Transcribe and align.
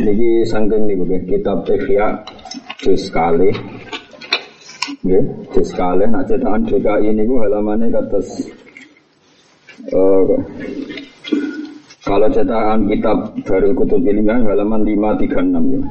Ini 0.00 0.48
sangking 0.48 0.88
nih 0.88 0.96
bukan 0.96 1.28
kitab 1.28 1.68
Ihya 1.68 2.24
juz 2.80 3.12
kali. 3.12 3.52
Ya, 5.04 5.20
juz 5.52 5.76
kali. 5.76 6.08
Nah 6.08 6.24
cetakan 6.24 6.64
DKI 6.64 7.12
ini 7.12 7.28
bu 7.28 7.44
halamannya 7.44 7.92
uh, 9.92 10.24
kalau 12.00 12.28
cetakan 12.32 12.88
kitab 12.88 13.28
Darul 13.44 13.76
Kutub 13.76 14.00
Ilmiah 14.00 14.40
halaman 14.40 14.88
536 14.88 15.76
ya. 15.76 15.84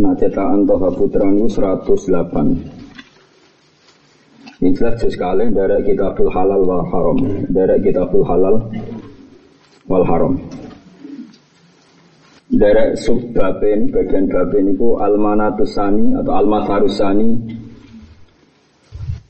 Nah 0.00 0.16
cetakan 0.16 0.64
Toha 0.64 0.88
Putra 0.96 1.28
itu 1.28 1.44
108. 1.44 2.56
Ini 4.60 4.76
jelas 4.76 4.96
juz 4.96 5.16
kali 5.16 5.48
dari 5.52 5.84
kitabul 5.84 6.32
halal 6.32 6.64
wal 6.64 6.84
haram. 6.88 7.20
Dari 7.52 7.84
kitabul 7.84 8.24
halal 8.24 8.64
wal 9.88 10.04
haram. 10.08 10.40
Derek 12.60 12.92
sub 13.00 13.16
bapen, 13.32 13.88
bagian 13.88 14.28
bapen 14.28 14.76
itu 14.76 15.00
almanatusani 15.00 16.12
atau 16.20 16.32
almasarusani 16.44 17.56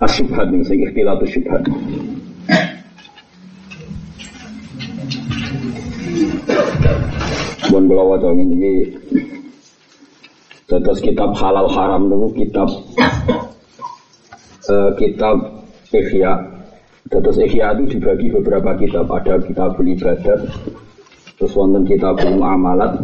asyubhat 0.03 0.51
nih, 0.51 0.67
sing 0.67 0.83
ikhtilatu 0.83 1.23
syubhat. 1.31 1.63
Bukan 7.71 7.87
kalau 7.87 8.11
wajah 8.11 8.35
ini 8.35 8.99
Terus 10.71 11.03
kitab 11.03 11.35
halal 11.35 11.67
haram 11.67 12.07
itu 12.07 12.47
kitab 12.47 12.71
uh, 14.71 14.91
kitab 14.95 15.37
Ihya. 15.91 16.35
Terus 17.11 17.43
Ihya 17.43 17.75
itu 17.75 17.99
dibagi 17.99 18.31
beberapa 18.31 18.79
kitab. 18.79 19.11
Ada 19.11 19.43
kitab 19.43 19.75
ibadat, 19.83 20.47
Terus 21.43 21.53
wonten 21.59 21.83
kitabul 21.91 22.39
muamalat. 22.39 23.03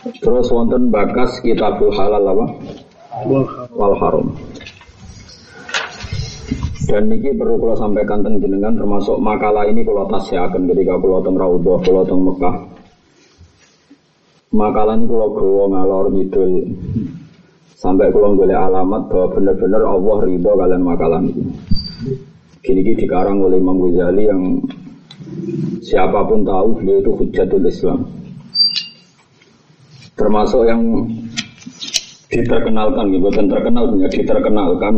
Terus 0.00 0.48
wonten 0.48 0.88
bakas 0.88 1.44
kitabul 1.44 1.92
halal 1.92 2.24
apa? 2.24 2.46
Wal 3.76 3.94
haram. 4.00 4.32
Dan 6.90 7.06
ini 7.06 7.30
perlu 7.36 7.60
kalau 7.60 7.76
sampaikan 7.78 8.24
tentang 8.24 8.42
jenengan 8.42 8.74
termasuk 8.74 9.20
makalah 9.22 9.62
ini 9.68 9.86
kalau 9.86 10.10
tasyakan 10.10 10.66
ketika 10.66 10.98
kalau 10.98 11.22
teng 11.22 11.38
Raudhah, 11.38 11.78
kalau 11.86 12.02
teng 12.02 12.20
Mekah. 12.24 12.56
Makalah 14.50 14.98
ini 14.98 15.06
kalau 15.06 15.28
gawa 15.30 15.64
ngalor 15.70 16.06
ngidul 16.10 16.52
sampai 17.78 18.10
kalau 18.10 18.34
boleh 18.34 18.58
alamat 18.58 19.06
bahwa 19.06 19.26
benar-benar 19.38 19.82
Allah 19.86 20.16
ridho 20.26 20.52
kalian 20.58 20.82
makalah 20.82 21.20
ini. 21.22 21.44
Gini-gini 22.60 23.06
dikarang 23.06 23.38
oleh 23.38 23.62
Imam 23.62 23.78
Ghazali 23.78 24.24
yang 24.26 24.42
Siapa 25.80 26.26
pun 26.26 26.46
tahu 26.46 26.80
beliau 26.80 27.02
itu 27.02 27.10
hujatul 27.18 27.64
Islam. 27.66 28.19
Termasuk 30.30 30.62
yang 30.62 30.78
diterkenalkan, 32.30 33.10
gitu, 33.10 33.34
dan 33.34 33.50
terkenal 33.50 33.90
punya 33.90 34.06
diterkenalkan 34.06 34.94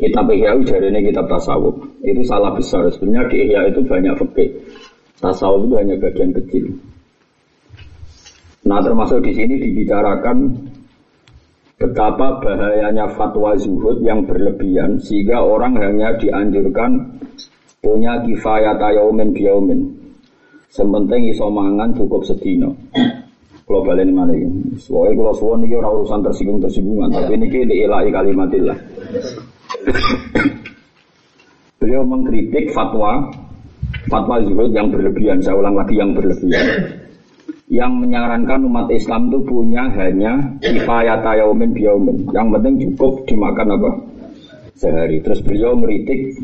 kitab 0.00 0.32
Ihya 0.32 0.56
dari 0.64 0.88
ini 0.88 1.12
kitab 1.12 1.28
tasawuf. 1.28 1.76
Itu 2.00 2.24
salah 2.24 2.56
besar. 2.56 2.88
Sebenarnya 2.88 3.28
di 3.28 3.36
Ihya 3.44 3.68
itu 3.68 3.84
banyak 3.84 4.16
fikih. 4.16 4.56
Tasawuf 5.20 5.68
itu 5.68 5.74
hanya 5.76 6.00
bagian 6.00 6.32
kecil. 6.32 6.64
Nah 8.64 8.80
termasuk 8.80 9.20
di 9.20 9.36
sini 9.36 9.60
dibicarakan 9.60 10.64
betapa 11.76 12.40
bahayanya 12.40 13.12
fatwa 13.20 13.52
zuhud 13.60 14.00
yang 14.00 14.24
berlebihan 14.24 14.96
sehingga 14.96 15.44
orang 15.44 15.76
hanya 15.76 16.16
dianjurkan 16.16 17.20
punya 17.84 18.24
kifayat 18.24 18.80
yaumin 18.80 19.36
biyaumin. 19.36 19.92
Sementing 20.72 21.36
iso 21.36 21.52
mangan 21.52 21.92
cukup 21.92 22.24
sedino. 22.24 22.72
Kalau 23.66 23.82
balik 23.82 24.06
mana 24.14 24.30
ini? 24.30 24.78
Soalnya 24.78 25.18
kalau 25.18 25.34
suwon 25.34 25.66
ini 25.66 25.74
orang 25.74 25.98
urusan 25.98 26.22
tersinggung 26.22 26.62
tersinggungan, 26.62 27.10
tapi 27.10 27.34
ini 27.34 27.46
kita 27.50 27.74
ilahi 27.74 28.08
kalimatillah. 28.14 28.78
Beliau 31.82 32.02
mengkritik 32.06 32.70
fatwa 32.70 33.26
fatwa 34.06 34.38
zuhud 34.46 34.70
yang 34.70 34.94
berlebihan. 34.94 35.42
Saya 35.42 35.58
ulang 35.58 35.74
lagi 35.74 35.98
yang 35.98 36.14
berlebihan. 36.14 36.66
Yang 37.66 37.92
menyarankan 37.98 38.62
umat 38.70 38.86
Islam 38.94 39.34
itu 39.34 39.42
punya 39.42 39.90
hanya 39.98 40.38
kifayat 40.62 41.26
yaumin 41.26 41.74
biyaumin. 41.74 42.30
Yang 42.30 42.46
penting 42.54 42.74
cukup 42.94 43.12
dimakan 43.26 43.74
apa? 43.74 43.90
Sehari. 44.78 45.18
Terus 45.26 45.42
beliau 45.42 45.74
meritik 45.74 46.38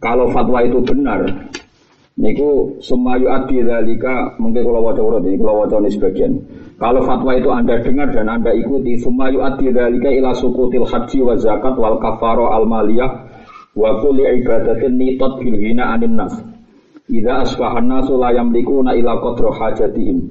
kalau 0.00 0.28
fatwa 0.32 0.60
itu 0.60 0.80
benar, 0.84 1.24
niku 2.14 2.78
sumayu 2.78 3.26
adi 3.26 3.62
dalika 3.66 4.38
mungkin 4.38 4.62
kalau 4.62 4.86
wajah 4.86 5.02
urut 5.02 5.22
ini 5.26 5.36
kalau 5.38 5.66
wajah 5.66 5.78
ini 5.82 5.90
sebagian. 5.90 6.32
Kalau 6.74 7.00
fatwa 7.06 7.32
itu 7.38 7.50
anda 7.54 7.78
dengar 7.82 8.10
dan 8.10 8.26
anda 8.26 8.50
ikuti, 8.50 8.98
sumayu 8.98 9.42
adi 9.42 9.70
dalika 9.70 10.10
ila 10.10 10.34
sukutil 10.34 10.86
haji 10.86 11.18
wa 11.22 11.34
zakat 11.38 11.74
wal 11.78 11.98
kafaro 11.98 12.50
al 12.50 12.66
maliyah 12.66 13.10
wa 13.74 13.90
kulli 14.02 14.26
ibadatin 14.42 14.94
nitot 14.94 15.42
bil 15.42 15.58
hina 15.58 15.94
anin 15.94 16.14
nas. 16.18 16.34
Ida 17.10 17.44
asbahan 17.44 17.84
nasu 17.84 18.16
la 18.16 18.32
yamlikuna 18.32 18.96
ila 18.96 19.20
qadra 19.20 19.50
hajatihim. 19.52 20.24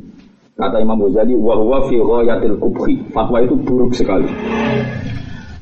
Kata 0.54 0.78
Imam 0.82 1.02
Ghazali, 1.02 1.34
wa 1.34 1.58
huwa 1.58 1.90
fi 1.90 1.98
ghayatil 1.98 2.58
kubhi. 2.62 3.02
Fatwa 3.10 3.42
itu 3.42 3.58
buruk 3.58 3.94
sekali. 3.98 4.30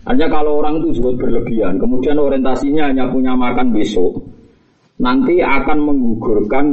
Hanya 0.03 0.27
kalau 0.27 0.59
orang 0.59 0.83
itu 0.83 0.99
juga 0.99 1.23
berlebihan, 1.23 1.79
kemudian 1.79 2.17
orientasinya 2.19 2.89
hanya 2.89 3.05
punya 3.07 3.37
makan 3.37 3.69
besok, 3.71 4.17
nanti 5.01 5.41
akan 5.41 5.77
menggugurkan 5.81 6.65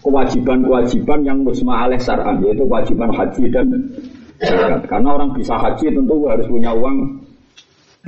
kewajiban-kewajiban 0.00 1.20
yang 1.28 1.44
musma 1.44 1.84
aleh 1.84 2.00
syar'an, 2.00 2.40
yaitu 2.40 2.64
kewajiban 2.64 3.12
haji 3.12 3.44
dan 3.52 3.66
zakat. 4.40 4.80
Karena 4.88 5.08
orang 5.20 5.36
bisa 5.36 5.52
haji 5.60 5.92
tentu 5.92 6.24
harus 6.24 6.48
punya 6.48 6.72
uang 6.72 7.20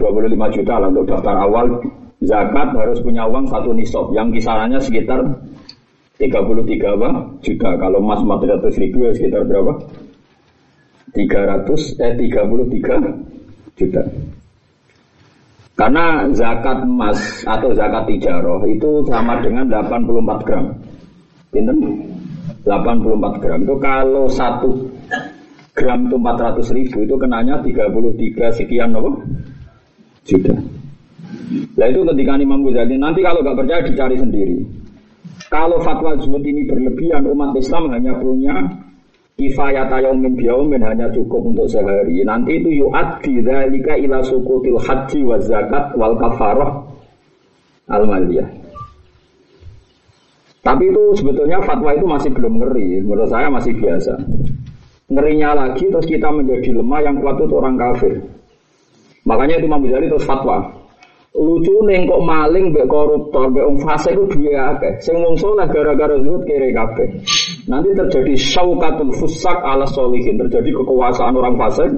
25 0.00 0.54
juta 0.56 0.74
lah 0.80 0.88
untuk 0.88 1.06
daftar 1.12 1.36
awal. 1.44 1.66
Zakat 2.18 2.74
harus 2.74 2.98
punya 3.04 3.28
uang 3.28 3.46
satu 3.46 3.70
nisab 3.76 4.10
yang 4.16 4.32
kisarannya 4.34 4.80
sekitar 4.82 5.22
33 6.18 6.98
apa? 6.98 7.10
juta. 7.44 7.70
Kalau 7.78 7.98
emas 8.02 8.20
400 8.26 8.74
ribu 8.82 9.06
ya 9.06 9.12
sekitar 9.14 9.46
berapa? 9.46 9.78
300 11.14 12.02
eh 12.02 12.12
33 12.18 13.78
juta. 13.78 14.02
Karena 15.78 16.26
zakat 16.34 16.82
emas 16.82 17.46
atau 17.46 17.70
zakat 17.70 18.10
tijaroh 18.10 18.66
itu 18.66 19.06
sama 19.06 19.38
dengan 19.38 19.70
84 19.70 20.42
gram. 20.42 20.74
Pinten? 21.54 21.78
84 22.66 23.38
gram. 23.38 23.58
Itu 23.62 23.78
kalau 23.78 24.26
satu 24.26 24.74
gram 25.78 26.10
itu 26.10 26.16
400 26.18 26.74
ribu 26.74 26.98
itu 27.06 27.14
kenanya 27.14 27.62
33 27.62 28.58
sekian 28.58 28.90
apa? 28.90 29.10
Juta. 30.26 30.54
Nah 31.78 31.86
itu 31.86 32.00
ketika 32.02 32.34
Imam 32.42 32.66
Ghazali 32.66 32.98
nanti 32.98 33.22
kalau 33.22 33.38
nggak 33.46 33.56
percaya 33.62 33.80
dicari 33.86 34.18
sendiri. 34.18 34.58
Kalau 35.46 35.78
fatwa 35.80 36.18
zuhud 36.18 36.42
ini 36.42 36.66
berlebihan 36.66 37.22
umat 37.30 37.54
Islam 37.54 37.94
hanya 37.94 38.18
punya 38.18 38.52
Kifayat 39.38 39.86
yaumin 40.02 40.34
biyaumin 40.34 40.82
hanya 40.82 41.06
cukup 41.14 41.54
untuk 41.54 41.70
sehari. 41.70 42.26
Nanti 42.26 42.58
itu 42.58 42.82
yu'addi 42.82 43.38
dzalika 43.38 43.94
ila 43.94 44.18
sukutil 44.26 44.82
haji 44.82 45.22
wa 45.22 45.38
zakat 45.38 45.94
wal 45.94 46.18
kafarah 46.18 46.82
al 47.86 48.02
maliyah. 48.02 48.50
Tapi 50.58 50.90
itu 50.90 51.02
sebetulnya 51.22 51.62
fatwa 51.62 51.94
itu 51.94 52.02
masih 52.02 52.34
belum 52.34 52.58
ngeri. 52.58 52.98
Menurut 52.98 53.30
saya 53.30 53.46
masih 53.46 53.78
biasa. 53.78 54.18
Ngerinya 55.06 55.54
lagi 55.54 55.86
terus 55.86 56.04
kita 56.10 56.28
menjadi 56.34 56.74
lemah 56.74 57.00
yang 57.06 57.22
kuat 57.22 57.38
itu 57.38 57.54
orang 57.54 57.78
kafir. 57.78 58.18
Makanya 59.22 59.62
itu 59.62 59.70
Imam 59.70 59.86
Ghazali 59.86 60.10
terus 60.10 60.26
fatwa 60.26 60.66
lucu 61.36 61.74
neng 61.84 62.08
kok 62.08 62.22
maling 62.24 62.72
mbek 62.72 62.86
koruptor 62.88 63.52
mbek 63.52 63.64
wong 63.68 63.76
ku 63.84 64.24
duwe 64.32 64.52
akeh. 64.56 64.92
Sing 65.04 65.16
wong 65.20 65.36
gara-gara 65.68 66.16
zuhud 66.24 66.42
kere 66.48 66.72
kabeh. 66.72 67.08
Nanti 67.68 67.92
terjadi 67.92 68.32
syaukatul 68.36 69.12
fusak 69.16 69.58
ala 69.60 69.84
solihin 69.88 70.40
terjadi 70.40 70.72
kekuasaan 70.72 71.36
orang 71.36 71.54
fasik 71.60 71.92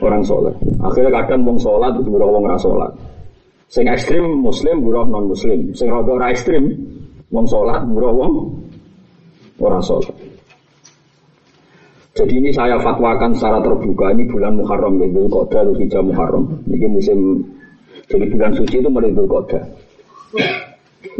orang 0.00 0.24
soleh 0.24 0.54
akhirnya 0.80 1.10
kadang 1.20 1.44
wong 1.44 1.58
sholat 1.60 1.92
itu 2.00 2.08
buruh 2.08 2.32
wong 2.32 2.48
rasolat 2.48 2.88
sing 3.68 3.84
ekstrim 3.84 4.24
muslim 4.40 4.80
buruh 4.80 5.04
non 5.04 5.28
muslim 5.28 5.68
sing 5.76 5.92
rada 5.92 6.08
ora 6.08 6.32
ekstrim 6.32 6.72
wong 7.28 7.44
sholat 7.44 7.84
buruh 7.92 8.12
wong 8.14 8.32
orang 9.60 9.82
sholat. 9.82 10.14
Jadi 12.16 12.34
ini 12.34 12.50
saya 12.50 12.74
fatwakan 12.82 13.30
secara 13.30 13.62
terbuka. 13.62 14.10
Ini 14.10 14.26
bulan 14.26 14.58
Muharram 14.58 14.98
ya, 14.98 15.06
Dzulqa'dah 15.06 15.70
Dzulhijjah 15.70 16.02
Muharram. 16.02 16.50
Ini 16.66 16.86
musim 16.90 17.46
jadi 18.08 18.24
bulan 18.32 18.52
suci 18.56 18.80
itu 18.80 18.88
mulai 18.88 19.12
berkoda. 19.12 19.60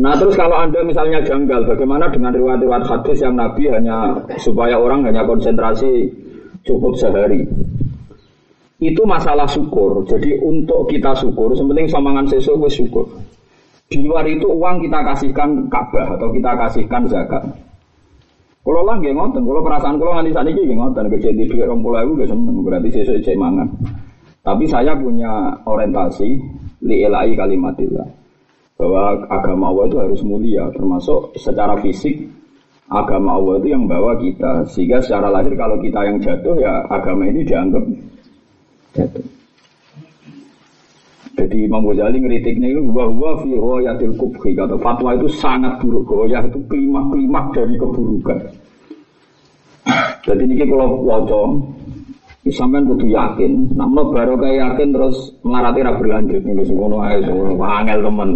Nah 0.00 0.14
terus 0.18 0.34
kalau 0.34 0.58
anda 0.58 0.82
misalnya 0.82 1.22
janggal, 1.22 1.68
bagaimana 1.68 2.10
dengan 2.10 2.34
riwayat-riwayat 2.34 2.84
hadis 2.88 3.22
yang 3.22 3.38
Nabi 3.38 3.70
hanya 3.70 4.16
supaya 4.40 4.74
orang 4.74 5.06
hanya 5.06 5.22
konsentrasi 5.22 6.10
cukup 6.66 6.98
sehari? 6.98 7.46
Itu 8.78 9.02
masalah 9.06 9.46
syukur. 9.46 10.06
Jadi 10.06 10.38
untuk 10.42 10.86
kita 10.90 11.14
syukur, 11.18 11.54
sepenting 11.54 11.90
samangan 11.90 12.26
sesuatu 12.30 12.66
syukur. 12.70 13.06
Di 13.88 14.04
luar 14.04 14.26
itu 14.28 14.46
uang 14.46 14.84
kita 14.84 15.00
kasihkan 15.00 15.66
Ka'bah 15.72 16.14
atau 16.14 16.28
kita 16.30 16.52
kasihkan 16.54 17.02
zakat. 17.08 17.42
Kalau 18.68 18.84
lah 18.84 19.00
nggih 19.00 19.16
ngoten, 19.16 19.48
kalau 19.48 19.64
perasaan 19.64 19.96
kalau 19.96 20.12
nganti 20.12 20.28
saat 20.28 20.44
ini 20.44 20.76
ngoten, 20.76 21.08
kerja 21.08 21.32
di 21.32 21.48
duit 21.48 21.64
rong 21.64 21.80
pulau 21.80 22.04
itu 22.04 22.28
seneng, 22.28 22.60
berarti 22.60 22.88
sesuk 22.92 23.16
cek 23.24 23.32
mangan. 23.40 23.64
Tapi 24.44 24.68
saya 24.68 24.92
punya 24.92 25.56
orientasi 25.64 26.36
li 26.84 27.02
ilai 27.02 27.34
kalimatillah 27.34 28.08
bahwa 28.78 29.26
agama 29.26 29.74
Allah 29.74 29.84
itu 29.90 29.98
harus 29.98 30.20
mulia, 30.22 30.70
termasuk 30.70 31.34
secara 31.34 31.82
fisik 31.82 32.30
agama 32.86 33.34
Allah 33.34 33.58
itu 33.58 33.68
yang 33.74 33.90
bawa 33.90 34.14
kita, 34.22 34.70
sehingga 34.70 35.02
secara 35.02 35.34
lahir 35.34 35.58
kalau 35.58 35.82
kita 35.82 35.98
yang 36.06 36.22
jatuh 36.22 36.54
ya 36.62 36.86
agama 36.86 37.26
ini 37.26 37.42
dianggap 37.42 37.84
jatuh. 38.94 39.26
Jadi 41.38 41.70
Imam 41.70 41.86
Ghazali 41.86 42.18
ngeritiknya 42.18 42.74
itu 42.74 42.82
bahwa 42.90 43.38
fi 43.46 43.54
royatil 43.54 44.18
kubhi 44.18 44.58
kata 44.58 44.74
fatwa 44.82 45.14
itu 45.14 45.30
sangat 45.38 45.78
buruk 45.78 46.02
goyah 46.10 46.42
itu 46.42 46.58
klimak-klimak 46.66 47.54
dari 47.54 47.78
keburukan. 47.78 48.38
Jadi 50.26 50.42
ini 50.44 50.54
kalau 50.66 50.98
waca 51.06 51.40
sampean 52.54 52.88
kudu 52.88 53.10
yakin, 53.10 53.72
namun 53.76 54.12
baru 54.12 54.36
kayak 54.38 54.56
yakin 54.60 54.94
terus 54.94 55.32
melarati 55.44 55.80
ra 55.84 55.92
berlanjut 55.96 56.42
nih 56.44 56.68
ngono 56.70 57.02
ae 57.04 57.18
angel 57.58 58.00
temen. 58.04 58.30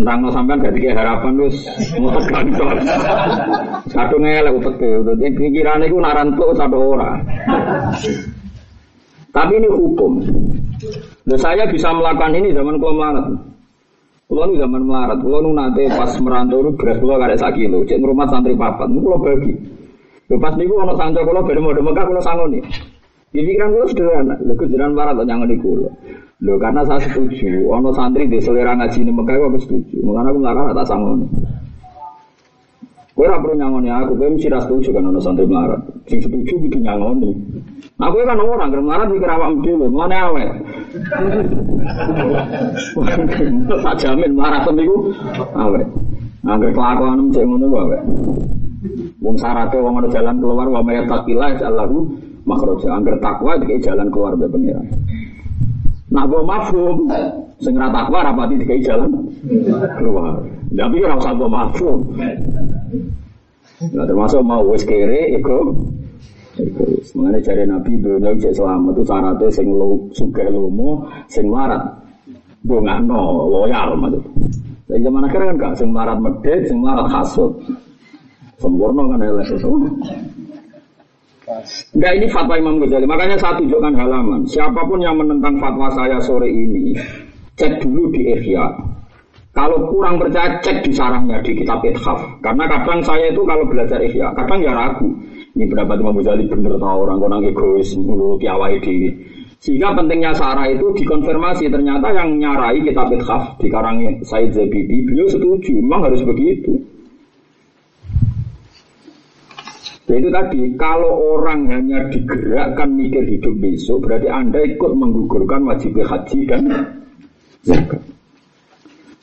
Nang 0.00 0.18
sampean 0.32 0.62
gak 0.64 0.74
dikek 0.76 0.96
harapan 0.96 1.36
terus 1.40 1.56
ngotot 1.96 2.24
kantor. 2.30 2.74
Satu 3.90 4.16
ngelek 4.20 4.56
upete, 4.56 4.88
dadi 5.04 5.26
pikiran 5.34 5.84
iku 5.84 5.96
narantuk 5.98 6.52
satu 6.54 6.78
ora. 6.78 7.18
Tapi 9.30 9.52
ini 9.62 9.68
hukum. 9.70 10.12
Loh, 11.30 11.38
saya 11.38 11.62
bisa 11.70 11.94
melakukan 11.94 12.34
ini 12.34 12.50
zaman 12.50 12.82
kalau 12.82 12.98
melarat. 12.98 13.26
Kalau 14.30 14.46
nu 14.46 14.54
zaman 14.58 14.82
melarat, 14.86 15.18
kalau 15.22 15.38
nu 15.42 15.50
nanti 15.54 15.86
pas 15.90 16.10
merantau 16.22 16.62
nu 16.62 16.70
beras 16.78 16.98
kalau 17.02 17.18
ada 17.18 17.34
sak 17.34 17.58
kilo, 17.58 17.82
cek 17.82 17.98
rumah 17.98 18.30
santri 18.30 18.54
papat, 18.54 18.86
kalau 18.86 19.18
bagi. 19.18 19.54
Lho 20.30 20.38
pas 20.38 20.54
niku 20.54 20.78
ana 20.78 20.94
sanca 20.94 21.26
kula 21.26 21.42
ben 21.42 21.58
modho 21.58 21.82
Mekah 21.82 22.06
kula 22.06 22.22
sangoni. 22.22 22.62
Di 23.30 23.46
pikiran 23.46 23.70
kula 23.70 23.86
sederhana, 23.86 24.34
lho 24.42 24.58
kejaran 24.58 24.90
para 24.98 25.14
kok 25.14 25.22
nyangoni 25.22 25.54
kula. 25.62 25.86
Lho 26.42 26.58
karena 26.58 26.82
saya 26.82 26.98
setuju, 27.06 27.70
ana 27.70 27.94
santri 27.94 28.26
di 28.26 28.42
selera 28.42 28.74
ngaji 28.74 29.06
ini 29.06 29.14
Mekah 29.14 29.38
aku 29.38 29.58
setuju. 29.62 30.02
Mulane 30.02 30.34
aku 30.34 30.38
nglarang 30.42 30.74
tak 30.74 30.90
sangoni. 30.90 31.30
Kowe 33.14 33.30
ora 33.30 33.38
perlu 33.38 33.54
nyangoni 33.54 33.86
aku, 33.86 34.18
kowe 34.18 34.34
mesti 34.34 34.50
ra 34.50 34.58
setuju 34.66 34.90
kan 34.90 35.14
ana 35.14 35.22
santri 35.22 35.46
melarat. 35.46 35.78
Sing 36.10 36.18
setuju 36.18 36.58
kudu 36.58 36.82
nyangoni. 36.82 37.30
Aku 38.02 38.18
kan 38.26 38.34
orang 38.34 38.74
gerem 38.74 38.90
melarat 38.90 39.06
mikir 39.14 39.30
awakmu 39.30 39.62
dhewe, 39.62 39.86
mulane 39.86 40.16
awet. 40.18 40.50
Tak 43.86 43.94
jamin 44.02 44.34
melarat 44.34 44.66
niku 44.74 45.14
awet. 45.54 45.86
Angger 46.40 46.72
kelakuan 46.72 47.28
cek 47.30 47.44
ngono 47.44 47.66
wae. 47.68 48.00
Wong 49.20 49.36
syaratnya 49.36 49.84
wong 49.84 50.00
ada 50.00 50.08
jalan 50.08 50.40
keluar 50.40 50.66
wa 50.72 50.80
may 50.80 51.04
taqilah 51.04 51.52
Allahu 51.60 52.08
makhraja. 52.44 52.88
Angger 52.94 53.16
takwa 53.18 53.56
dikai 53.60 53.80
jalan 53.80 54.08
keluar 54.08 54.32
be 54.36 54.46
pengiran. 54.48 54.86
Nah, 56.10 56.26
gue 56.26 56.42
mafhum, 56.42 57.06
sing 57.62 57.74
ra 57.78 57.88
takwa 57.94 58.26
rapati 58.26 58.58
dikai 58.58 58.82
jalan 58.82 59.30
keluar. 59.98 60.42
Tapi 60.70 60.96
ora 61.02 61.14
usah 61.18 61.32
gue 61.38 61.48
mafhum. 61.50 61.98
Nah, 63.80 64.04
termasuk 64.04 64.44
mau 64.44 64.60
wis 64.68 64.84
kere 64.84 65.40
iku 65.40 65.72
Mengenai 67.14 67.40
cari 67.40 67.64
Nabi 67.64 67.92
dunia 67.96 68.36
cek 68.36 68.52
selamat 68.52 68.92
itu 68.92 69.02
syaratnya 69.06 69.48
sing 69.48 69.66
lo 69.70 70.10
suka 70.12 70.44
lomo, 70.50 71.08
sing 71.30 71.46
marat, 71.48 71.80
no 72.66 73.22
loyal 73.48 73.96
maksud. 73.96 74.24
Tapi 74.90 75.00
zaman 75.06 75.26
akhir 75.30 75.40
kan 75.46 75.56
gak 75.56 75.74
sing 75.78 75.94
marat 75.94 76.18
medit, 76.18 76.66
sing 76.66 76.82
marat 76.82 77.06
hasut. 77.08 77.54
Sempurna 78.58 79.06
kan 79.08 79.22
elek 79.22 79.48
itu. 79.56 79.70
Enggak 81.96 82.12
ini 82.16 82.26
fatwa 82.30 82.54
Imam 82.54 82.78
Ghazali. 82.78 83.06
Makanya 83.06 83.36
saya 83.36 83.58
tunjukkan 83.58 83.94
halaman. 83.98 84.40
Siapa 84.46 84.80
pun 84.86 85.02
yang 85.02 85.18
menentang 85.18 85.58
fatwa 85.58 85.90
saya 85.90 86.16
sore 86.22 86.46
ini, 86.46 86.94
cek 87.58 87.82
dulu 87.82 88.10
di 88.14 88.30
Ihya. 88.30 88.66
Kalau 89.50 89.90
kurang 89.90 90.22
percaya, 90.22 90.62
cek 90.62 90.86
di 90.86 90.94
sarangnya 90.94 91.42
di 91.42 91.58
kitab 91.58 91.82
Ithaf. 91.82 92.22
Karena 92.38 92.70
kadang 92.70 93.02
saya 93.02 93.34
itu 93.34 93.42
kalau 93.42 93.66
belajar 93.66 93.98
Ihya, 93.98 94.30
kadang 94.38 94.62
ya 94.62 94.70
ragu. 94.70 95.10
Ini 95.58 95.66
pendapat 95.66 95.98
Imam 95.98 96.14
Ghazali 96.22 96.46
bener 96.46 96.78
tau 96.78 97.02
orang 97.02 97.18
orang 97.18 97.42
egois, 97.50 97.90
mulu 97.98 98.38
piawai 98.38 98.78
diri. 98.78 99.10
Sehingga 99.60 99.92
pentingnya 99.92 100.32
sarah 100.32 100.64
itu 100.72 100.88
dikonfirmasi 100.96 101.68
ternyata 101.68 102.08
yang 102.16 102.38
nyarai 102.38 102.80
kitab 102.80 103.10
Ithaf 103.12 103.58
di 103.60 103.68
karangnya 103.68 104.22
Said 104.24 104.54
Zabidi, 104.54 105.04
beliau 105.04 105.26
setuju, 105.28 105.74
memang 105.82 106.08
harus 106.08 106.22
begitu. 106.24 106.99
Itu 110.10 110.28
tadi, 110.34 110.60
kalau 110.74 111.38
orang 111.38 111.70
hanya 111.70 112.10
digerakkan 112.10 112.90
mikir 112.98 113.22
hidup 113.30 113.54
besok, 113.62 114.08
berarti 114.08 114.26
Anda 114.26 114.58
ikut 114.66 114.92
menggugurkan 114.96 115.68
wajib 115.70 115.94
haji 116.02 116.38
dan 116.50 116.66
zakat. 117.62 118.02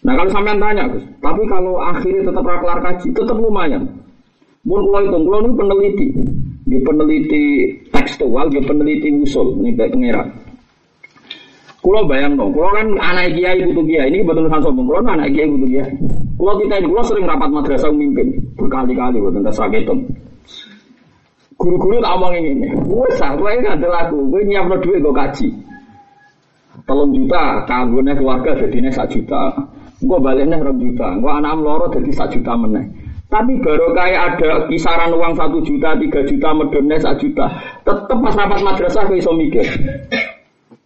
Nah 0.07 0.13
kalau 0.15 0.31
sampean 0.31 0.61
tanya, 0.61 0.87
tapi 1.19 1.43
kalau 1.51 1.83
akhirnya 1.83 2.31
tetap 2.31 2.45
raklar 2.47 2.79
kaji, 2.79 3.11
tetap 3.11 3.35
lumayan. 3.35 3.83
Mun 4.63 4.83
kalau 4.87 5.03
itu, 5.03 5.17
kalau 5.19 5.39
ini 5.43 5.51
peneliti, 5.55 6.07
di 6.67 6.77
peneliti 6.83 7.43
tekstual, 7.91 8.47
di 8.47 8.59
peneliti 8.63 9.07
usul, 9.19 9.59
ini 9.63 9.75
baik 9.75 9.91
pengerak. 9.91 10.27
Kulo 11.83 12.03
bayang 12.03 12.35
dong, 12.35 12.51
kulo 12.51 12.67
kan 12.75 12.87
anak 12.99 13.31
kiai 13.35 13.63
butuh 13.63 13.83
kiai, 13.87 14.11
ini 14.11 14.23
betul 14.23 14.47
betul 14.47 14.59
sombong, 14.59 14.87
kulo 14.91 14.99
anak 15.07 15.31
kiai 15.31 15.47
butuh 15.47 15.69
kiai. 15.71 15.91
Kulo 16.35 16.51
kita 16.59 16.73
ini, 16.79 16.87
kulo 16.91 17.01
sering 17.03 17.25
rapat 17.27 17.49
madrasah 17.51 17.91
memimpin, 17.91 18.27
berkali-kali, 18.59 19.17
betul 19.23 19.39
betul 19.39 19.55
saketon. 19.55 19.99
Guru-guru 21.57 21.97
tak 21.97 22.13
omong 22.21 22.37
ini, 22.37 22.69
wes 22.85 23.17
gue 23.17 23.51
nggak 23.57 23.81
ada 23.81 23.87
lagu, 23.89 24.29
gue 24.29 24.45
nyiap 24.45 24.77
duit 24.77 25.01
gue 25.01 25.09
kaji. 25.09 25.49
Tolong 26.85 27.09
juta, 27.09 27.65
kanggungnya 27.65 28.13
keluarga 28.13 28.53
jadinya 28.53 28.93
satu 28.93 29.17
juta. 29.17 29.43
Gue 29.97 30.21
baliknya 30.21 30.61
rong 30.61 30.77
juta, 30.77 31.17
gue 31.17 31.31
anak 31.33 31.57
loro 31.57 31.89
jadi 31.89 32.13
satu 32.13 32.37
juta 32.37 32.53
meneh. 32.53 32.85
Tapi 33.27 33.59
baru 33.59 33.91
kayak 33.91 34.39
ada 34.39 34.69
kisaran 34.69 35.11
uang 35.11 35.33
satu 35.33 35.57
juta, 35.65 35.97
tiga 35.97 36.21
juta, 36.23 36.47
medonnya 36.53 36.95
satu 37.01 37.25
juta. 37.25 37.45
Tetep 37.83 38.17
pas 38.21 38.35
rapat 38.37 38.59
madrasah 38.61 39.03
gue 39.09 39.17
iso 39.17 39.33
mikir. 39.33 39.65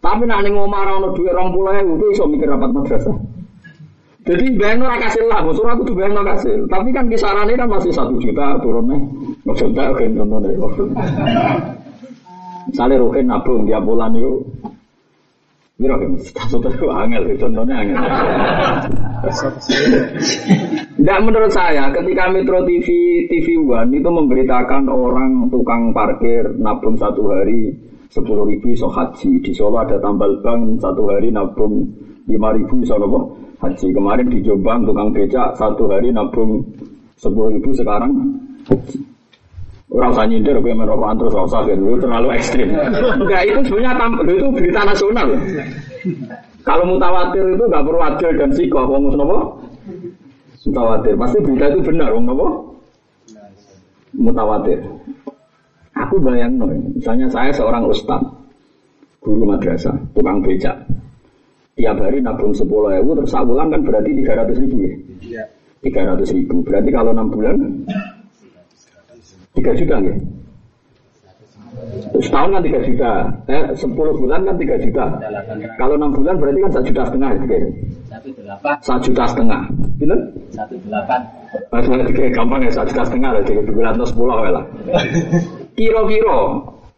Tapi 0.02 0.24
nanti 0.26 0.50
ngomong 0.50 0.72
orang 0.74 1.14
duit 1.14 1.30
orang 1.30 1.54
pulau 1.54 1.70
itu 1.76 2.06
iso 2.16 2.24
mikir 2.26 2.48
rapat 2.48 2.72
madrasah. 2.72 3.14
Jadi 4.22 4.54
bayang 4.54 4.86
ora 4.86 5.02
kasih 5.02 5.26
lah, 5.26 5.42
maksud 5.42 5.66
aku 5.66 5.82
tuh 5.82 5.94
bayang 5.98 6.22
kasih. 6.22 6.54
Tapi 6.70 6.88
kan 6.94 7.10
kisarannya 7.10 7.58
kan 7.58 7.66
masih 7.66 7.90
satu 7.90 8.14
juta 8.22 8.54
turunnya. 8.62 8.94
Maksudnya 9.42 9.90
oke 9.90 10.04
contohnya. 10.14 10.50
Misalnya 12.70 13.02
Ruhin 13.02 13.26
nabung 13.26 13.66
tiap 13.66 13.82
bulan 13.82 14.14
itu. 14.14 14.38
Mira 15.82 15.98
kan, 15.98 16.14
satu 16.22 16.70
itu 16.70 16.86
angel, 16.86 17.22
contohnya 17.42 17.74
angel. 17.82 17.98
Tidak 21.02 21.18
menurut 21.26 21.50
saya, 21.50 21.90
ketika 21.90 22.30
Metro 22.30 22.62
TV 22.62 22.86
TV 23.26 23.58
One 23.58 23.90
itu 23.90 24.06
memberitakan 24.06 24.86
orang 24.86 25.50
tukang 25.50 25.90
parkir 25.90 26.54
nabung 26.62 26.94
satu 26.94 27.26
hari 27.34 27.74
sepuluh 28.12 28.46
ribu 28.46 28.76
so 28.76 28.92
haji 28.92 29.40
di 29.40 29.50
Solo 29.56 29.80
ada 29.80 29.96
tambal 29.98 30.36
bank 30.44 30.78
satu 30.78 31.08
hari 31.08 31.32
nabung 31.32 31.88
lima 32.28 32.52
ribu 32.52 32.84
so 32.84 33.00
haji 33.62 33.88
kemarin 33.94 34.26
di 34.26 34.42
Jombang 34.42 34.82
tukang 34.82 35.14
becak 35.14 35.54
satu 35.54 35.86
hari 35.86 36.10
nabung 36.10 36.66
sepuluh 37.14 37.54
ribu 37.54 37.70
sekarang 37.70 38.10
haji 38.66 38.98
Orang 39.92 40.16
usah 40.16 40.24
nyindir, 40.24 40.56
gue 40.56 40.72
merokok 40.72 41.20
terus 41.20 41.36
usah 41.36 41.68
kan, 41.68 41.76
itu 41.76 42.00
terlalu 42.00 42.32
ekstrim. 42.32 42.72
Enggak, 43.20 43.44
itu 43.44 43.60
sebenarnya 43.68 43.92
tampil, 44.00 44.24
itu 44.40 44.48
berita 44.48 44.80
nasional. 44.88 45.28
Kalau 46.64 46.84
mutawatir 46.88 47.44
itu 47.44 47.60
nggak 47.68 47.84
perlu 47.84 48.00
adil 48.00 48.30
dan 48.40 48.50
sikoh, 48.56 48.88
ngomong 48.88 49.12
nopo? 49.20 49.38
Mutawatir, 50.64 51.12
pasti 51.12 51.38
berita 51.44 51.76
itu 51.76 51.80
benar, 51.84 52.08
ngomong 52.08 52.24
nopo? 52.24 52.46
Mutawatir. 54.16 54.80
Aku 55.92 56.16
bayang 56.24 56.56
misalnya 56.96 57.28
saya 57.28 57.52
seorang 57.52 57.84
ustad, 57.84 58.24
guru 59.20 59.44
madrasah, 59.44 59.92
tukang 60.16 60.40
becak 60.40 60.71
tiap 61.82 61.98
hari 61.98 62.22
nabung 62.22 62.54
sepuluh 62.54 62.94
ribu 62.94 63.18
terus 63.18 63.34
bulan 63.34 63.66
kan 63.74 63.82
berarti 63.82 64.14
tiga 64.14 64.38
ratus 64.38 64.56
ribu 64.62 64.76
ya? 64.86 64.94
Iya. 65.18 65.44
tiga 65.82 66.00
ratus 66.14 66.30
ribu. 66.30 66.62
Berarti 66.62 66.90
kalau 66.94 67.10
enam 67.10 67.26
bulan? 67.26 67.58
Tiga 69.58 69.74
juta 69.74 69.98
ya 69.98 70.14
setahun 72.22 72.48
kan 72.54 72.62
tiga 72.62 72.80
juta. 72.86 73.12
Eh 73.50 73.64
sepuluh 73.74 74.14
bulan 74.14 74.46
kan 74.46 74.54
tiga 74.60 74.76
juta. 74.78 75.06
Kalau 75.74 75.94
enam 75.98 76.14
bulan 76.14 76.38
berarti 76.38 76.58
kan 76.62 76.70
satu 76.78 76.86
juta 76.86 77.02
setengah 77.10 77.30
gitu 77.42 77.54
ya? 77.58 77.68
Satu 78.78 79.02
juta 79.02 79.24
setengah. 79.26 79.62
Gitu 79.98 80.16
satu 80.54 80.74
delapan. 80.86 81.20
Masalah 81.72 82.04
tiga 82.14 82.28
gampang 82.30 82.60
ya 82.62 82.70
satu 82.70 82.88
juta 82.94 83.02
setengah 83.10 83.30
lah 83.34 83.42
jadi 83.42 83.60
dua 83.66 83.82
ratus 83.90 84.08
sepuluh 84.14 84.36
lah. 84.38 84.64
Kiro-kiro 85.76 86.40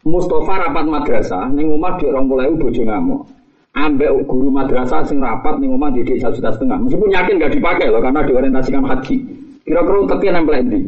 Mustafa 0.05 0.53
rapat 0.69 0.85
madrasah 0.85 1.49
ning 1.49 1.73
omah 1.73 1.97
di 1.97 2.05
orang 2.05 2.29
mulai 2.29 2.53
bojo 2.53 2.85
ngamuk 2.85 3.25
ambek 3.75 4.07
guru 4.25 4.47
madrasah 4.49 5.03
sing 5.03 5.19
rapat 5.19 5.59
ning 5.59 5.75
omah 5.75 5.91
didik 5.91 6.17
satu 6.23 6.39
juta 6.39 6.51
setengah. 6.55 6.79
Meskipun 6.87 7.11
yakin 7.11 7.39
gak 7.43 7.53
dipakai 7.53 7.91
loh 7.91 7.99
karena 7.99 8.23
diorientasikan 8.23 8.87
haji. 8.87 9.15
Kira-kira 9.67 9.99
tapi 10.07 10.25
nempel 10.31 10.63
di. 10.71 10.81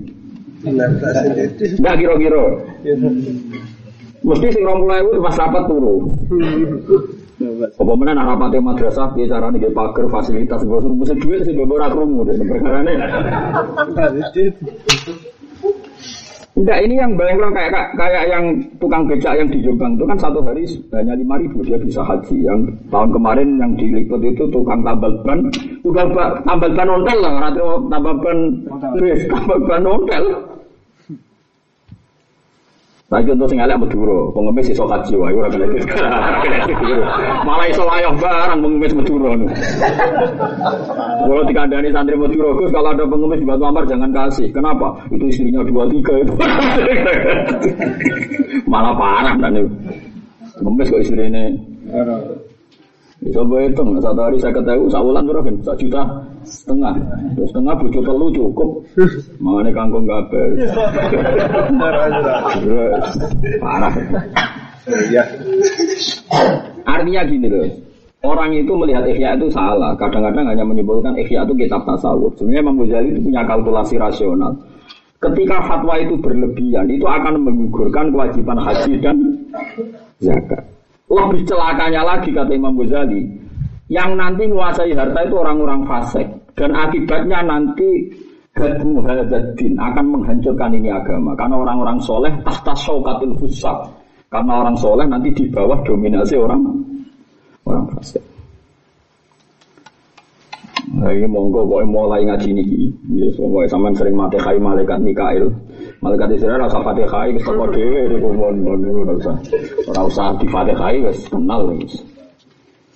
Enggak 1.77 1.96
kira-kira. 2.00 2.44
Mesti 4.24 4.48
sing 4.50 4.63
20.000 4.65 5.24
pas 5.24 5.36
rapat 5.36 5.63
turu. 5.67 5.96
Apa 7.77 7.91
mana 7.94 8.17
nak 8.17 8.34
rapatnya 8.34 8.65
madrasah 8.65 9.13
biasa 9.13 9.38
carane 9.38 9.62
nggih 9.62 9.70
pager 9.70 10.10
fasilitas 10.10 10.65
bosur 10.65 10.89
mesti 10.89 11.22
duit 11.22 11.46
sing 11.46 11.53
mbok 11.53 11.77
ora 11.77 11.94
krungu 11.94 12.25
deh 12.25 12.34
perkarane. 12.41 12.98
Enggak 16.58 16.90
ini 16.90 16.98
yang 16.98 17.14
bayang 17.14 17.54
kayak 17.54 17.94
kayak 17.94 18.24
yang 18.34 18.46
tukang 18.82 19.06
becak 19.06 19.38
yang 19.38 19.46
di 19.46 19.62
Jombang 19.62 19.94
itu 19.94 20.10
kan 20.10 20.18
satu 20.18 20.42
hari 20.42 20.66
hanya 20.90 21.14
lima 21.14 21.38
ribu 21.38 21.62
dia 21.62 21.78
bisa 21.78 22.02
haji. 22.02 22.34
Yang 22.34 22.74
tahun 22.90 23.14
kemarin 23.14 23.62
yang 23.62 23.78
diliput 23.78 24.26
itu 24.26 24.50
tukang 24.50 24.82
tambal 24.82 25.22
ban, 25.22 25.54
tukang 25.86 26.10
tambal 26.18 26.70
ban 26.74 26.90
ontel 26.90 27.18
lah, 27.22 27.34
rata 27.46 27.62
tambal 27.94 28.16
ban, 28.26 28.38
tambal 29.30 29.60
ban 29.70 29.84
ontel. 29.86 30.26
Lagi 33.08 33.32
untuk 33.32 33.48
sing 33.48 33.64
elek 33.64 33.80
Madura, 33.80 34.36
pengemis 34.36 34.68
iso 34.68 34.84
haji 34.84 35.16
wae 35.16 35.32
ora 35.32 35.48
kena 35.48 35.64
Malah 37.48 37.72
iso 37.72 37.88
wayah 37.88 38.12
barang 38.12 38.60
pengemis 38.60 38.92
Madura. 39.00 39.32
Kalau 41.24 41.44
dikandani 41.48 41.88
santri 41.96 42.20
Madura, 42.20 42.52
Gus 42.60 42.68
kalau 42.68 42.92
ada 42.92 43.08
pengemis 43.08 43.40
di 43.40 43.48
Batu 43.48 43.64
Amar 43.64 43.88
jangan 43.88 44.12
kasih. 44.12 44.52
Kenapa? 44.52 44.92
Itu 45.08 45.24
istrinya 45.24 45.64
dua 45.64 45.88
tiga 45.88 46.20
itu. 46.20 46.36
Malah 48.76 48.92
parah 49.00 49.36
itu. 49.56 49.72
Pengemis 50.60 50.92
kok 50.92 51.02
istrinya. 51.08 51.44
Coba 53.18 53.66
hitung, 53.66 53.98
satu 53.98 54.22
hari 54.22 54.38
saya 54.38 54.54
ketahui, 54.54 54.94
saulan 54.94 55.26
berapa? 55.26 55.50
Satu 55.66 55.82
juta 55.82 56.06
setengah. 56.46 56.94
Setengah 57.50 57.74
bujuk 57.82 58.06
telu 58.06 58.30
cukup. 58.30 58.70
Mengenai 59.42 59.74
kangkung 59.74 60.06
kabel. 60.06 60.54
Parah. 63.58 63.94
Ya. 65.10 65.24
Artinya 66.86 67.22
gini 67.26 67.50
loh. 67.50 67.66
Orang 68.22 68.54
itu 68.54 68.70
melihat 68.78 69.06
ikhya 69.10 69.34
itu 69.34 69.50
salah. 69.50 69.98
Kadang-kadang 69.98 70.54
hanya 70.54 70.62
menyebutkan 70.62 71.18
ikhya 71.18 71.42
itu 71.42 71.58
kitab 71.58 71.90
tasawuf. 71.90 72.38
Sebenarnya 72.38 72.62
Imam 72.70 72.78
Ghazali 72.86 73.18
itu 73.18 73.22
punya 73.26 73.42
kalkulasi 73.50 73.96
rasional. 73.98 74.54
Ketika 75.18 75.58
fatwa 75.66 75.98
itu 75.98 76.14
berlebihan, 76.22 76.86
itu 76.94 77.02
akan 77.02 77.42
menggugurkan 77.42 78.14
kewajiban 78.14 78.62
haji 78.62 78.94
dan 79.02 79.18
zakat. 80.22 80.77
Lebih 81.08 81.42
celakanya 81.48 82.04
lagi 82.04 82.36
kata 82.36 82.52
Imam 82.52 82.76
Ghazali, 82.76 83.24
yang 83.88 84.20
nanti 84.20 84.44
menguasai 84.44 84.92
harta 84.92 85.24
itu 85.24 85.36
orang-orang 85.40 85.88
fasik 85.88 86.28
dan 86.60 86.76
akibatnya 86.76 87.40
nanti 87.48 88.12
hadmu 88.52 89.00
hadzadin 89.06 89.80
akan 89.80 90.06
menghancurkan 90.12 90.74
ini 90.76 90.92
agama 90.92 91.32
karena 91.38 91.56
orang-orang 91.56 91.98
soleh 92.04 92.34
tahta 92.44 92.74
syaukatil 92.76 93.32
fusak 93.40 93.78
karena 94.28 94.54
orang 94.60 94.76
soleh 94.76 95.08
nanti 95.08 95.32
di 95.32 95.48
bawah 95.48 95.80
dominasi 95.88 96.36
orang 96.36 96.60
orang 97.64 97.86
fasik. 97.96 98.24
Nah, 100.88 101.12
ini 101.12 101.28
monggo 101.28 101.68
kok 101.68 101.84
mulai 101.84 102.24
ngaji 102.24 102.50
niki. 102.58 102.88
Ya, 103.20 103.28
pokoknya 103.36 103.68
sampean 103.70 103.94
sering 103.94 104.16
mati 104.16 104.40
kai 104.40 104.56
malaikat 104.56 104.98
Mikail. 105.04 105.52
Malaikat 105.98 106.30
Israel 106.38 106.62
rasa 106.62 106.77
Fatihah 106.86 107.25
wis 107.34 107.42
teko 107.42 107.66
dhewe 107.74 108.01
niku 108.06 108.30
mon 108.30 108.56
mon 108.62 108.80
niku 108.80 109.01
ora 109.01 110.01
usah. 110.06 110.38
Di 110.38 110.48
Fatihah 110.50 110.94
wis 111.10 111.20
kenal 111.25 111.74
wis. 111.74 111.94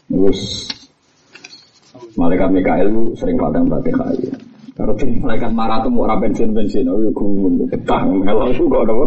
Terus 0.05 0.39
Malaikat 2.13 2.49
Mikael 2.53 2.87
sering 3.17 3.37
padang 3.41 3.65
Fatihah. 3.65 4.11
Kalau 4.71 4.97
jadi 4.97 5.13
malaikat 5.19 5.51
marah 5.51 5.83
tuh 5.83 5.91
mau 5.93 6.07
bensin 6.17 6.55
bensin, 6.55 6.87
oh 6.87 6.97
iya 6.97 7.11
gumun, 7.11 7.69
ketah, 7.69 8.01
melok 8.07 8.55
itu 8.55 8.65
kok 8.65 8.87
apa? 8.87 9.05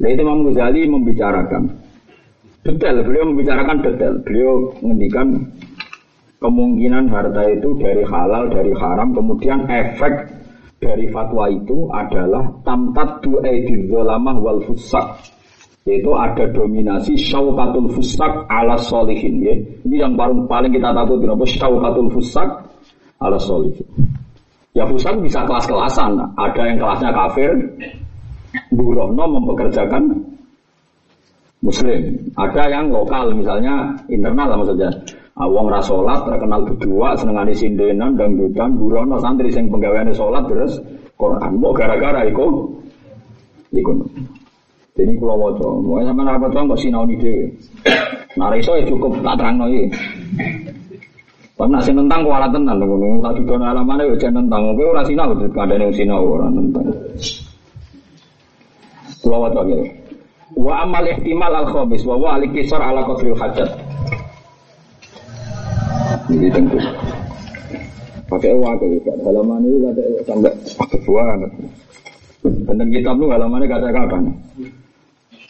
Nah 0.00 0.08
itu 0.08 0.20
Imam 0.22 0.46
Ghazali 0.48 0.80
membicarakan 0.86 1.62
detail, 2.62 3.02
beliau 3.02 3.24
membicarakan 3.26 3.76
detail, 3.82 4.14
beliau 4.22 4.70
menghentikan 4.80 5.50
kemungkinan 6.38 7.10
harta 7.10 7.42
itu 7.52 7.68
dari 7.82 8.06
halal, 8.06 8.48
dari 8.48 8.72
haram, 8.76 9.12
kemudian 9.12 9.66
efek 9.66 10.30
dari 10.76 11.08
fatwa 11.08 11.48
itu 11.48 11.88
adalah 11.88 12.44
tamtat 12.60 13.24
du 13.24 13.40
zolamah 13.88 14.36
wal 14.36 14.60
fusak 14.68 15.16
yaitu 15.86 16.10
ada 16.12 16.44
dominasi 16.50 17.14
syaukatul 17.14 17.86
fusak 17.94 18.44
ala 18.50 18.74
solihin 18.74 19.38
ya. 19.38 19.54
ini 19.86 20.02
yang 20.02 20.18
paling 20.18 20.44
paling 20.50 20.74
kita 20.74 20.90
takut. 20.90 21.22
Kenapa? 21.22 21.46
Syaukatul 21.46 22.10
fusak 22.10 22.48
ala 23.22 23.38
solihin 23.38 23.86
ya 24.76 24.84
fusak 24.84 25.16
bisa 25.24 25.40
kelas-kelasan. 25.48 26.20
Ada 26.36 26.62
yang 26.68 26.78
kelasnya 26.82 27.10
kafir 27.16 27.50
burono 28.76 29.24
mempekerjakan 29.40 30.04
muslim. 31.64 32.00
Ada 32.36 32.62
yang 32.68 32.92
lokal 32.92 33.32
misalnya 33.32 33.96
internal 34.12 34.52
lah 34.52 34.56
maksudnya 34.60 34.90
Awang 35.36 35.68
ah, 35.68 35.76
rasolat 35.76 36.24
terkenal 36.24 36.64
berdua 36.64 37.12
senengane 37.12 37.52
sindenan 37.52 38.16
dangdutan 38.16 38.72
burono 38.80 39.20
santri 39.20 39.52
sing 39.52 39.68
penggaweane 39.68 40.08
salat 40.16 40.48
terus 40.48 40.80
Quran. 41.20 41.60
Mau 41.60 41.76
gara-gara 41.76 42.24
iku 42.24 42.64
iku. 43.68 43.92
Jadi 44.96 45.12
kalau 45.20 45.36
waca, 45.36 45.68
mau 45.84 46.00
sama 46.00 46.24
apa 46.24 46.48
tuh 46.48 46.64
nggak 46.64 46.80
sinau 46.80 47.04
ide. 47.04 47.52
Nah 48.40 48.48
iso 48.56 48.80
ya 48.80 48.88
cukup 48.88 49.20
tak 49.20 49.36
terang 49.36 49.60
iki. 49.68 49.84
Pak 51.52 51.68
nasi 51.68 51.92
nentang 51.92 52.24
kuala 52.24 52.48
tenan 52.48 52.80
ngono. 52.80 53.20
Tak 53.20 53.36
didon 53.36 53.60
alamane 53.60 54.08
yo 54.08 54.16
jan 54.16 54.32
nentang. 54.32 54.72
Kowe 54.72 54.88
ora 54.88 55.04
sinau 55.04 55.36
kadane 55.52 55.92
sinau 55.92 56.24
ora 56.24 56.48
nentang. 56.48 56.88
Kula 59.20 59.36
waca. 59.52 59.60
Wa 60.56 60.80
amal 60.80 61.04
ihtimal 61.12 61.52
al 61.52 61.68
khamis 61.68 62.08
wa 62.08 62.16
wa 62.16 62.40
al 62.40 62.44
kisar 62.56 62.80
ala 62.80 63.04
qadril 63.04 63.36
hajat. 63.36 63.85
Jadi 66.26 66.48
tentu. 66.50 66.78
Pakai 68.26 68.52
wakil 68.58 68.98
juga. 68.98 69.14
Halaman 69.22 69.62
ini 69.62 69.78
kata 69.86 70.02
sampai 70.26 70.52
pakai 70.74 70.98
banget. 71.06 71.50
Benten 72.46 72.88
kitab 72.90 73.14
lu 73.18 73.30
halamannya 73.30 73.66
kata 73.70 73.94
kapan? 73.94 74.22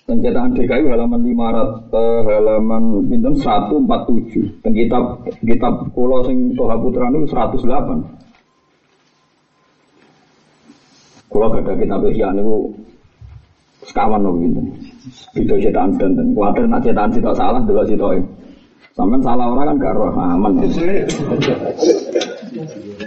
Pencetakan 0.07 0.55
DKI 0.55 0.87
halaman 0.87 1.19
500 1.19 1.91
eh, 1.91 2.21
halaman 2.31 2.83
pinten 3.11 3.35
147. 3.41 4.63
Dan 4.63 4.73
kitab 4.77 5.03
kitab 5.43 5.73
Pulau 5.97 6.23
sing 6.23 6.55
Toha 6.55 6.77
Putra 6.79 7.11
itu 7.11 7.27
108. 7.27 7.67
Kalau 11.27 11.53
gak 11.53 11.69
ada 11.69 11.73
kitab 11.75 12.01
Ihya 12.07 12.33
niku 12.33 12.71
sekawan 13.89 14.23
loh 14.23 14.37
pinten. 14.39 14.73
Itu 15.35 15.59
cetakan 15.59 16.13
dan 16.13 16.27
kuatir 16.37 16.65
nak 16.69 16.85
cetakan 16.85 17.11
sitok 17.17 17.35
salah 17.35 17.61
dulu 17.65 17.83
sitok 17.89 18.21
Sampai 18.97 19.21
salah 19.21 19.53
orang 19.53 19.77
kan 19.77 19.93
gak 19.93 19.93
roh 19.93 20.09
aman. 20.17 20.57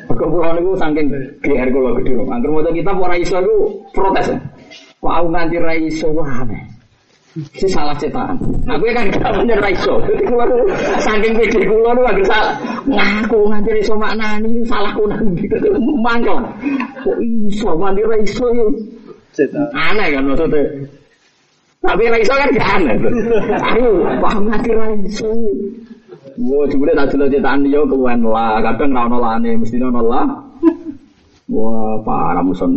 Perkumpulan 0.05 0.61
itu 0.61 0.71
saking 0.77 1.07
GR 1.41 1.67
kalau 1.73 1.97
gede 1.97 2.11
loh. 2.13 2.29
Angker 2.29 2.49
mau 2.53 2.61
kita 2.61 2.93
ora 2.93 3.17
iso 3.17 3.41
itu 3.41 3.57
protes. 3.97 4.29
Aku 5.01 5.27
nganti 5.33 5.57
ra 5.57 5.73
iso 5.73 6.13
wah 6.13 6.45
Si 7.57 7.65
salah 7.65 7.97
cetakan. 7.97 8.37
Aku 8.69 8.85
kan 8.93 9.09
gak 9.09 9.33
bener 9.33 9.57
ra 9.57 9.69
iso. 9.73 9.97
Saking 11.01 11.33
pede 11.41 11.65
kulo 11.65 11.89
nu 11.97 12.05
anggere 12.05 12.25
salah. 12.29 12.53
Ngaku 12.85 13.39
nganti 13.49 13.69
ra 13.73 13.79
iso 13.81 13.93
maknani 13.97 14.61
salahku 14.69 15.09
nang 15.09 15.25
gitu. 15.41 15.57
Mangkel. 16.05 16.37
Kok 17.01 17.17
iso 17.49 17.69
nganti 17.73 18.01
ra 18.05 18.15
iso 18.21 18.45
yo. 18.53 18.67
Aneh 19.73 20.13
kan 20.13 20.21
maksudnya. 20.29 20.98
Tapi 21.79 22.11
ra 22.11 22.17
iso 22.19 22.33
kan 22.35 22.51
gak 22.51 22.69
aneh. 22.75 22.95
Ayo, 23.55 23.91
paham 24.19 24.51
nganti 24.51 24.71
ra 24.75 24.85
iso. 24.99 25.31
Wah, 26.39 26.63
jebule 26.67 26.91
tak 26.95 27.15
delok 27.15 27.31
cetakan 27.31 27.67
yo 27.67 27.83
kewen 27.87 28.23
lah, 28.23 28.59
kadang 28.63 28.95
ra 28.95 29.07
ono 29.07 29.17
lane, 29.19 29.59
mesti 29.59 29.79
ono 29.79 30.01
lah. 30.03 30.27
Wah, 31.47 31.99
parah 32.03 32.43
muson 32.43 32.75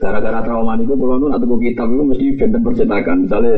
Gara-gara 0.00 0.40
trauma 0.40 0.80
niku 0.80 0.96
kula 0.96 1.20
nu 1.20 1.28
nak 1.28 1.44
tuku 1.44 1.70
kitab 1.70 1.92
iku 1.92 2.02
mesti 2.08 2.32
benten 2.40 2.64
percetakan. 2.64 3.28
Misalnya 3.28 3.54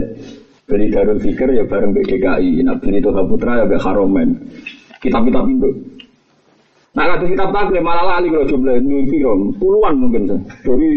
beli 0.67 0.91
Darul 0.91 1.19
Fikir 1.23 1.49
ya 1.55 1.63
bareng 1.63 1.95
BDKI, 1.95 2.67
nak 2.67 2.83
beli 2.83 2.99
Toha 2.99 3.23
Putra 3.23 3.63
ya 3.63 3.65
gak 3.71 3.83
Haromen. 3.87 4.37
Kitab-kitab 4.99 5.47
itu. 5.47 5.71
Nah, 6.93 7.09
kalau 7.09 7.25
kitab 7.25 7.49
taklim 7.57 7.85
malah 7.87 8.05
lali 8.05 8.29
kalau 8.29 8.45
jumlah 8.45 8.77
piro, 9.09 9.33
puluhan 9.57 9.95
mungkin. 9.97 10.29
Dari 10.61 10.91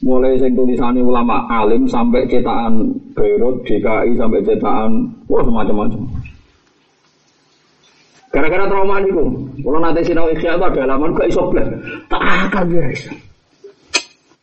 mulai 0.00 0.40
sing 0.40 0.56
tulisannya 0.56 1.04
ulama 1.04 1.44
alim 1.52 1.84
sampai 1.84 2.24
cetakan 2.24 2.88
Beirut, 3.12 3.60
DKI 3.68 4.16
sampai 4.16 4.40
cetakan 4.48 5.12
wah 5.28 5.44
macam-macam. 5.44 6.02
Gara-gara 8.30 8.64
trauma 8.70 9.02
itu, 9.02 9.26
kalau 9.58 9.78
nanti 9.82 10.06
sinau 10.06 10.30
ikhya 10.30 10.54
itu 10.54 10.62
ada 10.62 10.80
halaman 10.86 11.18
gak 11.18 11.28
iso. 11.34 11.50
Tak 12.06 12.22
akan 12.46 12.64
guys. 12.70 13.02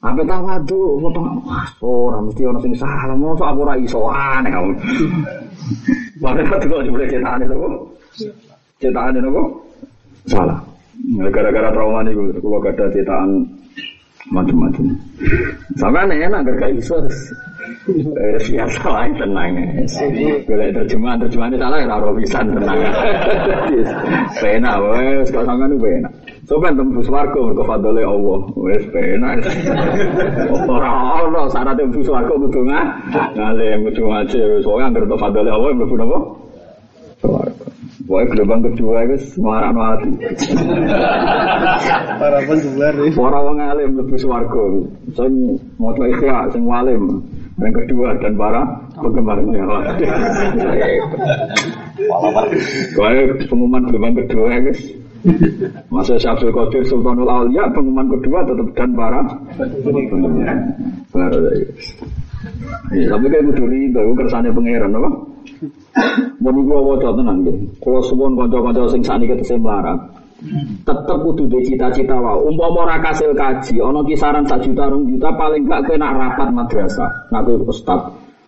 Apa 0.04 0.22
tawadu, 0.28 1.02
potong 1.02 1.40
orang 1.82 2.28
mesti 2.28 2.44
orang 2.46 2.62
sing 2.62 2.76
salah, 2.78 3.16
mau 3.16 3.32
aku 3.34 3.64
ora 3.64 3.80
iso 3.80 4.12
aneh 4.12 4.52
kamu. 4.52 4.76
Padahal 6.20 6.60
itu 6.60 6.68
kalau 6.70 6.92
boleh 6.92 7.08
cetakan 7.08 7.40
itu, 7.48 7.58
cetakan 8.84 9.18
itu 9.18 9.44
salah. 10.28 10.60
Gara-gara 11.32 11.72
trauma 11.72 12.04
itu, 12.06 12.30
kalau 12.44 12.60
gak 12.60 12.76
ada 12.76 12.86
cetakan 12.92 13.30
macam-macam. 14.34 14.86
Sampai 15.80 16.04
nih 16.10 16.28
enak 16.28 16.42
gak 16.60 16.72
iso 16.76 16.98
Eh, 17.88 18.36
biasa 18.52 18.84
lah 18.84 19.08
tenang 19.16 19.56
Boleh 20.44 20.68
terjemahan 20.76 21.18
terjemahan 21.24 21.56
itu 21.56 21.60
salah 21.64 21.80
ya 21.80 21.88
raro 21.88 22.12
pisan 22.20 22.46
tenang. 22.52 22.80
Pena 24.44 24.72
wes 24.84 25.32
kalau 25.32 25.48
sampean 25.48 25.72
itu 25.72 25.80
pena. 25.80 26.10
Coba 26.48 26.72
tembus 26.72 27.08
warga 27.08 27.40
mergo 27.40 27.64
fadole 27.64 28.04
Allah. 28.04 28.40
Wes 28.60 28.84
pena. 28.92 29.40
Ora 30.68 30.92
ono 31.24 31.48
syarat 31.48 31.80
tembus 31.80 32.08
warga 32.12 32.34
kudu 32.36 32.62
ngalim 32.68 33.80
kudu 33.92 34.04
ngaji. 34.04 34.40
Soalnya 34.64 34.86
anggere 34.92 35.16
fadole 35.16 35.52
Allah 35.52 35.70
mlebu 35.72 35.96
napa? 35.96 36.18
Warga. 37.24 37.66
Wah, 38.08 38.24
gelombang 38.24 38.64
kedua 38.72 39.04
itu 39.04 39.36
no 39.44 39.52
hati. 39.52 40.12
Para 42.18 42.38
nih. 42.42 43.14
Para 43.14 43.40
wong 43.46 43.58
alim 43.62 43.92
lebih 44.02 44.18
swarga. 44.18 44.66
Sing 45.14 45.62
maca 45.78 46.04
ikhya, 46.10 46.50
sing 46.52 46.64
walim. 46.66 47.22
Yang 47.58 47.74
kedua 47.86 48.14
dan 48.22 48.38
para 48.38 48.62
penggemarnya. 48.98 49.66
Wah, 52.98 53.14
pengumuman 53.50 53.82
gelombang 53.90 54.14
kedua 54.26 54.46
ya 54.54 54.60
guys. 54.62 54.82
Masa 55.90 56.16
Syabsul 56.22 56.54
Qadir 56.54 56.86
Sultanul 56.86 57.26
Aulia 57.26 57.66
pengumuman 57.74 58.06
kedua 58.14 58.46
tetap 58.46 58.68
dan 58.78 58.90
para 58.94 59.22
penggemar. 59.82 60.54
Baru 61.10 61.38
ya 61.50 61.66
guys. 61.66 61.88
Ya, 62.94 63.10
tapi 63.12 63.26
kayak 63.28 63.58
kudu 63.58 63.74
itu 63.74 64.02
kersane 64.16 64.50
pangeran 64.54 64.94
apa? 64.96 65.10
Mun 66.40 66.58
gua 66.70 66.94
waca 66.94 67.10
tenan 67.18 67.42
nggih. 67.42 67.58
Kula 67.82 68.00
suwun 68.06 68.38
kanca-kanca 68.38 68.86
sing 68.94 69.02
sakniki 69.02 69.42
tesih 69.42 69.58
melarat. 69.58 69.98
Tetep 70.86 71.18
kudu 71.26 71.50
duwe 71.50 71.66
cita-cita 71.66 72.14
wae. 72.14 72.38
Umpama 72.46 72.86
ora 72.86 72.98
kasil 73.02 73.34
kaji, 73.34 73.82
ana 73.82 74.06
kisaran 74.06 74.46
1 74.46 74.62
juta 74.70 74.86
2 74.86 75.10
juta 75.10 75.30
paling 75.34 75.66
gak 75.66 75.90
kena 75.90 76.14
rapat 76.14 76.54
madrasah. 76.54 77.10
Nah 77.34 77.42
kuwi 77.42 77.66
ustaz. 77.66 78.06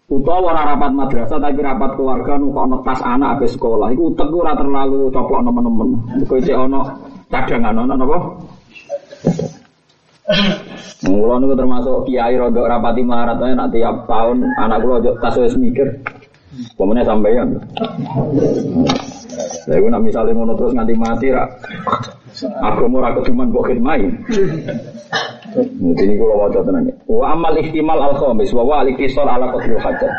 Utawa 0.10 0.54
ora 0.54 0.74
rapat 0.74 0.92
madrasah 0.94 1.38
tapi 1.42 1.62
rapat 1.66 1.98
keluarga 1.98 2.38
nu 2.38 2.54
kok 2.54 2.68
netas 2.70 3.00
anak 3.02 3.30
habis 3.38 3.54
sekolah. 3.58 3.90
Iku 3.94 4.14
utek 4.14 4.30
ora 4.30 4.54
terlalu 4.54 5.10
coplok 5.10 5.42
nemen-nemen. 5.42 5.90
Iku 6.26 6.34
isih 6.38 6.58
ana 6.58 6.82
cadangan 7.34 7.74
ana 7.74 7.94
napa? 7.98 8.18
Mula 11.10 11.42
niku 11.42 11.54
termasuk 11.58 11.98
kiai 12.06 12.38
rodok 12.38 12.70
rapati 12.70 13.02
marat 13.02 13.42
nak 13.42 13.74
tiap 13.74 14.06
tahun 14.06 14.46
anak 14.62 14.78
kula 14.86 14.98
tas 15.18 15.34
wis 15.42 15.58
mikir 15.58 15.90
Pemennya 16.76 17.06
sampeyan. 17.06 17.50
Lah 19.40 19.76
iku 19.80 19.88
nak 19.88 20.02
misale 20.04 20.32
ngono 20.36 20.54
terus 20.58 20.76
nganti 20.76 20.96
mati 21.00 21.28
ra 21.32 21.46
agama 22.64 23.04
ra 23.04 23.10
keduman 23.16 23.52
kok 23.52 23.66
khidmai. 23.72 24.04
Ini 25.74 26.14
kula 26.20 26.36
waca 26.46 26.60
tenan. 26.62 26.86
Wa 27.10 27.34
amal 27.34 27.58
ihtimal 27.58 28.00
al 28.00 28.16
khamis 28.16 28.54
wa 28.54 28.84
al 28.84 28.88
iktisar 28.92 29.26
ala 29.26 29.50
qadril 29.56 29.82
hajat. 29.82 30.14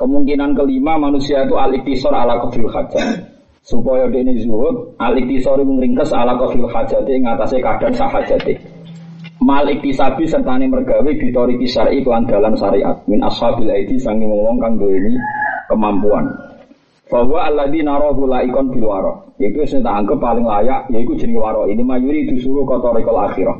Kemungkinan 0.00 0.56
kelima 0.56 0.96
manusia 0.96 1.44
itu 1.44 1.54
al 1.60 1.74
iktisar 1.76 2.14
ala 2.14 2.40
qadril 2.46 2.70
hajat. 2.72 3.28
Supaya 3.60 4.08
dia 4.08 4.24
ini 4.24 4.40
zuhud, 4.40 4.96
al 4.96 5.12
iktisar 5.20 5.60
ringkes 5.60 6.10
ala 6.16 6.32
qadril 6.40 6.70
hajat 6.72 7.04
ing 7.12 7.28
atase 7.28 7.60
kadang 7.60 7.92
sahajate. 7.92 8.56
Mal 9.40 9.68
iktisabi 9.72 10.28
serta 10.28 10.56
ini 10.60 10.68
mergawe 10.68 11.10
bitori 11.16 11.56
kisari 11.56 12.04
iklan 12.04 12.28
dalam 12.28 12.52
syariat 12.56 12.92
min 13.08 13.24
ashabil 13.24 13.72
aidi 13.72 13.96
sangi 13.96 14.28
ngomong 14.28 14.60
kang 14.60 14.76
ini 14.76 15.16
kemampuan. 15.68 16.28
Bahwa 17.10 17.50
di 17.68 17.82
narohu 17.82 18.24
laikon 18.30 18.70
bil. 18.70 18.86
Yaitu 19.42 19.66
saya 19.66 19.82
tak 19.82 19.94
anggap 20.04 20.18
paling 20.22 20.46
layak 20.46 20.86
yaitu 20.94 21.12
jenis 21.18 21.36
waro. 21.36 21.66
Ini 21.66 21.82
mayuri 21.82 22.30
disuruh 22.30 22.62
kotorikol 22.62 23.18
akhirah. 23.18 23.56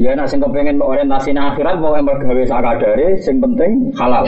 Ya 0.00 0.16
nak 0.16 0.32
sing 0.32 0.40
kepengen 0.40 0.80
orientasi 0.80 1.36
akhirat 1.36 1.76
mau 1.78 1.92
yang 1.92 2.08
mergawe 2.08 2.42
sakadare 2.48 3.20
sing 3.20 3.36
penting 3.38 3.92
halal. 4.00 4.24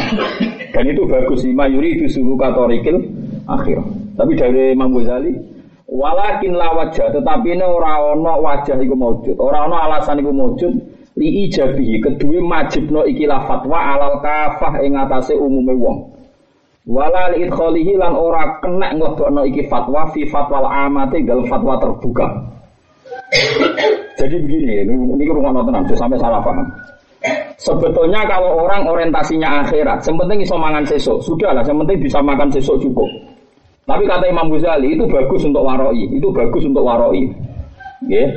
Dan 0.70 0.84
itu 0.84 1.08
bagus 1.08 1.42
sih 1.42 1.56
mayuri 1.56 1.96
disuruh 1.96 2.36
kotorikil 2.36 3.00
akhirah. 3.48 3.86
Tapi 4.20 4.32
dari 4.36 4.76
Imam 4.76 4.92
Ghazali 4.92 5.56
Walakin 5.86 6.58
la 6.58 6.74
wajah, 6.74 7.14
tetapi 7.14 7.54
ini 7.54 7.62
ora 7.62 8.02
ono 8.10 8.42
wajah 8.42 8.74
iku 8.74 8.98
maujud, 8.98 9.38
ora 9.38 9.70
ono 9.70 9.78
alasan 9.78 10.18
iku 10.18 10.34
maujud 10.34 10.74
li 11.14 11.46
ijabihi 11.46 12.02
kedue 12.02 12.42
majibno 12.42 13.06
ikilah 13.06 13.46
fatwa 13.46 13.94
alal 13.94 14.18
kafah 14.18 14.82
ing 14.82 14.98
atase 14.98 15.38
umume 15.38 15.78
wong. 15.78 16.10
Wala 16.86 17.34
li 17.34 17.42
idkhalihi 17.42 17.98
lan 17.98 18.14
ora 18.14 18.62
kena 18.62 18.94
nglebokno 18.94 19.42
iki 19.50 19.66
fatwa 19.66 20.06
fi 20.14 20.22
fatwal 20.30 20.70
amati 20.70 21.18
gal 21.26 21.42
fatwa 21.50 21.82
terbuka. 21.82 22.26
Jadi 24.16 24.36
begini, 24.38 24.86
ini 24.86 25.24
rumah 25.26 25.50
tenan, 25.66 25.82
sampai 25.90 26.16
salah 26.16 26.38
paham. 26.40 26.62
Sebetulnya 27.58 28.22
kalau 28.30 28.62
orang 28.62 28.86
orientasinya 28.86 29.66
akhirat, 29.66 30.06
yang 30.06 30.16
penting 30.20 30.46
iso 30.46 30.54
mangan 30.54 30.86
sesuk, 30.86 31.18
sudahlah, 31.26 31.66
yang 31.66 31.82
penting 31.82 31.98
bisa 32.06 32.22
makan 32.22 32.48
sesuk 32.54 32.78
cukup. 32.78 33.10
Tapi 33.86 34.06
kata 34.06 34.30
Imam 34.30 34.50
Ghazali 34.50 34.94
itu 34.94 35.04
bagus 35.10 35.42
untuk 35.42 35.66
waroi, 35.66 36.06
itu 36.10 36.28
bagus 36.30 36.62
untuk 36.62 36.86
waroi. 36.86 37.26
Ya. 38.06 38.30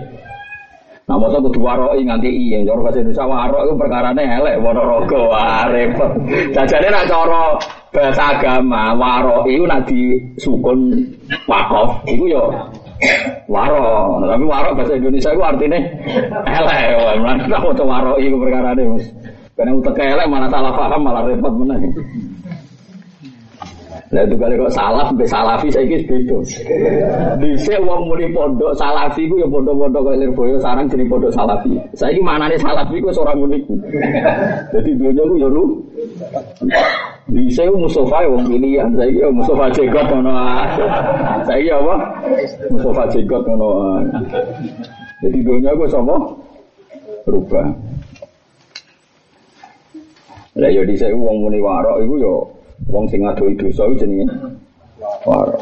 Nah, 1.09 1.17
masa 1.17 1.41
kudu 1.41 1.57
waroi 1.65 2.05
nganti 2.05 2.29
i 2.29 2.53
yang 2.53 2.69
cara 2.69 2.85
bahasa 2.85 3.01
Indonesia 3.01 3.25
warok 3.25 3.61
itu 3.65 3.73
perkarane 3.81 4.21
elek 4.21 4.61
rogo 4.61 5.21
wah 5.33 5.65
repot. 5.65 6.13
Jajane 6.53 6.87
nak 6.93 7.09
cara 7.09 7.57
bahasa 7.89 8.23
agama 8.37 8.93
waroi 8.93 9.57
itu 9.57 9.65
nak 9.65 9.89
disukun 9.89 11.01
wakof 11.49 12.05
itu 12.05 12.29
yo 12.29 12.53
waro. 13.49 14.21
Tapi 14.21 14.45
warok 14.45 14.77
bahasa 14.77 15.01
Indonesia 15.01 15.33
itu 15.33 15.41
artinya 15.41 15.79
elek. 16.45 17.17
Nah, 17.25 17.57
maca 17.57 17.83
waroi 17.89 18.29
itu 18.29 18.37
perkarane 18.37 18.81
Mas. 18.85 19.05
Karena 19.57 19.75
utek 19.81 19.97
elek 19.97 20.29
malah 20.29 20.49
salah 20.53 20.77
paham 20.77 21.09
malah 21.09 21.25
repot 21.25 21.51
meneh. 21.57 21.89
Lah 24.09 24.25
itu 24.25 24.35
kali 24.41 24.57
kok 24.57 24.73
salaf 24.73 25.13
sampai 25.13 25.29
salafi 25.29 25.69
saya 25.69 25.85
kis 25.85 26.01
beda. 26.09 26.37
Bisa 27.45 27.77
uang 27.77 28.09
muni 28.09 28.25
pondok 28.33 28.73
salafi 28.73 29.29
ku 29.29 29.37
ya 29.37 29.45
pondok-pondok 29.45 30.01
kayak 30.01 30.25
Lirboyo 30.25 30.57
sarang 30.57 30.89
jadi 30.89 31.05
pondok 31.05 31.29
salafi. 31.29 31.77
Saya 31.93 32.17
ini 32.17 32.21
mana 32.25 32.49
nih 32.49 32.57
salafi 32.57 32.97
ku 32.97 33.13
seorang 33.13 33.37
unik. 33.37 33.63
Jadi 34.73 34.89
dunia 34.97 35.23
ku 35.29 35.35
ya 35.37 35.45
ru. 35.45 35.63
Mustafa 37.77 38.25
ya 38.25 38.29
wong 38.33 38.49
pilihan. 38.49 38.89
Saya 38.97 39.09
ini 39.13 39.21
Mustafa 39.29 39.65
Jekot 39.77 40.05
ngono. 40.09 40.33
Saya 41.45 41.59
ini 41.61 41.69
apa? 41.69 41.95
Mustafa 42.73 43.03
Jekot 43.13 43.43
ngono. 43.45 43.69
Jadi 45.21 45.37
dunia 45.45 45.69
ku 45.77 45.85
sama 45.85 46.17
berubah. 47.29 47.69
Lah 50.57 50.69
ya 50.73 50.81
dhisik 50.81 51.13
wong 51.13 51.45
muni 51.45 51.61
warok 51.61 52.01
iku 52.01 52.15
ya 52.17 52.33
Wong 52.87 53.05
sing 53.11 53.27
ngadoi 53.27 53.59
dosa 53.59 53.83
iku 53.89 53.95
jenenge 53.99 54.25
waro. 55.27 55.59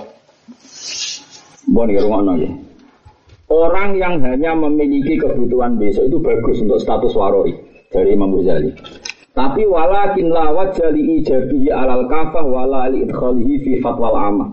Mbon 1.67 1.89
ya 1.89 2.01
rumah 2.05 2.21
nggih. 2.37 2.53
Orang 3.47 3.95
yang 3.95 4.19
hanya 4.21 4.51
memiliki 4.53 5.15
kebutuhan 5.17 5.79
besok 5.79 6.11
itu 6.11 6.19
bagus 6.19 6.59
untuk 6.59 6.83
status 6.83 7.15
waroi 7.15 7.55
dari 7.89 8.13
Imam 8.13 8.35
Ghazali. 8.35 8.75
Tapi 9.31 9.63
walakin 9.63 10.33
la 10.33 10.51
wajali 10.51 11.21
ijabi 11.21 11.71
alal 11.71 12.09
kafah 12.11 12.43
wala 12.43 12.91
li 12.91 13.07
idkhalihi 13.07 13.55
fi 13.63 13.71
fatwal 13.79 14.17
amma. 14.17 14.47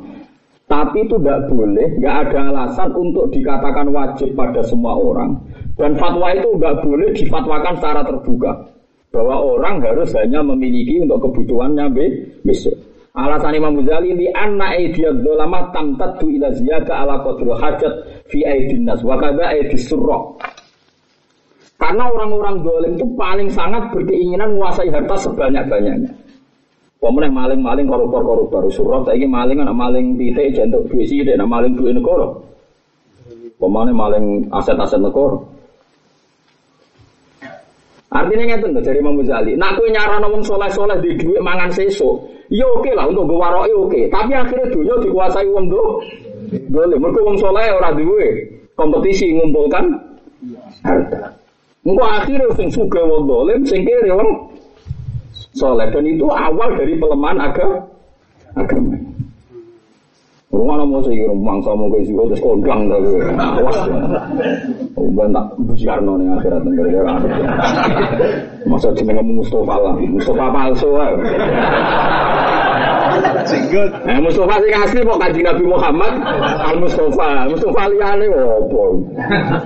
Tapi 0.64 1.04
itu 1.04 1.20
tidak 1.20 1.52
boleh, 1.52 2.00
nggak 2.00 2.16
ada 2.28 2.40
alasan 2.48 2.88
untuk 2.96 3.28
dikatakan 3.28 3.92
wajib 3.92 4.32
pada 4.32 4.64
semua 4.64 4.96
orang. 4.96 5.36
Dan 5.76 5.98
fatwa 5.98 6.32
itu 6.32 6.48
nggak 6.56 6.84
boleh 6.86 7.08
difatwakan 7.12 7.74
secara 7.76 8.00
terbuka 8.06 8.73
bahwa 9.14 9.38
orang 9.38 9.78
harus 9.78 10.10
hanya 10.18 10.42
memiliki 10.42 10.98
untuk 10.98 11.30
kebutuhannya 11.30 11.86
besok. 12.42 12.74
Alasan 13.14 13.54
Imam 13.54 13.78
Ghazali 13.78 14.10
li 14.10 14.26
anna 14.34 14.74
aidiyad 14.74 15.22
dzulama 15.22 15.70
tamtaddu 15.70 16.34
ila 16.34 16.50
ziyada 16.50 16.98
ala 16.98 17.22
qadri 17.22 17.46
hajat 17.46 17.94
fi 18.26 18.42
aidin 18.42 18.90
nas 18.90 19.06
wa 19.06 19.14
kadza 19.14 19.54
aidis 19.54 19.86
surra. 19.86 20.18
Karena 21.78 22.10
orang-orang 22.10 22.66
dolim 22.66 22.92
itu 22.98 23.06
paling 23.14 23.46
sangat 23.54 23.94
berkeinginan 23.94 24.58
menguasai 24.58 24.90
harta 24.90 25.14
sebanyak-banyaknya. 25.30 26.10
Pemenang 26.98 27.36
maling-maling 27.36 27.84
koruptor-koruptor 27.84 28.64
surah 28.72 29.04
saya 29.04 29.28
maling 29.28 29.60
anak 29.60 29.76
maling 29.76 30.16
titik 30.16 30.56
jantung 30.56 30.88
duit 30.88 31.04
sih 31.04 31.20
nak 31.20 31.46
maling 31.46 31.76
duit 31.76 31.92
negara. 31.92 32.32
Pemenang 33.60 33.94
maling 33.94 34.26
aset-aset 34.50 34.98
negara. 34.98 35.38
Artinya 38.14 38.44
ngerti 38.46 38.70
tuh 38.70 38.82
dari 38.86 38.98
Imam 39.02 39.18
Ghazali. 39.18 39.52
Nak 39.58 39.74
kue 39.74 39.90
nyarana 39.90 40.30
wong 40.30 40.46
soleh-soleh 40.46 41.02
di 41.02 41.18
duit 41.18 41.42
mangan 41.42 41.66
seso, 41.74 42.22
ya 42.46 42.62
oke 42.62 42.94
lah 42.94 43.10
untuk 43.10 43.26
gue 43.26 43.38
waroi 43.42 43.74
oke. 43.74 44.00
Tapi 44.06 44.30
akhirnya 44.30 44.70
dunia 44.70 44.94
dikuasai 45.02 45.50
wong 45.50 45.66
do, 45.66 45.82
boleh. 46.70 46.94
Mereka 46.94 47.20
wong 47.26 47.36
orang 47.42 47.94
duwe 47.98 48.26
kompetisi 48.78 49.34
ngumpulkan 49.34 49.98
harta. 50.86 51.34
Engkau 51.82 52.06
akhirnya 52.06 52.48
sing 52.54 52.70
suka 52.70 53.02
wong 53.02 53.26
dolim, 53.26 53.66
sing 53.66 53.82
kiri 53.82 54.14
wong 54.14 54.30
soleh. 55.58 55.90
Dan 55.90 56.06
itu 56.06 56.30
awal 56.30 56.70
dari 56.78 56.94
pelemahan 56.94 57.50
agama. 57.50 57.82
agama. 58.54 58.94
Rumah 60.54 60.86
mau 60.86 61.02
sih 61.02 61.18
rumah 61.26 61.58
sama 61.66 61.90
kayak 61.90 62.06
sih 62.06 62.14
terus 62.14 62.38
kondang 62.38 62.86
tapi 62.86 63.10
awas 63.34 63.78
ya. 63.90 63.98
Udah 64.94 65.26
tak 65.34 65.46
biar 65.66 65.98
nih 65.98 66.26
akhirat 66.38 66.62
negara 66.62 67.14
Masa 68.70 68.94
cuma 68.94 69.12
ngomong 69.18 69.42
Mustafa 69.42 69.74
lah, 69.82 69.94
Mustafa 69.98 70.46
palsu 70.54 70.88
lah. 70.94 71.10
Singgut. 73.44 73.90
Eh 74.06 74.18
Mustafa 74.22 74.54
sih 74.62 74.72
asli 74.72 75.00
kok 75.02 75.18
kaji 75.18 75.40
Nabi 75.42 75.64
Muhammad 75.66 76.12
Al 76.62 76.76
Mustafa, 76.78 77.50
Mustafa 77.50 77.82
liane 77.90 78.26
apa? 78.30 78.82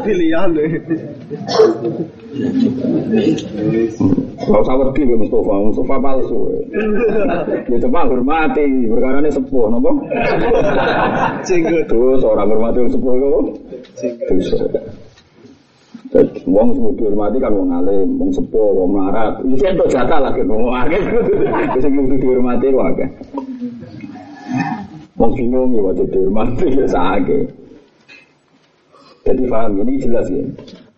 Pilihan 0.02 0.48
deh. 0.56 0.70
Gak 4.38 4.60
usah 4.62 4.74
wedi 4.78 5.02
ya 5.10 5.16
Mustafa, 5.18 5.54
Mustafa 5.58 5.96
palsu. 5.98 6.38
Ya 7.66 7.76
coba 7.82 8.06
hormati, 8.06 8.66
perkara 8.86 9.18
ini 9.18 9.30
sepuh, 9.34 9.66
nopo? 9.66 9.90
Singgut. 11.42 11.90
Terus 11.90 12.22
orang 12.22 12.46
hormati 12.46 12.78
yang 12.86 12.90
sepuh 12.94 13.12
Singgut. 13.98 14.26
terus. 14.30 14.48
Jadi, 16.08 16.40
Wong 16.48 16.72
sing 16.72 16.84
dihormati 16.96 17.36
kan 17.36 17.52
wong 17.52 17.68
alim, 17.68 18.08
wong 18.16 18.32
sepuh, 18.32 18.70
wong 18.72 18.96
melarat. 18.96 19.44
Iki 19.44 19.76
ento 19.76 19.84
jatah 19.92 20.16
lah 20.24 20.32
kan 20.32 20.48
wong 20.48 20.72
akeh. 20.72 21.02
Sing 21.84 21.92
kudu 21.92 22.16
dihormati 22.16 22.72
kok 22.72 22.86
akeh. 22.96 23.08
Wong 25.20 25.30
bingung 25.36 25.76
ya 25.76 25.84
waktu 25.84 26.08
dihormati 26.08 26.64
ya 26.72 26.86
sakake. 26.88 27.52
Jadi 29.28 29.42
paham 29.44 29.76
ini 29.84 30.00
jelas 30.00 30.24
ya. 30.32 30.40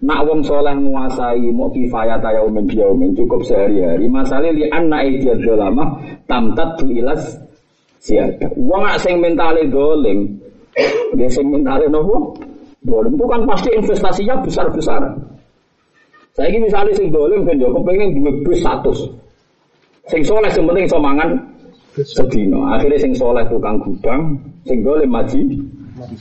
Nak 0.00 0.24
wong 0.24 0.40
soleh 0.40 0.72
menguasai 0.72 1.52
mau 1.52 1.68
kifayat 1.68 2.24
ya 2.24 2.40
umin 2.48 2.64
biaumin 2.64 3.12
cukup 3.12 3.44
sehari-hari. 3.44 4.08
Masalah 4.08 4.48
li 4.48 4.64
anna 4.72 5.04
ijaz 5.04 5.44
lama 5.44 6.00
tamtat 6.24 6.80
ilas 6.88 7.36
siada. 8.00 8.48
Wong 8.56 8.80
nak 8.80 8.96
sing 9.04 9.20
mentale 9.20 9.68
dolim, 9.68 10.24
dia 11.12 11.28
sing 11.28 11.52
mentale 11.52 11.84
nopo? 11.92 12.32
Dolim 12.80 13.12
itu 13.12 13.26
kan 13.28 13.44
pasti 13.44 13.68
investasinya 13.76 14.40
besar-besaran. 14.40 15.20
Saya 16.32 16.48
ini 16.48 16.64
misalnya 16.64 16.96
sing 16.96 17.12
dolim 17.12 17.44
kan 17.44 17.60
yo 17.60 17.68
kepengen 17.68 18.16
duwe 18.16 18.32
bis 18.40 18.64
status. 18.64 19.04
Sing 20.08 20.24
soleh 20.24 20.48
sing 20.48 20.64
penting 20.64 20.88
iso 20.88 20.96
mangan 20.96 21.36
sedino. 21.92 22.64
Akhirnya 22.72 22.96
sing 23.04 23.12
soleh 23.12 23.44
tukang 23.52 23.76
gudang, 23.84 24.32
sing 24.64 24.80
dolim 24.80 25.12
maji 25.12 25.44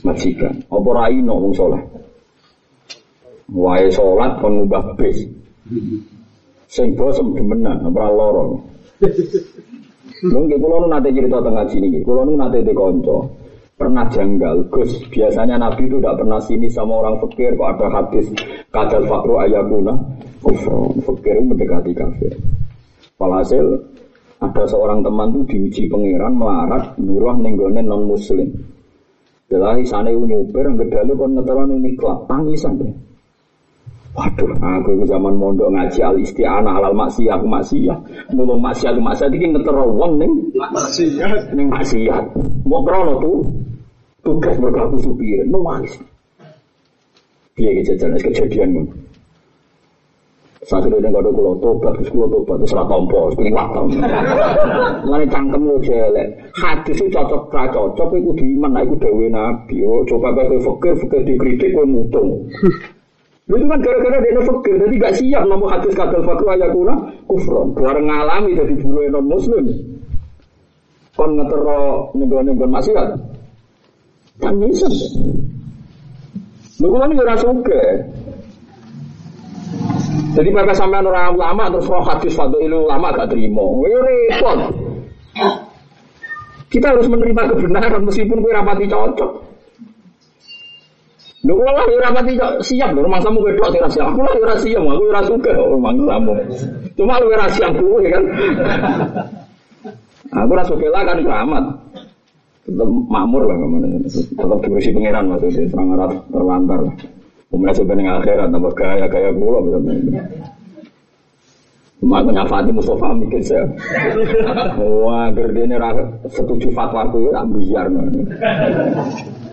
majikan. 0.03 0.51
Apa 0.67 0.89
raino 0.91 1.47
wong 1.47 1.55
soleh? 1.55 1.79
Wae 3.49 3.89
salat 3.89 4.37
kon 4.41 4.63
ngubah 4.63 4.93
bis. 4.97 5.25
Sing 6.69 6.93
bosem 6.93 7.33
demenan 7.33 7.81
ora 7.89 8.09
lara. 8.13 8.45
Lho 10.19 10.39
kula 10.45 10.75
nu 10.83 10.87
nate 10.91 11.09
cerita 11.09 11.41
teng 11.41 11.55
ngaji 11.57 11.77
niki. 11.81 11.99
Nu 12.05 12.33
nate 12.37 12.61
te. 12.61 12.73
Pernah 13.79 14.11
janggal, 14.11 14.67
Gus. 14.67 14.91
Biasanya 15.07 15.55
Nabi 15.55 15.87
itu 15.87 16.03
tidak 16.03 16.19
pernah 16.19 16.35
sini 16.43 16.67
sama 16.67 16.99
orang 16.99 17.15
fakir. 17.23 17.55
Kok 17.55 17.79
ada 17.79 17.87
hadis 17.87 18.27
kadal 18.75 19.07
fakru 19.07 19.39
ayakuna 19.39 19.95
kufur. 20.43 20.91
Fakir 20.99 21.39
itu 21.39 21.47
mendekati 21.47 21.95
kafir. 21.95 22.35
Walhasil 23.15 23.79
ada 24.43 24.63
seorang 24.67 24.99
teman 24.99 25.31
tuh 25.31 25.47
diuji 25.47 25.87
pangeran 25.87 26.35
melarat 26.35 26.91
buruh 26.99 27.39
nenggone 27.39 27.79
non 27.79 28.03
muslim. 28.03 28.51
Belahi 29.47 29.87
sana 29.87 30.11
nyuper, 30.11 30.75
ngedalu 30.75 31.11
kon 31.15 31.39
ngetelan 31.39 31.79
ini 31.79 31.95
kelap 31.95 32.27
tangisan 32.27 32.83
deh. 32.83 32.93
Waduh, 34.09 34.49
aku 34.57 34.89
itu 34.97 35.05
zaman 35.05 35.37
mondok 35.37 35.69
ngaji 35.69 35.99
al 36.01 36.17
isti'anah 36.17 36.81
alal 36.81 36.97
maksiyah 36.97 37.37
aku 37.37 37.45
maksiyah. 37.45 37.97
Mulung 38.33 38.57
maksiyah 38.57 38.97
aku 38.97 39.01
maksiyah 39.05 39.29
iki 39.29 39.47
ngetero 39.53 39.85
wong 39.85 40.17
ning 40.17 40.31
Maksiat. 40.57 41.53
ning 41.53 41.69
maksiat. 41.69 42.25
Mau 42.65 42.81
krono 42.81 43.21
tuh 43.21 43.37
tugas 44.25 44.57
berlaku 44.57 44.97
supir, 44.99 45.45
nuwangis. 45.45 45.93
Piye 47.53 47.69
iki 47.77 47.93
jajan 47.93 48.17
es 48.17 48.23
kejadian 48.25 48.69
ngono. 48.75 48.93
Saat 50.59 50.91
itu 50.91 50.99
dia 50.99 51.07
kado 51.07 51.31
kulo 51.31 51.55
tobat, 51.63 51.95
terus 51.95 52.11
kulo 52.11 52.27
tobat, 52.27 52.59
terus 52.59 52.75
rata 52.75 52.91
tompo, 52.91 53.31
terus 53.31 53.35
kuling 53.39 53.55
wakam. 53.55 53.87
Mulai 55.07 55.25
cangkem 55.31 55.63
lo 55.63 55.79
jelek. 55.79 56.27
Hadis 56.51 56.99
itu 56.99 57.07
cocok, 57.15 57.47
ra 57.55 57.63
cocok, 57.71 58.19
itu 58.19 58.31
diiman, 58.35 58.75
nah 58.75 58.83
itu 58.83 58.93
dawe 58.99 59.25
nabi. 59.31 59.79
Oh, 59.87 60.03
coba 60.03 60.35
kau 60.35 60.59
fakir, 60.59 60.93
fakir 60.99 61.21
dikritik, 61.23 61.71
kau 61.71 61.87
mutung. 61.87 62.43
Itu 63.49 63.65
kan 63.65 63.81
gara-gara 63.81 64.21
dia 64.21 64.41
fakir, 64.45 64.77
jadi 64.77 64.93
gak 65.01 65.15
siap 65.17 65.43
nomor 65.49 65.73
hadis 65.73 65.97
kadal 65.97 66.21
fakir 66.21 66.53
ayakuna 66.53 66.93
kufron. 67.25 67.73
Bareng 67.73 68.05
ngalami 68.05 68.53
jadi 68.53 68.77
bulu 68.77 69.01
non 69.09 69.25
muslim. 69.25 69.65
Kon 71.17 71.33
ngetero 71.33 72.13
nenggon-nenggon 72.13 72.69
maksiat. 72.69 73.09
Kan 74.37 74.53
bisa. 74.61 74.85
Lu 76.77 76.93
kan 76.93 77.09
ora 77.09 77.35
suka. 77.41 77.83
Jadi 80.37 80.49
mereka 80.53 80.77
sampai 80.77 81.01
orang 81.01 81.33
ulama 81.33 81.73
terus 81.73 81.89
roh 81.89 82.05
hadis 82.05 82.37
fadu 82.37 82.61
ilu 82.61 82.85
ulama 82.85 83.17
gak 83.17 83.33
terima. 83.33 83.65
Repot. 83.81 84.59
Kita 86.69 86.93
harus 86.93 87.09
menerima 87.09 87.49
kebenaran 87.49 88.05
meskipun 88.05 88.45
kue 88.45 88.53
rapati 88.53 88.85
cocok. 88.85 89.48
Lho 91.39 91.55
kula 91.55 91.71
ora 91.87 92.11
pati 92.11 92.35
siap 92.59 92.91
lho 92.91 92.99
rumah 93.07 93.23
samu 93.23 93.39
wedok 93.39 93.71
sing 93.71 93.79
ra 93.79 93.87
siap. 93.87 94.11
Aku 94.11 94.19
lah 94.27 94.35
ora 94.35 94.55
siap, 94.59 94.83
aku 94.83 95.03
ora 95.07 95.21
suka 95.23 95.51
rumah 95.55 95.91
samu. 95.95 96.33
Cuma 96.99 97.15
lu 97.23 97.31
ora 97.31 97.47
siap 97.47 97.71
kuwe 97.79 98.11
kan. 98.11 98.23
Aku 100.29 100.51
ora 100.51 100.63
suka 100.67 100.87
lah 100.91 101.01
kan 101.07 101.23
keramat. 101.23 101.63
Tetap 102.67 102.89
makmur 103.07 103.47
lah 103.47 103.55
ke 103.55 103.65
mana. 103.71 103.87
Tetap 104.03 104.57
diurusi 104.67 104.91
pangeran 104.91 105.25
maksudnya 105.31 105.63
serang 105.71 105.95
arah 105.95 106.11
terlantar. 106.27 106.81
Kemudian 107.49 107.73
sebenarnya 107.73 108.11
akhirat 108.19 108.47
tambah 108.51 108.73
gaya 108.75 109.05
gaya 109.07 109.31
kula. 109.31 109.59
Cuma 111.99 112.15
aku 112.19 112.29
nyafati 112.35 112.71
Mustafa 112.75 113.15
mikir 113.15 113.41
saya. 113.47 113.63
Wah, 115.03 115.31
gerdene 115.35 115.75
setuju 116.31 116.67
fatwa 116.75 117.07
aku 117.07 117.31
ya 117.31 117.43
biar 117.47 117.87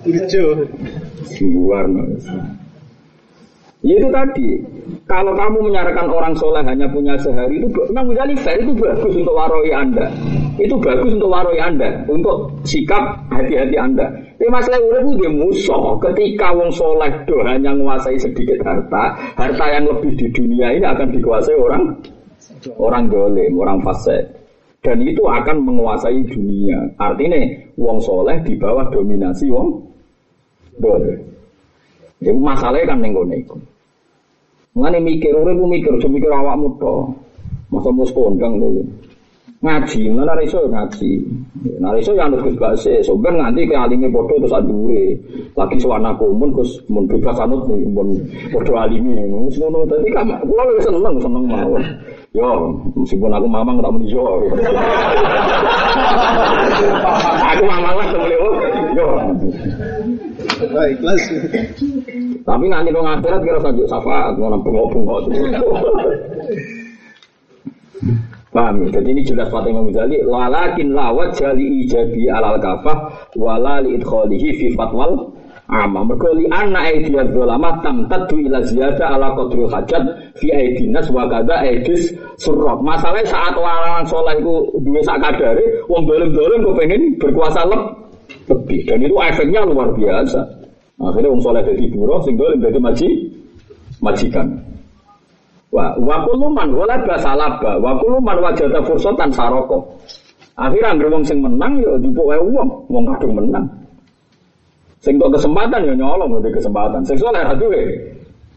Lucu. 0.06 0.44
luar 1.42 1.84
Ya 3.86 4.02
itu 4.02 4.08
tadi, 4.10 4.48
kalau 5.06 5.30
kamu 5.38 5.70
menyarankan 5.70 6.10
orang 6.10 6.34
soleh 6.34 6.58
hanya 6.66 6.90
punya 6.90 7.14
sehari 7.22 7.62
itu 7.62 7.70
memang 7.94 8.34
fair 8.42 8.58
itu 8.58 8.74
bagus 8.74 9.14
untuk 9.14 9.30
waroi 9.30 9.70
anda, 9.70 10.10
itu 10.58 10.74
bagus 10.82 11.14
untuk 11.14 11.30
waroi 11.30 11.60
anda, 11.62 12.02
untuk 12.10 12.50
sikap 12.66 13.14
hati-hati 13.30 13.78
anda. 13.78 14.10
Tapi 14.36 14.50
masalah 14.50 14.82
urip 14.82 15.06
itu 15.06 15.12
dia 15.22 15.30
musuh. 15.30 15.84
Ketika 16.02 16.50
wong 16.50 16.74
soleh 16.74 17.08
do 17.30 17.38
hanya 17.46 17.78
menguasai 17.78 18.18
sedikit 18.18 18.58
harta, 18.66 19.14
harta 19.38 19.64
yang 19.70 19.86
lebih 19.86 20.18
di 20.18 20.34
dunia 20.34 20.74
ini 20.74 20.82
akan 20.82 21.08
dikuasai 21.14 21.54
orang 21.54 21.82
orang 22.82 23.06
dolim, 23.06 23.54
orang 23.54 23.78
fasik. 23.86 24.34
Dan 24.82 25.02
itu 25.02 25.22
akan 25.24 25.62
menguasai 25.62 26.26
dunia. 26.26 26.78
Artinya 26.98 27.38
wong 27.78 28.02
soleh 28.02 28.42
di 28.42 28.58
bawah 28.58 28.90
dominasi 28.90 29.46
wong 29.46 29.94
dolim. 30.80 31.18
Itu 32.20 32.32
masalahnya 32.40 32.96
kan 32.96 32.98
nenggone 33.04 33.36
iku. 33.44 33.56
Ngene 34.76 34.98
mikir 35.00 35.32
urip 35.32 35.56
mikir, 35.56 35.92
aja 35.96 36.08
mikir 36.08 36.28
awakmu 36.28 36.68
to. 36.76 36.94
Masa 37.72 37.88
mus 37.92 38.12
kondang 38.12 38.60
to. 38.60 38.84
Ngaji, 39.64 40.12
mana 40.12 40.36
iso 40.44 40.60
ngaji. 40.68 41.16
Nah 41.80 41.96
iso 41.96 42.12
yang 42.12 42.28
harus 42.28 42.52
gase, 42.60 43.00
soben 43.00 43.40
nganti 43.40 43.64
ke 43.64 43.72
alime 43.72 44.12
padha 44.12 44.36
terus 44.36 44.52
adure. 44.52 45.16
Lagi 45.56 45.80
suwana 45.80 46.12
kumun 46.20 46.52
Gus 46.52 46.76
mun 46.92 47.08
bebas 47.08 47.40
nih 47.40 47.88
mun 47.88 48.20
padha 48.52 48.84
alime. 48.84 49.16
Wis 49.48 49.56
ngono 49.56 49.88
dadi 49.88 50.12
kan 50.12 50.28
kula 50.44 50.62
wis 50.76 50.84
seneng 50.84 51.16
seneng 51.16 51.44
mawon. 51.48 51.80
Yo, 52.36 52.68
meskipun 53.00 53.32
aku 53.32 53.48
mamang 53.48 53.80
tak 53.80 53.90
muni 53.96 54.12
yo. 54.12 54.28
aku 57.56 57.62
mamang 57.64 57.96
lah 57.96 58.06
boleh 58.12 58.36
yo. 58.36 59.16
Ikhlas. 60.64 61.22
Tapi 62.46 62.64
nanti 62.70 62.88
dong 62.94 63.04
akhirat 63.04 63.40
kira 63.44 63.58
saja 63.60 63.84
syafaat 63.90 64.32
mau 64.40 64.56
bengok 64.56 64.86
bengok. 64.94 65.20
Paham 68.56 68.88
ya? 68.88 69.00
Jadi 69.00 69.08
ini 69.12 69.20
jelas 69.20 69.52
Fatih 69.52 69.68
Imam 69.68 69.92
Ghazali 69.92 70.24
Walakin 70.24 70.96
lawat 70.96 71.36
jali 71.36 71.84
ijabi 71.84 72.24
alal 72.32 72.56
kafah 72.56 73.28
Wala 73.36 73.84
li 73.84 74.00
idkholihi 74.00 74.48
fi 74.56 74.66
fatwal 74.72 75.28
Amma 75.68 76.00
Mereka 76.08 76.32
li 76.32 76.48
anna 76.48 76.88
aidiyah 76.88 77.28
dolama 77.36 77.84
Tamtadu 77.84 78.40
ila 78.40 78.64
ziyada 78.64 79.12
ala 79.12 79.36
qadril 79.36 79.68
hajat 79.68 80.04
Fi 80.40 80.48
aidinas 80.56 81.04
wa 81.12 81.28
kada 81.28 81.68
aidis 81.68 82.16
surrok 82.40 82.80
Masalahnya 82.80 83.28
saat 83.28 83.52
orang 83.52 84.08
soleh 84.08 84.40
itu 84.40 84.54
Dua 84.80 85.00
sak 85.04 85.20
kadari 85.20 85.64
Wong 85.92 86.08
dolim-dolim 86.08 86.64
kepengen 86.64 87.02
berkuasa 87.20 87.60
leb- 87.68 88.05
lebih 88.46 88.80
Dan 88.86 89.02
itu 89.02 89.14
efeknya 89.18 89.66
luar 89.66 89.90
biasa 89.94 90.40
Akhirnya 90.96 91.28
wong 91.28 91.42
soleh 91.42 91.62
jadi 91.66 91.84
buruh 91.92 92.22
Sing 92.24 92.34
dolim 92.38 92.62
jadi 92.62 92.78
maji 92.80 93.08
Majikan 94.00 94.48
Wa 95.76 95.92
wa 95.98 96.16
kullu 96.24 96.46
man 96.48 96.70
wala 96.70 96.96
basalaba 97.04 97.76
wa 97.82 97.92
kullu 97.98 98.22
man 98.22 98.38
wajada 98.38 98.80
fursatan 98.86 99.28
saroko. 99.34 99.82
Akhirnya 100.56 100.96
anggere 100.96 101.12
wong 101.12 101.24
sing 101.26 101.42
menang 101.44 101.76
ya 101.84 101.92
dipuk 102.00 102.24
wae 102.24 102.40
wong, 102.40 102.70
wong 102.88 103.04
kadung 103.12 103.34
menang. 103.36 103.66
Sing 105.04 105.20
kesempatan 105.20 105.84
ya 105.84 105.92
nyolong 105.92 106.38
ngene 106.38 106.48
kesempatan. 106.54 107.04
Sing 107.04 107.20
ra 107.20 107.52
duwe 107.58 107.82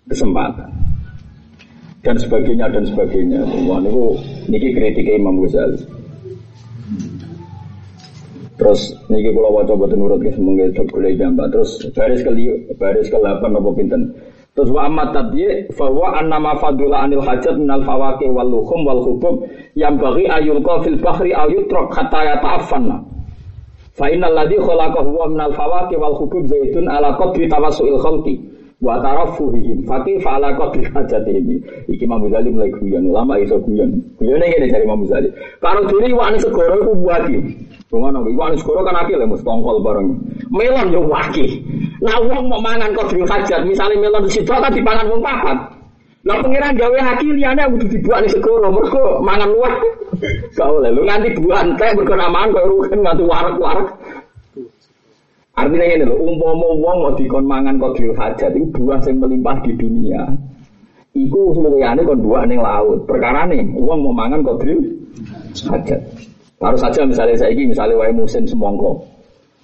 kesempatan. 0.08 0.70
Dan 2.00 2.16
sebagainya 2.16 2.72
dan 2.72 2.88
sebagainya. 2.88 3.44
Wah 3.68 3.84
niku 3.84 4.16
niki 4.48 4.72
kritik 4.72 5.12
Imam 5.12 5.44
Ghazali. 5.44 5.99
Terus 8.60 8.92
niki 9.08 9.32
kula 9.32 9.50
waca 9.56 9.72
boten 9.72 10.04
nurut 10.04 10.20
ke 10.20 10.36
semoga 10.36 10.68
itu 10.68 10.84
golek. 10.92 11.16
Terus 11.56 11.80
baris 11.96 12.20
ke 12.20 12.32
baris 12.76 13.08
ke 13.08 13.16
8 13.16 13.40
apa 13.40 13.70
pinten. 13.72 14.12
Terus 14.52 14.76
wa 14.76 14.92
amat 14.92 15.16
tadi 15.16 15.48
bahwa 15.72 16.20
annama 16.20 16.52
fadula 16.60 17.08
anil 17.08 17.24
hajat 17.24 17.56
minal 17.56 17.80
fawaki 17.88 18.28
wal 18.28 18.44
luhum 18.44 18.84
wal 18.84 19.00
hubub 19.00 19.48
yang 19.80 19.96
bagi 19.96 20.28
ayul 20.28 20.60
fil 20.84 21.00
bahri 21.00 21.32
ayutrok 21.32 21.88
hatta 21.96 22.36
yata'affanna. 22.36 23.00
Fa 23.96 24.12
innal 24.12 24.36
ladzi 24.36 24.60
khalaqahu 24.60 25.08
wa 25.16 25.32
minal 25.32 25.56
fawaki 25.56 25.96
wal 25.96 26.20
hubub 26.20 26.44
zaitun 26.52 26.92
ala 26.92 27.16
qadri 27.16 27.48
tawassuil 27.48 27.96
khalqi 28.04 28.36
wa 28.84 29.00
tarafuhihim 29.00 29.88
fa 29.88 30.04
ala 30.36 30.52
qadri 30.60 30.84
hajatihim. 30.92 31.64
Iki 31.88 32.04
Imam 32.04 32.28
Ghazali 32.28 32.52
mulai 32.52 32.76
guyon 32.76 33.08
ulama 33.08 33.40
iso 33.40 33.56
guyon. 33.64 33.96
Guyone 34.20 34.44
ngene 34.44 34.68
dari 34.68 34.84
Imam 34.84 35.08
Ghazali. 35.08 35.32
Karo 35.64 35.88
diri 35.88 36.12
wani 36.12 36.36
segoro 36.36 36.76
iku 36.84 36.92
buati. 37.00 37.40
Rungono 37.90 38.22
iki 38.30 38.38
wani 38.38 38.56
segoro 38.62 38.86
kan 38.86 39.02
akil 39.02 39.18
mesti 39.26 39.42
tongkol 39.42 39.82
bareng. 39.82 40.14
Melon 40.54 40.94
yo 40.94 41.02
waki. 41.10 41.58
Nah 42.06 42.22
wong 42.22 42.46
mau 42.46 42.62
mangan 42.62 42.94
kodril 42.94 43.26
hajat, 43.26 43.66
misalnya 43.66 43.98
melon 43.98 44.30
di 44.30 44.32
situ 44.38 44.46
kan 44.46 44.70
dipangan 44.70 45.10
wong 45.10 45.26
papat. 45.26 45.58
Lah 46.22 46.38
pengiran 46.44 46.78
gawe 46.78 47.00
haki 47.02 47.34
liyane 47.34 47.66
kudu 47.74 47.96
dibuat 47.96 48.28
di 48.28 48.30
segoro, 48.30 48.70
mergo 48.70 49.24
mangan 49.26 49.50
luwih. 49.50 49.74
Gak 50.54 50.68
oleh 50.70 50.92
lu 50.94 51.02
nanti 51.08 51.34
buan 51.34 51.74
teh 51.82 51.90
mergo 51.98 52.14
namaan 52.14 52.54
kok 52.54 52.68
rugen 52.70 53.02
nganti 53.02 53.24
warak-warak. 53.26 53.88
Artinya 55.58 55.86
ini 55.92 56.06
loh, 56.08 56.20
umpama 56.24 56.68
wong 56.72 56.98
mau 57.04 57.12
dikon 57.18 57.44
mangan 57.44 57.76
kodril 57.82 58.14
hajat 58.16 58.54
itu 58.56 58.70
buah 58.80 59.02
yang 59.04 59.18
melimpah 59.20 59.58
di 59.66 59.76
dunia. 59.76 60.24
Iku 61.18 61.58
semuanya 61.58 62.00
kon 62.06 62.22
buah 62.22 62.46
ning 62.46 62.62
laut. 62.62 63.04
Perkara 63.10 63.50
nih, 63.50 63.66
wong 63.76 64.06
mau 64.06 64.14
mangan 64.14 64.46
kodril 64.46 64.78
hajat. 65.68 66.29
Taruh 66.60 66.76
saja 66.76 67.08
misalnya 67.08 67.40
saya 67.40 67.56
ini, 67.56 67.72
misalnya 67.72 67.96
wae 67.96 68.12
musim 68.12 68.44
semongko. 68.44 69.00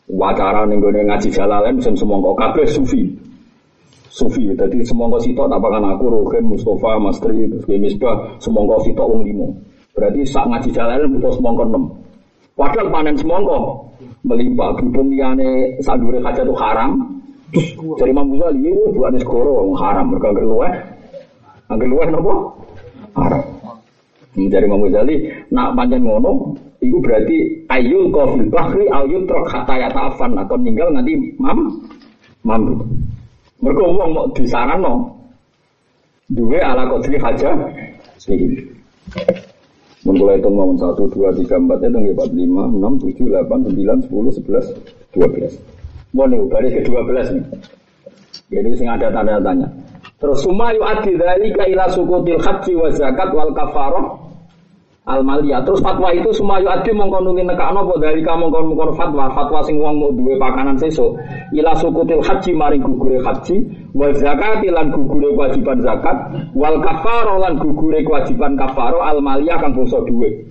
Wacara 0.07 0.63
ning 0.63 0.79
gone 0.79 1.03
ngaji 1.03 1.27
jalalain 1.27 1.75
musim 1.75 1.91
semongko 1.91 2.31
kabeh 2.39 2.63
sufi. 2.71 3.03
Sufi, 4.07 4.47
jadi 4.55 4.79
semongko 4.79 5.19
sitok 5.19 5.51
tak 5.51 5.59
kan 5.59 5.83
aku 5.83 6.07
Rogen, 6.07 6.47
Mustafa, 6.47 6.95
Mastri, 6.95 7.51
terus 7.51 7.67
Misbah, 7.67 8.39
semongko 8.39 8.79
sitok 8.87 9.11
wong 9.11 9.27
limo. 9.27 9.51
Berarti 9.91 10.23
sak 10.23 10.47
ngaji 10.47 10.71
jalalain 10.71 11.11
butuh 11.19 11.35
semongko 11.35 11.63
enam. 11.67 11.83
Padahal 12.55 12.87
panen 12.87 13.19
semongko 13.19 13.91
melimpah 14.23 14.79
berhubung 14.79 15.11
liane 15.11 15.75
sadure 15.83 16.23
kaca 16.23 16.47
itu 16.47 16.55
haram. 16.55 16.91
Jadi 17.99 18.09
Imam 18.11 18.31
Ghazali 18.31 18.71
itu 18.71 18.95
buat 18.95 19.15
skoro 19.19 19.75
haram 19.75 20.11
mereka 20.11 20.31
angger 20.31 20.47
luweh. 20.47 20.73
Luweh 21.91 22.07
napa? 22.07 22.33
Haram. 23.19 23.43
Dari 24.35 24.63
Imam 24.63 24.87
Ghazali 24.87 25.15
nak 25.51 25.75
panjang 25.75 26.03
ngono 26.07 26.55
Iku 26.85 27.01
berarti 27.01 27.65
ayul 27.73 28.13
kofil 28.13 28.45
bahri 28.53 28.85
ayul 28.93 29.25
trok 29.25 29.49
hatta 29.49 29.73
yata'afan 29.73 30.37
atau 30.37 30.53
ninggal 30.61 30.93
nanti 30.93 31.17
mam 31.41 31.81
mam. 32.45 32.61
Mereka 33.57 33.81
uang 33.81 34.11
mau 34.13 34.29
disarano 34.37 35.09
dua 36.29 36.61
ala 36.61 36.85
kodri 36.85 37.17
haja. 37.17 37.57
Mulai 40.05 40.37
itu 40.37 40.49
mau 40.53 40.69
satu 40.77 41.09
dua 41.09 41.33
tiga 41.33 41.57
empat 41.57 41.81
itu 41.81 41.97
empat 41.97 42.29
lima 42.37 42.69
enam 42.69 42.93
tujuh 43.01 43.25
delapan 43.25 43.65
sembilan 43.65 43.97
sepuluh 44.05 44.29
sebelas 44.29 44.65
dua 45.09 45.25
belas. 45.33 45.57
Mau 46.13 46.29
nih 46.29 46.45
baris 46.45 46.71
ke 46.77 46.81
dua 46.85 47.01
belas 47.09 47.33
nih. 47.33 47.45
Jadi 48.53 48.69
sing 48.77 48.85
ada 48.85 49.09
tanda 49.09 49.41
tanya. 49.41 49.65
Terus 50.21 50.45
sumayu 50.45 50.85
adi 50.85 51.17
dari 51.17 51.49
ila 51.49 51.89
sukutil 51.89 52.37
haji 52.37 52.73
wa 52.77 52.89
zakat 52.93 53.33
wal 53.33 53.49
kafaroh 53.57 54.24
Al-Maliyah. 55.05 55.61
Terus 55.61 55.85
fatwa 55.85 56.09
itu 56.09 56.33
semua 56.33 56.57
yu 56.57 56.65
adi 56.65 56.89
mongkon 56.89 57.29
nuli 57.29 57.45
nekakno 57.45 57.85
apa 57.85 57.93
dari 58.01 58.25
kamu 58.25 58.49
mongkon 58.49 58.73
mongkon 58.73 58.91
fatwa, 58.97 59.29
fatwa 59.37 59.61
sing 59.61 59.77
wong 59.77 60.01
mau 60.01 60.09
duwe 60.09 60.33
pakanan 60.41 60.81
sesuk. 60.81 61.13
Ila 61.53 61.77
sukutil 61.77 62.25
haji 62.25 62.51
maring 62.57 62.81
gugure 62.81 63.21
haji, 63.21 63.61
wa 63.93 64.09
zakat 64.17 64.65
lan 64.65 64.89
gugure 64.89 65.29
kewajiban 65.37 65.77
zakat, 65.85 66.17
wal 66.57 66.81
kafaro 66.81 67.37
lan 67.37 67.61
gugure 67.61 68.01
kewajiban 68.01 68.57
kafaro 68.57 69.05
al-maliyah 69.05 69.61
kang 69.61 69.77
bangsa 69.77 70.01
duwe. 70.09 70.41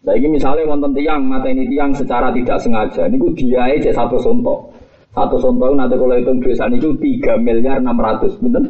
Saiki 0.00 0.32
misalnya 0.32 0.64
wonten 0.64 0.96
tiang 0.96 1.28
mateni 1.28 1.68
tiang 1.68 1.92
secara 1.92 2.32
tidak 2.32 2.56
sengaja, 2.64 3.04
niku 3.12 3.28
diae 3.36 3.76
cek 3.76 3.92
satu 3.92 4.16
sontok. 4.16 4.72
Satu 5.12 5.36
sontok 5.36 5.76
nanti 5.76 6.00
kalau 6.00 6.16
hitung 6.16 6.40
duit 6.40 6.56
itu 6.56 6.88
3 6.96 7.36
miliar 7.36 7.76
600, 7.84 8.40
bener? 8.40 8.64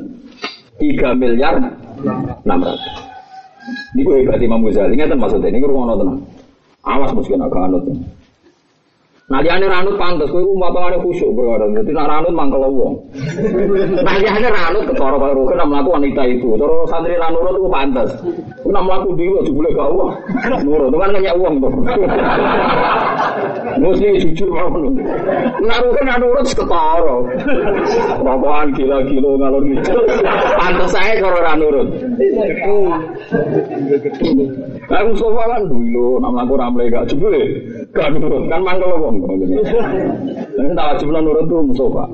3 0.83 1.15
miliar 1.15 1.55
600. 2.43 3.10
Ini 3.95 4.01
gue 4.07 4.17
hebat 4.25 4.41
Imam 4.41 4.65
Ghazali, 4.65 4.97
ingat 4.97 5.13
maksudnya, 5.15 5.53
ini 5.53 5.65
rumah 5.65 5.97
tenang. 5.97 6.21
Awas 6.81 7.13
mesti 7.13 7.37
kena 7.37 7.49
kanut. 7.53 7.85
Nah 9.31 9.39
dia 9.47 9.55
ranut 9.63 9.95
pantas, 9.95 10.27
gue 10.27 10.43
rumah 10.43 10.75
tengah 10.75 10.99
khusyuk 11.07 11.31
berada. 11.39 11.71
Jadi 11.71 11.95
nak 11.95 12.11
ranut 12.11 12.35
mangkel 12.35 12.67
wong. 12.67 12.99
Nah 14.03 14.15
dia 14.19 14.35
ranut 14.35 14.83
ke 14.91 14.95
toro 14.99 15.23
rukun 15.23 15.55
nak 15.55 15.71
melakukan 15.71 16.03
wanita 16.03 16.23
itu. 16.27 16.59
Toro 16.59 16.83
santri 16.91 17.15
ranut 17.15 17.47
itu 17.47 17.71
pantas. 17.71 18.11
Gue 18.67 18.75
nak 18.75 18.91
melakukan 18.91 19.15
dia 19.15 19.31
juga 19.31 19.55
boleh 19.55 19.71
gak 19.71 19.91
uang. 19.95 20.13
Nurut, 20.67 20.89
itu 20.91 20.99
kan 20.99 21.15
banyak 21.15 21.35
uang 21.39 21.55
tuh. 21.63 21.73
Mesti 23.81 24.09
jujur 24.25 24.49
mau 24.53 24.71
nih. 24.77 25.05
Nak 25.65 25.79
rukun 25.85 26.05
nak 26.05 26.19
nurut 26.21 26.47
ketoro. 26.49 27.17
Rokokan 28.21 28.69
gila-gila 28.77 29.31
ngalur 29.41 29.63
gitu. 29.69 29.93
Pantas 30.59 30.91
saya 30.93 31.21
kalau 31.21 31.41
ranurut. 31.41 31.89
Nah 34.91 35.01
Mustafa 35.07 35.43
kan 35.49 35.63
dulu 35.69 36.07
nak 36.21 36.31
melakukan 36.35 36.61
ramle 36.61 36.85
gak 36.93 37.07
jebule. 37.09 37.43
Gak 37.97 38.09
nurut 38.17 38.45
kan 38.49 38.61
mangkel 38.65 38.93
wong. 38.97 39.17
Ini 40.59 40.73
tak 40.77 40.87
wajib 40.97 41.09
nurut 41.13 41.45
tuh 41.49 41.61
Mustafa. 41.65 42.05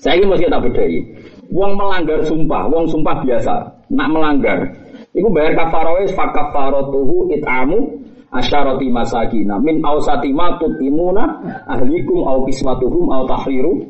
Saya 0.00 0.22
ini 0.22 0.26
masih 0.30 0.48
tak 0.48 0.62
bedai. 0.64 1.02
Wong 1.50 1.78
melanggar 1.78 2.20
sumpah, 2.26 2.66
wong 2.66 2.90
sumpah 2.90 3.22
biasa. 3.22 3.54
Nak 3.86 4.08
melanggar, 4.10 4.66
itu 5.14 5.30
bayar 5.30 5.54
kafaroh 5.54 6.02
fak 6.10 6.34
kafarotuhu 6.34 7.30
itamu 7.30 7.86
asyarati 8.34 8.90
masakina 8.90 9.58
min 9.62 9.82
ausati 9.84 10.34
ma 10.34 10.58
tutimuna 10.58 11.38
ahlikum 11.70 12.26
au 12.26 12.42
kiswatuhum 12.46 13.06
au 13.12 13.22
tahriru. 13.30 13.82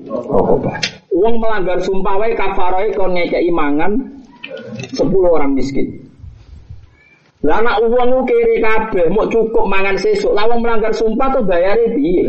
Wong 1.17 1.35
melanggar 1.41 1.81
sumpah 1.81 2.15
wae 2.21 2.37
kafarohe 2.37 2.93
kon 2.93 3.17
ngekeki 3.17 3.49
mangan 3.49 3.97
10 4.93 5.01
orang 5.25 5.57
miskin. 5.57 5.89
Lah 7.47 7.63
uang 7.79 8.27
kiri 8.27 8.59
kabeh, 8.59 9.07
mau 9.15 9.23
cukup 9.31 9.71
mangan 9.71 9.95
sesuk. 9.95 10.35
Lah 10.35 10.51
melanggar 10.51 10.91
sumpah 10.91 11.31
tuh 11.31 11.47
bayare 11.47 11.95
piye? 11.95 12.27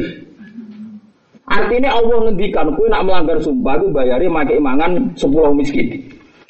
Artinya 1.47 1.95
Allah 1.95 2.27
ngendikan 2.27 2.75
kowe 2.75 2.85
nak 2.91 3.07
melanggar 3.07 3.39
sumpah 3.39 3.79
ku 3.79 3.87
bayare 3.89 4.27
make 4.27 4.55
mangan 4.59 5.15
10 5.15 5.57
miskin. 5.57 5.87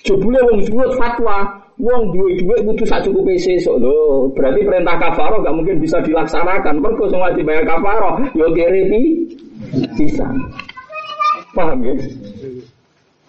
Jebule 0.02 0.42
wong 0.52 0.66
duwe 0.66 0.86
fatwa, 0.98 1.48
wong 1.78 2.10
duwe 2.10 2.42
duit 2.42 2.82
sak 2.90 3.06
cukupe 3.06 3.38
sesuk 3.38 3.78
lho. 3.78 4.30
Berarti 4.34 4.66
perintah 4.66 4.98
kafaroh 4.98 5.42
gak 5.46 5.56
mungkin 5.56 5.78
bisa 5.78 6.02
dilaksanakan. 6.02 6.82
Mergo 6.82 7.06
sing 7.10 7.22
wajib 7.22 7.46
bayar 7.46 7.64
kafaroh 7.66 8.18
yo 8.34 8.50
kiri 8.54 8.84
bisa. 9.94 10.26
Paham 11.54 11.82
ya? 11.86 11.94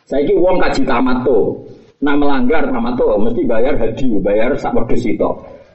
Saiki 0.09 0.33
wong 0.37 0.57
kaji 0.57 0.83
tamat 0.89 1.25
tuh. 1.25 1.57
Nah 2.01 2.15
melanggar 2.17 2.65
tamat 2.73 2.95
tuh 2.97 3.19
mesti 3.21 3.43
bayar 3.45 3.77
haji, 3.77 4.09
bayar 4.25 4.57
sak 4.57 4.73
wedhus 4.73 5.05
itu. 5.05 5.31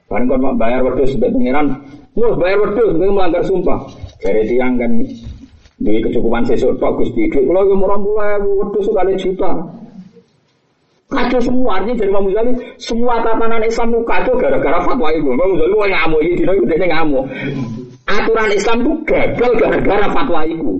Bareng 0.09 0.29
bayar 0.57 0.86
wedhus 0.86 1.17
sebab 1.17 1.33
pengiran, 1.33 1.73
mus 2.13 2.38
bayar 2.38 2.57
wedhus 2.62 2.93
gue 2.97 3.09
melanggar 3.09 3.41
sumpah. 3.45 3.81
Dari 4.21 4.45
tiang 4.49 4.77
kan 4.77 4.91
di 5.83 5.93
kecukupan 5.99 6.45
sesuk 6.47 6.79
tok 6.81 7.01
Gusti. 7.01 7.29
Duit 7.29 7.45
kula 7.45 7.65
yo 7.65 7.75
murah 7.77 7.99
mulai 8.01 8.41
wedhus 8.41 8.89
kali 8.89 9.13
juta. 9.19 9.82
Kacau 11.13 11.39
semua 11.45 11.78
artinya 11.78 12.02
dari 12.02 12.10
Imam 12.10 12.26
Ghazali 12.26 12.52
semua 12.82 13.21
tatanan 13.21 13.62
Islam 13.62 13.93
itu 13.93 14.02
kacau 14.02 14.34
gara-gara 14.41 14.82
fatwa 14.82 15.08
itu. 15.13 15.30
Imam 15.30 15.49
Ghazali 15.54 15.76
wah 15.78 15.88
ngamuk 15.93 16.19
ini 16.26 16.34
dino 16.41 16.52
udah 16.58 16.78
ngamuk. 16.89 17.26
Aturan 18.10 18.49
Islam 18.49 18.78
itu 18.82 18.93
gagal 19.06 19.52
gara-gara 19.62 20.08
fatwa 20.10 20.41
itu. 20.49 20.71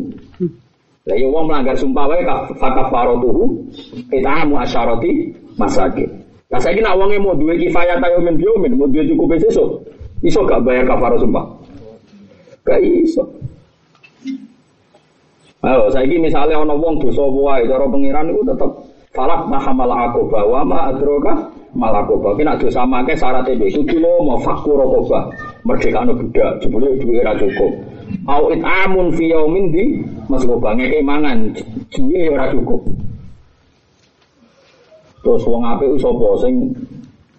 Lah 1.04 1.16
ya 1.20 1.28
wong 1.28 1.52
melanggar 1.52 1.76
sumpah 1.76 2.08
wae 2.08 2.24
fakafaratuhu 2.58 3.44
itamu 4.10 4.56
asyarati 4.56 5.36
masakin. 5.60 6.08
Lah 6.48 6.60
saiki 6.64 6.80
nak 6.80 6.96
wonge 6.96 7.20
mau 7.20 7.36
duwe 7.36 7.60
kifayah 7.60 8.00
ta 8.00 8.08
min 8.24 8.40
biomin, 8.40 8.80
mau 8.80 8.88
duwe 8.88 9.04
cukup 9.12 9.36
sesuk, 9.42 9.84
iso 10.24 10.40
gak 10.48 10.64
bayar 10.64 10.88
kafarah 10.88 11.20
sumpah? 11.20 11.44
Gak 12.64 12.80
iso. 12.80 13.28
Ayo 15.60 15.92
saiki 15.92 16.16
misalnya 16.24 16.64
ana 16.64 16.72
wong 16.72 17.04
dosa 17.04 17.24
wae 17.28 17.68
cara 17.68 17.84
pangeran 17.84 18.32
iku 18.32 18.42
tetep 18.48 18.72
falak 19.14 19.46
mahamal 19.46 19.94
akoba 19.94 20.42
wa 20.50 20.62
ma 20.66 20.78
adroka 20.90 21.54
malakoba. 21.78 22.34
Kena 22.36 22.58
dosa 22.58 22.86
make 22.86 23.14
syaratnya 23.14 23.66
itu 23.66 23.86
dulu 23.86 24.26
mau 24.26 24.42
fakur 24.42 24.82
akoba. 24.82 25.30
Merdeka 25.64 26.04
budak, 26.04 26.60
jebule 26.60 26.98
duwe 27.00 27.22
ra 27.24 27.38
cukup. 27.38 27.72
Au 28.28 28.52
it'amun 28.52 29.14
fi 29.16 29.32
yaumin 29.32 29.72
di 29.72 30.02
masroba 30.28 30.76
ngeke 30.76 31.00
mangan 31.06 31.54
duwe 31.94 32.30
ora 32.30 32.52
cukup. 32.52 32.82
Terus 35.24 35.48
wong 35.48 35.64
ku 35.80 35.96
sapa 35.96 36.28
sing 36.44 36.76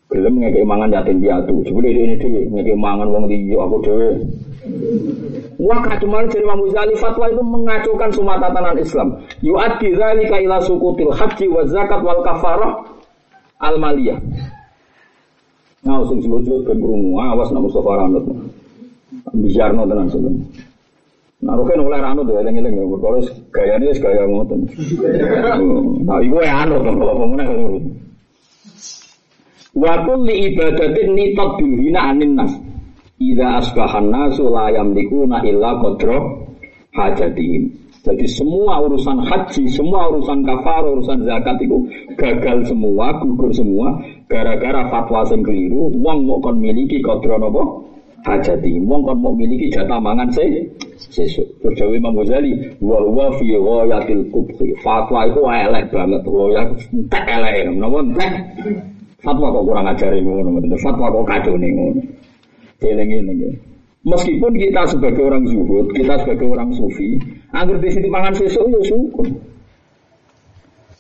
gelem 0.09 0.41
ngeke 0.41 0.65
mangan 0.65 0.95
yatim 0.95 1.21
piatu. 1.21 1.61
Jebule 1.67 1.91
ini 1.91 2.17
dhewe 2.17 2.49
ngeke 2.49 2.75
mangan 2.79 3.11
wong 3.11 3.27
liya 3.29 3.59
aku 3.61 3.77
dhewe. 3.83 4.09
Wah 5.61 5.81
kaduman 5.87 6.27
dari 6.27 6.43
Imam 6.43 6.61
Ghazali 6.67 6.95
fatwa 6.99 7.27
itu 7.31 7.43
mengacukan 7.43 8.11
semua 8.11 8.37
tatanan 8.43 8.79
Islam. 8.79 9.09
Yu'addi 9.45 9.95
dzalika 9.95 10.37
ila 10.43 10.59
sukutil 10.63 11.13
haji 11.15 11.47
wa 11.51 11.63
zakat 11.71 12.01
wal 12.03 12.21
kafarah 12.27 12.73
al 13.63 13.77
maliyah. 13.79 14.19
Nah, 15.85 16.01
sing 16.09 16.19
sebut-sebut 16.25 16.65
ben 16.65 16.79
krungu 16.81 17.21
awas 17.21 17.53
nak 17.53 17.63
Mustafa 17.69 17.93
Ranut. 18.01 18.25
Bijarno 19.37 19.85
tenan 19.85 20.09
sebenarnya. 20.09 20.47
Nah, 21.45 21.61
rugen 21.61 21.85
oleh 21.85 22.01
ranut 22.01 22.25
ya, 22.33 22.41
eling-eling 22.41 22.73
ya, 22.73 22.85
perkara 22.89 23.21
gaya 23.53 23.77
ini 23.77 23.93
gaya 24.01 24.23
ngoten. 24.25 24.61
Nah, 26.09 26.17
iku 26.25 26.41
ya 26.41 26.65
anu 26.65 26.81
kalau 26.81 27.13
ngomongnya 27.13 27.45
kalau 27.53 27.85
Wa 29.75 29.93
kulli 30.07 30.55
ibadatin 30.55 31.09
nitat 31.13 31.51
bilhina 31.59 32.01
anin 32.15 32.39
nas. 32.39 32.53
Ida 33.25 33.57
asbahan 33.57 34.13
nasu 34.13 34.53
la 34.53 34.69
yamlikuna 34.69 35.41
illa 35.49 35.81
qadra 35.81 36.19
hajatihim. 36.93 37.73
Jadi 38.05 38.29
semua 38.29 38.85
urusan 38.85 39.17
haji, 39.25 39.65
semua 39.73 40.13
urusan 40.13 40.45
kafar, 40.45 40.85
urusan 40.85 41.25
zakat 41.25 41.57
itu 41.65 41.89
gagal 42.21 42.61
semua, 42.69 43.17
gugur 43.17 43.49
semua 43.49 43.97
gara-gara 44.29 44.93
fatwa 44.93 45.25
sing 45.25 45.41
keliru, 45.41 45.89
wong 46.05 46.29
mau 46.29 46.37
kon 46.45 46.61
miliki 46.61 47.01
qadra 47.01 47.41
napa? 47.41 47.65
Hajati. 48.29 48.77
Wong 48.85 49.09
kon 49.09 49.25
mau 49.25 49.33
miliki 49.33 49.73
jatah 49.73 49.97
mangan 49.97 50.29
se 50.37 50.45
sesuk. 50.97 51.49
Terus 51.65 51.81
Imam 51.97 52.13
Ghazali, 52.21 52.53
wa 52.85 53.29
fi 53.41 53.57
ghayatil 53.57 54.29
kubhi. 54.29 54.77
Fatwa 54.85 55.25
itu 55.25 55.41
elek 55.41 55.89
banget, 55.89 56.23
ya 56.29 56.63
entek 56.93 57.25
elek, 57.25 57.57
napa 57.73 57.97
entek? 58.05 58.33
Fatwa 59.25 59.49
kok 59.49 59.65
kurang 59.65 59.89
ajar 59.89 60.13
ngono, 60.13 60.61
fatwa 60.77 61.09
kok 61.09 61.25
kacau 61.25 61.57
nih. 61.57 61.73
Eling-eling. 62.85 63.57
Meskipun 64.05 64.53
kita 64.61 64.85
sebagai 64.85 65.25
orang 65.25 65.49
zuhud, 65.49 65.89
kita 65.97 66.21
sebagai 66.21 66.45
orang 66.45 66.69
sufi, 66.77 67.17
anggur 67.57 67.81
di 67.81 67.89
situ 67.89 68.13
pangan 68.13 68.37
sesuk 68.37 68.69
ya 68.69 68.81
syukur. 68.85 69.25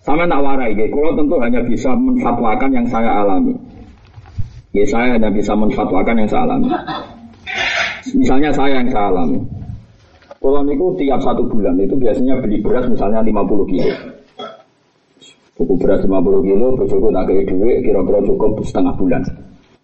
Sama 0.00 0.24
tak 0.24 0.40
warai, 0.40 0.72
ya. 0.72 0.88
kalau 0.88 1.12
tentu 1.16 1.36
hanya 1.40 1.60
bisa 1.68 1.92
menfatwakan 1.92 2.70
yang 2.72 2.86
saya 2.88 3.24
alami. 3.24 3.52
Ya 4.72 4.84
saya 4.88 5.16
hanya 5.16 5.28
bisa 5.28 5.52
menfatwakan 5.52 6.24
yang 6.24 6.28
saya 6.28 6.48
alami. 6.48 6.68
Misalnya 8.16 8.50
saya 8.56 8.80
yang 8.80 8.88
saya 8.88 9.12
alami. 9.12 9.40
Kalau 10.40 10.60
niku 10.64 10.92
tiap 11.00 11.20
satu 11.24 11.44
bulan 11.48 11.76
itu 11.80 11.96
biasanya 11.96 12.36
beli 12.40 12.60
beras 12.60 12.84
misalnya 12.88 13.20
50 13.20 13.64
kilo. 13.68 13.92
Buku 15.56 15.72
beras 15.80 16.00
50 16.04 16.48
kilo, 16.48 16.66
bojoku 16.76 17.08
tak 17.12 17.24
kira-kira 17.28 18.20
cukup 18.28 18.60
setengah 18.64 18.92
bulan. 18.96 19.22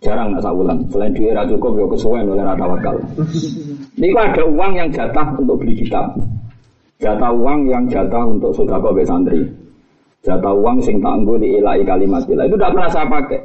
Jarang 0.00 0.32
nggak 0.32 0.48
ulang. 0.48 0.80
Selain 0.88 1.12
duit 1.12 1.36
ra 1.36 1.44
cukup 1.44 1.76
ya 1.76 1.86
kesuwen 1.92 2.24
oleh 2.24 2.40
rata 2.40 2.64
wakal. 2.64 2.96
Ini 4.00 4.16
ada 4.16 4.44
uang 4.48 4.72
yang 4.72 4.88
jatah 4.88 5.36
untuk 5.36 5.60
beli 5.60 5.76
kitab. 5.76 6.16
Jatah 7.00 7.32
uang 7.36 7.68
yang 7.68 7.84
jatah 7.88 8.24
untuk 8.24 8.56
sodako 8.56 8.96
be 8.96 9.04
santri. 9.04 9.44
Jatah 10.24 10.52
uang 10.56 10.80
sing 10.80 11.04
tak 11.04 11.20
di 11.40 11.60
ilai 11.60 11.84
kalimat 11.84 12.24
ilah. 12.28 12.48
Itu 12.48 12.56
tidak 12.56 12.72
pernah 12.76 12.90
saya 12.92 13.06
pakai. 13.08 13.40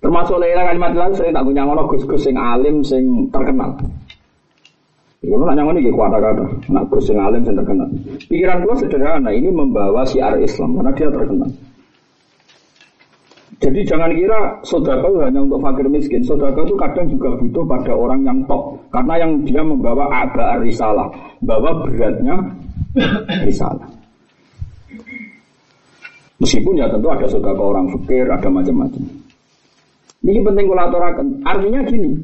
Termasuk 0.00 0.40
ilai 0.40 0.64
kalimat 0.64 0.96
ilah 0.96 1.08
sering 1.12 1.32
tak 1.36 1.44
punya 1.44 1.62
ngono 1.68 1.84
gus-gus 1.84 2.24
sing 2.24 2.36
alim 2.40 2.80
sing 2.80 3.28
terkenal. 3.28 3.76
Kalau 5.20 5.44
nanya 5.44 5.68
ngono 5.68 5.76
iki 5.84 5.92
kata-kata, 5.92 6.44
nak 6.72 6.88
gus 6.88 7.04
sing 7.04 7.20
alim 7.20 7.44
sing 7.44 7.52
terkenal. 7.52 7.88
Pikiran 8.24 8.64
gua 8.64 8.72
sederhana, 8.80 9.28
ini 9.28 9.52
membawa 9.52 10.00
siar 10.08 10.40
Islam 10.40 10.80
karena 10.80 10.96
dia 10.96 11.12
terkenal. 11.12 11.52
Jadi 13.60 13.84
jangan 13.84 14.08
kira 14.16 14.40
sodako 14.64 15.20
hanya 15.20 15.44
untuk 15.44 15.60
fakir 15.60 15.84
miskin. 15.92 16.24
Sodako 16.24 16.64
itu 16.64 16.74
kadang 16.80 17.06
juga 17.12 17.36
butuh 17.36 17.64
pada 17.68 17.92
orang 17.92 18.24
yang 18.24 18.40
top. 18.48 18.80
Karena 18.88 19.20
yang 19.20 19.44
dia 19.44 19.60
membawa 19.60 20.08
agak 20.08 20.64
risalah. 20.64 21.12
Bawa 21.44 21.84
beratnya 21.84 22.40
risalah. 23.44 23.84
Meskipun 26.40 26.80
ya 26.80 26.88
tentu 26.88 27.12
ada 27.12 27.28
sodako 27.28 27.76
orang 27.76 27.92
fakir, 28.00 28.24
ada 28.32 28.48
macam-macam. 28.48 29.04
Ini 30.24 30.40
penting 30.40 30.64
kalau 30.72 30.84
aturakan. 30.88 31.26
Artinya 31.44 31.80
gini, 31.84 32.16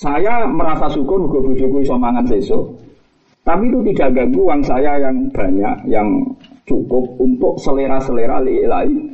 saya 0.00 0.48
merasa 0.48 0.88
syukur 0.96 1.28
gue 1.28 1.44
bujuku 1.44 1.84
iso 1.84 2.00
mangan 2.00 2.24
besok. 2.24 2.72
Tapi 3.44 3.68
itu 3.68 3.84
tidak 3.92 4.16
ganggu 4.16 4.48
uang 4.48 4.64
saya 4.64 4.96
yang 4.96 5.28
banyak, 5.28 5.76
yang 5.92 6.08
cukup 6.64 7.04
untuk 7.20 7.60
selera-selera 7.60 8.40
lain 8.40 9.12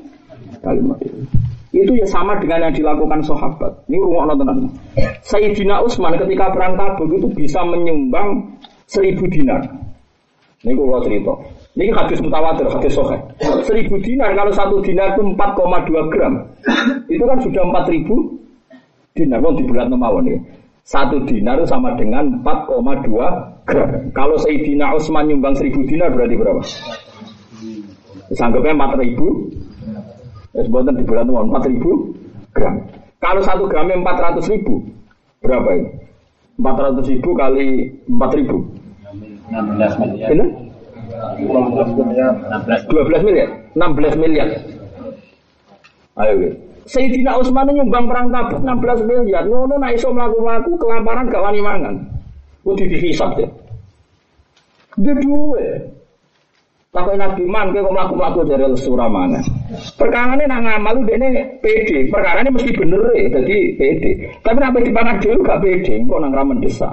kalimat 0.63 0.99
itu. 1.03 1.36
Itu 1.77 1.93
ya 1.93 2.07
sama 2.09 2.41
dengan 2.41 2.65
yang 2.65 2.73
dilakukan 2.73 3.21
sahabat. 3.21 3.69
Ini 3.93 4.01
rumah 4.01 4.33
tenan. 4.33 4.73
Sayyidina 5.29 5.85
Utsman 5.85 6.17
ketika 6.17 6.49
perang 6.49 6.73
Tabuk 6.81 7.13
itu 7.13 7.29
bisa 7.37 7.61
menyumbang 7.69 8.57
seribu 8.89 9.29
dinar. 9.29 9.61
Ini 10.65 10.73
kalau 10.73 11.05
cerita. 11.05 11.33
Ini 11.77 11.93
hadis 11.93 12.19
mutawatir, 12.25 12.65
hadis 12.73 12.97
sohe. 12.97 13.21
Seribu 13.69 14.01
dinar 14.01 14.33
kalau 14.33 14.49
satu 14.57 14.81
dinar 14.81 15.13
itu 15.13 15.23
4,2 15.37 16.09
gram. 16.09 16.33
Itu 17.13 17.25
kan 17.29 17.39
sudah 17.45 17.63
4000 17.69 18.09
dinar. 19.13 19.39
Kalau 19.45 19.55
di 19.61 19.65
bulan 19.69 19.93
mawon 19.93 20.33
ya. 20.33 20.39
Satu 20.87 21.21
dinar 21.29 21.61
sama 21.69 21.93
dengan 22.01 22.41
4,2 22.41 23.69
gram. 23.69 23.91
Kalau 24.17 24.37
Sayyidina 24.41 24.97
Utsman 24.97 25.29
nyumbang 25.29 25.53
seribu 25.53 25.85
dinar 25.85 26.09
berarti 26.09 26.35
berapa? 26.41 26.63
Sanggupnya 28.33 28.73
4000 28.73 29.66
Sebutan 30.57 30.97
di 30.97 31.05
bulan 31.05 31.29
uang 31.29 31.53
4 31.53 31.69
ribu 31.69 32.17
gram. 32.57 32.81
Kalau 33.21 33.41
satu 33.45 33.69
gramnya 33.69 34.01
400 34.01 34.53
ribu, 34.53 34.89
berapa 35.45 35.69
ini? 35.77 35.91
400 36.57 37.13
ribu 37.13 37.31
kali 37.37 37.93
4 38.09 38.39
ribu. 38.41 38.57
16 39.53 40.01
miliar. 40.01 40.29
Ini? 40.33 40.47
12 41.45 42.01
miliar. 42.01 42.33
12 42.89 43.27
miliar. 43.29 43.49
16 43.77 44.17
miliar. 44.23 44.49
Ayo, 46.17 46.33
okay. 46.41 46.53
Sayyidina 46.87 47.35
Utsman 47.37 47.69
nyumbang 47.69 48.07
perang 48.09 48.31
Tabuk 48.31 48.63
16 48.63 49.11
miliar. 49.11 49.45
Ngono 49.45 49.77
nek 49.77 49.99
iso 49.99 50.09
mlaku-mlaku 50.15 50.79
kelaparan 50.81 51.29
gak 51.29 51.45
wani 51.45 51.61
mangan. 51.61 51.95
Kudu 52.63 52.89
dihisab 52.89 53.37
ya. 53.37 53.49
Dia 54.97 55.15
duwe. 55.19 55.93
Takut 56.97 57.13
Nabi 57.13 57.45
man, 57.45 57.77
kok 57.77 57.93
melaku-melaku 57.93 58.49
dari 58.49 58.65
lesura 58.73 59.05
mana? 59.05 59.37
Perkara 60.01 60.33
ini 60.33 60.49
nak 60.49 60.65
ngamal 60.65 61.05
udah 61.05 61.17
ini 61.21 61.45
PD. 61.61 62.09
Perkara 62.09 62.41
ini 62.41 62.57
mesti 62.57 62.73
bener 62.73 63.05
ya, 63.13 63.37
jadi 63.37 63.57
PD. 63.77 64.05
Tapi 64.41 64.57
apa 64.65 64.81
di 64.81 64.89
panah 64.97 65.21
dulu 65.21 65.45
gak 65.45 65.61
PD, 65.61 66.09
kok 66.09 66.17
nang 66.25 66.33
ramen 66.33 66.57
desa. 66.57 66.89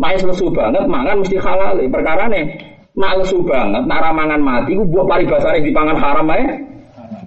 Maes 0.00 0.24
lesu 0.24 0.48
banget, 0.48 0.88
mangan 0.88 1.20
mesti 1.20 1.36
halal. 1.36 1.76
Perkara 1.92 2.24
ini 2.32 2.56
nak 2.96 3.20
lesu 3.20 3.44
banget, 3.44 3.84
nak 3.84 4.00
ramangan 4.00 4.40
mati, 4.40 4.80
gue 4.80 4.88
buat 4.88 5.04
pari 5.04 5.28
basare 5.28 5.60
di 5.60 5.76
pangan 5.76 6.00
haram 6.00 6.32
aja. 6.32 6.48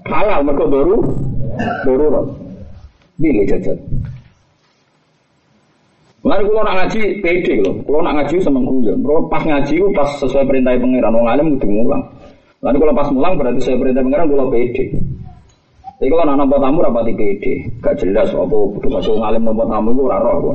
Halal, 0.10 0.42
mereka 0.42 0.66
baru, 0.74 0.98
baru. 1.86 2.34
Bila 3.22 3.46
jajan. 3.46 3.78
Mulai 6.28 6.44
kalau 6.44 6.60
nak 6.60 6.76
ngaji 6.84 7.24
pede 7.24 7.54
loh, 7.64 7.80
kalau 7.88 8.04
nak 8.04 8.14
ngaji 8.20 8.36
seneng 8.44 8.68
guyon. 8.68 9.00
Kalau 9.00 9.22
pas 9.32 9.40
ngaji 9.48 9.76
pas 9.96 10.10
sesuai 10.20 10.44
perintah 10.44 10.76
pangeran, 10.76 11.16
orang 11.16 11.32
alim 11.32 11.48
itu 11.56 11.68
mulang. 11.72 12.04
Lalu 12.60 12.78
kalau 12.84 12.94
pas 13.00 13.08
mulang 13.16 13.34
berarti 13.40 13.64
sesuai 13.64 13.80
perintah 13.80 14.04
pangeran 14.04 14.28
kalau 14.36 14.46
pede. 14.52 14.86
Tapi 15.98 16.08
kalau 16.12 16.24
anak 16.28 16.36
nampak 16.44 16.60
tamu 16.60 16.84
rapati 16.84 17.14
pede, 17.16 17.54
gak 17.80 17.96
jelas 17.96 18.28
apa 18.36 18.58
tugas 18.84 19.08
orang 19.08 19.24
alim 19.24 19.42
nampak 19.48 19.68
tamu 19.72 19.90
itu 19.96 20.04
raro 20.04 20.30
aku. 20.36 20.50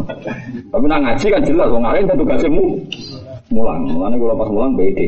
Tapi 0.69 0.85
nak 0.93 1.01
ngaji 1.09 1.27
kan 1.33 1.43
jelas, 1.49 1.69
orang 1.73 1.89
alim 1.89 2.05
kan 2.05 2.17
tugasnya 2.21 2.49
mu 2.53 2.65
mulang. 3.49 3.81
Mulai 3.89 4.17
kalau 4.21 4.37
pas 4.37 4.49
mulang 4.53 4.73
pede. 4.77 5.07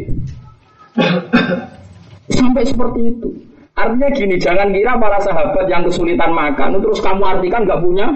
Sampai 2.33 2.65
seperti 2.65 3.01
itu. 3.12 3.29
Artinya 3.77 4.09
gini, 4.17 4.41
jangan 4.41 4.73
kira 4.73 4.97
para 4.97 5.21
sahabat 5.21 5.69
yang 5.69 5.85
kesulitan 5.85 6.33
makan, 6.33 6.81
terus 6.81 7.05
kamu 7.05 7.21
artikan 7.21 7.69
gak 7.69 7.85
punya 7.85 8.09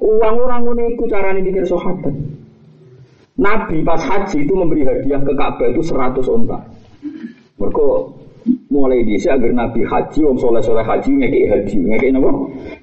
Uang 0.00 0.36
orang 0.48 0.64
ini 0.72 0.96
itu 0.96 1.04
cara 1.12 1.36
ini 1.36 1.44
pikir 1.44 1.64
sahabat. 1.68 2.14
Nabi 3.40 3.84
pas 3.84 4.00
haji 4.00 4.44
itu 4.44 4.52
memberi 4.52 4.84
hadiah 4.84 5.20
ke 5.20 5.32
Ka'bah 5.32 5.68
itu 5.72 5.80
100 5.80 6.24
onta. 6.28 6.60
Mereka 7.60 7.84
mulai 8.72 9.04
di 9.04 9.16
agar 9.20 9.52
Nabi 9.52 9.84
haji, 9.84 10.20
om 10.24 10.36
soleh 10.40 10.60
soleh 10.64 10.84
haji 10.84 11.20
ngekei 11.20 11.44
haji, 11.48 11.76
ngekei 11.84 12.16
apa? 12.16 12.30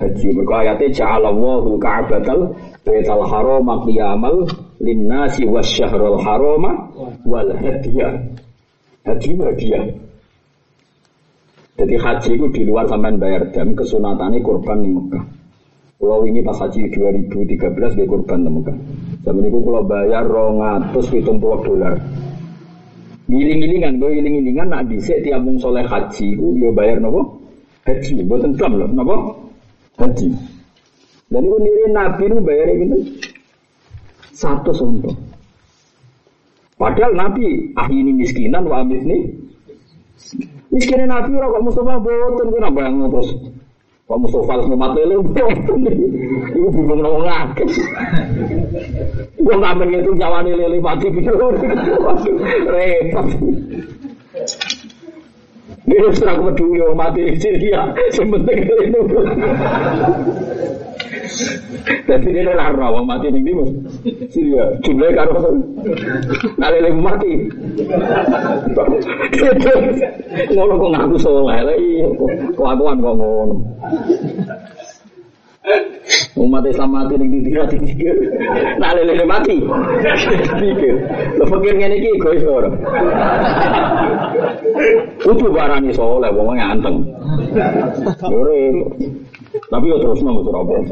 Haji. 0.02 0.28
Mereka 0.34 0.54
ayatnya 0.62 0.88
ja'alallahu 0.94 1.70
ka'batal 1.82 2.54
betal 2.86 3.22
harama 3.26 3.82
qiyamal 3.86 4.46
linnasi 4.82 5.46
wasyahrul 5.50 6.22
harama 6.22 6.90
wal 7.26 7.50
hadiah. 7.58 8.14
Haji 9.06 9.32
hadiah. 9.42 9.86
Jadi 11.78 11.96
haji 11.98 12.30
itu 12.34 12.46
di 12.50 12.62
luar 12.66 12.90
sampai 12.90 13.14
bayar 13.22 13.54
dam 13.54 13.78
kesunatannya 13.78 14.42
korban 14.42 14.82
di 14.82 14.90
Mekah. 14.90 15.26
Kalau 15.98 16.22
ini 16.30 16.46
pas 16.46 16.54
haji 16.62 16.94
2013 16.94 17.98
gue 17.98 18.06
korban 18.06 18.46
temukan. 18.46 18.78
Zaman 19.26 19.50
itu 19.50 19.58
kalau 19.66 19.82
bayar 19.82 20.30
rongatus 20.30 21.10
hitung 21.10 21.42
puluh 21.42 21.58
dolar. 21.66 21.98
Giling-gilingan, 23.26 23.98
gue 23.98 24.22
giling-gilingan 24.22 24.72
nak 24.72 24.88
disek 24.88 25.26
tiap 25.26 25.42
mung 25.42 25.58
soleh 25.58 25.84
haji, 25.84 26.38
gue 26.38 26.72
bayar 26.72 27.02
nopo 27.02 27.42
haji, 27.84 28.24
buatan 28.24 28.54
Islam 28.56 28.72
loh, 28.78 28.90
nopo 28.94 29.16
haji. 29.98 30.32
Dan 31.28 31.44
itu 31.44 31.58
niri 31.60 31.86
Nabi 31.92 32.24
itu 32.24 32.40
bayar 32.46 32.68
gitu 32.72 32.98
satu 34.32 34.72
sonto. 34.72 35.12
Padahal 36.78 37.18
Nabi 37.18 37.74
ah 37.74 37.90
ini 37.90 38.14
miskinan 38.14 38.70
wa 38.70 38.86
amis 38.86 39.02
nih. 39.02 39.22
Miskinnya 40.70 41.10
Nabi 41.10 41.34
orang 41.36 41.58
kok 41.58 41.64
Mustafa 41.66 41.94
boten 42.00 42.54
kok 42.54 42.62
nambah 42.62 42.86
terus 42.86 43.30
Kamu 44.08 44.24
sofal 44.32 44.64
semua 44.64 44.88
mati 44.88 45.04
lu, 45.04 45.20
ibu 45.20 46.68
bingung 46.72 47.04
nongol 47.04 47.28
lagi. 47.28 47.68
Gue 49.36 49.52
nggak 49.52 49.76
pengen 49.84 50.00
itu 50.00 50.16
jawa 50.16 50.40
nih 50.48 50.56
lele 50.56 50.80
mati 50.80 51.12
biru, 51.12 51.52
repot. 52.72 53.28
Ini 55.84 55.96
harus 56.00 56.24
aku 56.24 56.42
peduli 56.56 56.80
mati 56.96 57.20
di 57.28 57.36
Syria, 57.36 57.92
sementara 58.16 58.80
itu. 58.88 59.02
Jadi 61.88 62.28
dia 62.36 62.52
lah 62.52 62.76
rawa 62.76 63.00
mati 63.04 63.32
nih 63.32 63.54
mas. 63.56 63.72
Syria 64.32 64.76
jumlahnya 64.84 65.24
karo 65.24 65.40
nale 66.60 66.78
lagi 66.84 67.00
mati. 67.00 67.32
Ngono 70.52 70.74
kok 70.76 70.92
ngaku 70.92 71.16
soleh 71.20 71.60
lagi. 71.64 72.04
Kelakuan 72.60 73.00
kok 73.00 73.16
ngono. 73.16 73.56
Umat 76.40 76.64
Islam 76.64 76.96
mati 76.96 77.14
ning 77.20 77.30
di 77.32 77.40
dikira 77.44 77.68
dipikir. 77.68 78.16
Nak 78.80 78.92
lele 79.00 79.26
mati. 79.28 79.56
Dipikir. 79.60 80.96
Lo 81.40 81.44
pikir 81.56 81.74
ngene 81.76 81.96
iki 82.00 82.10
egois 82.20 82.44
ora. 82.48 82.70
Kudu 85.24 85.52
barani 85.56 85.92
soleh 85.96 86.32
wong 86.36 86.60
anteng. 86.60 86.98
Yo 88.28 88.44
Tapi 89.48 89.86
yo 89.88 89.98
terus 90.04 90.20
nang 90.24 90.44
Surabaya. 90.44 90.84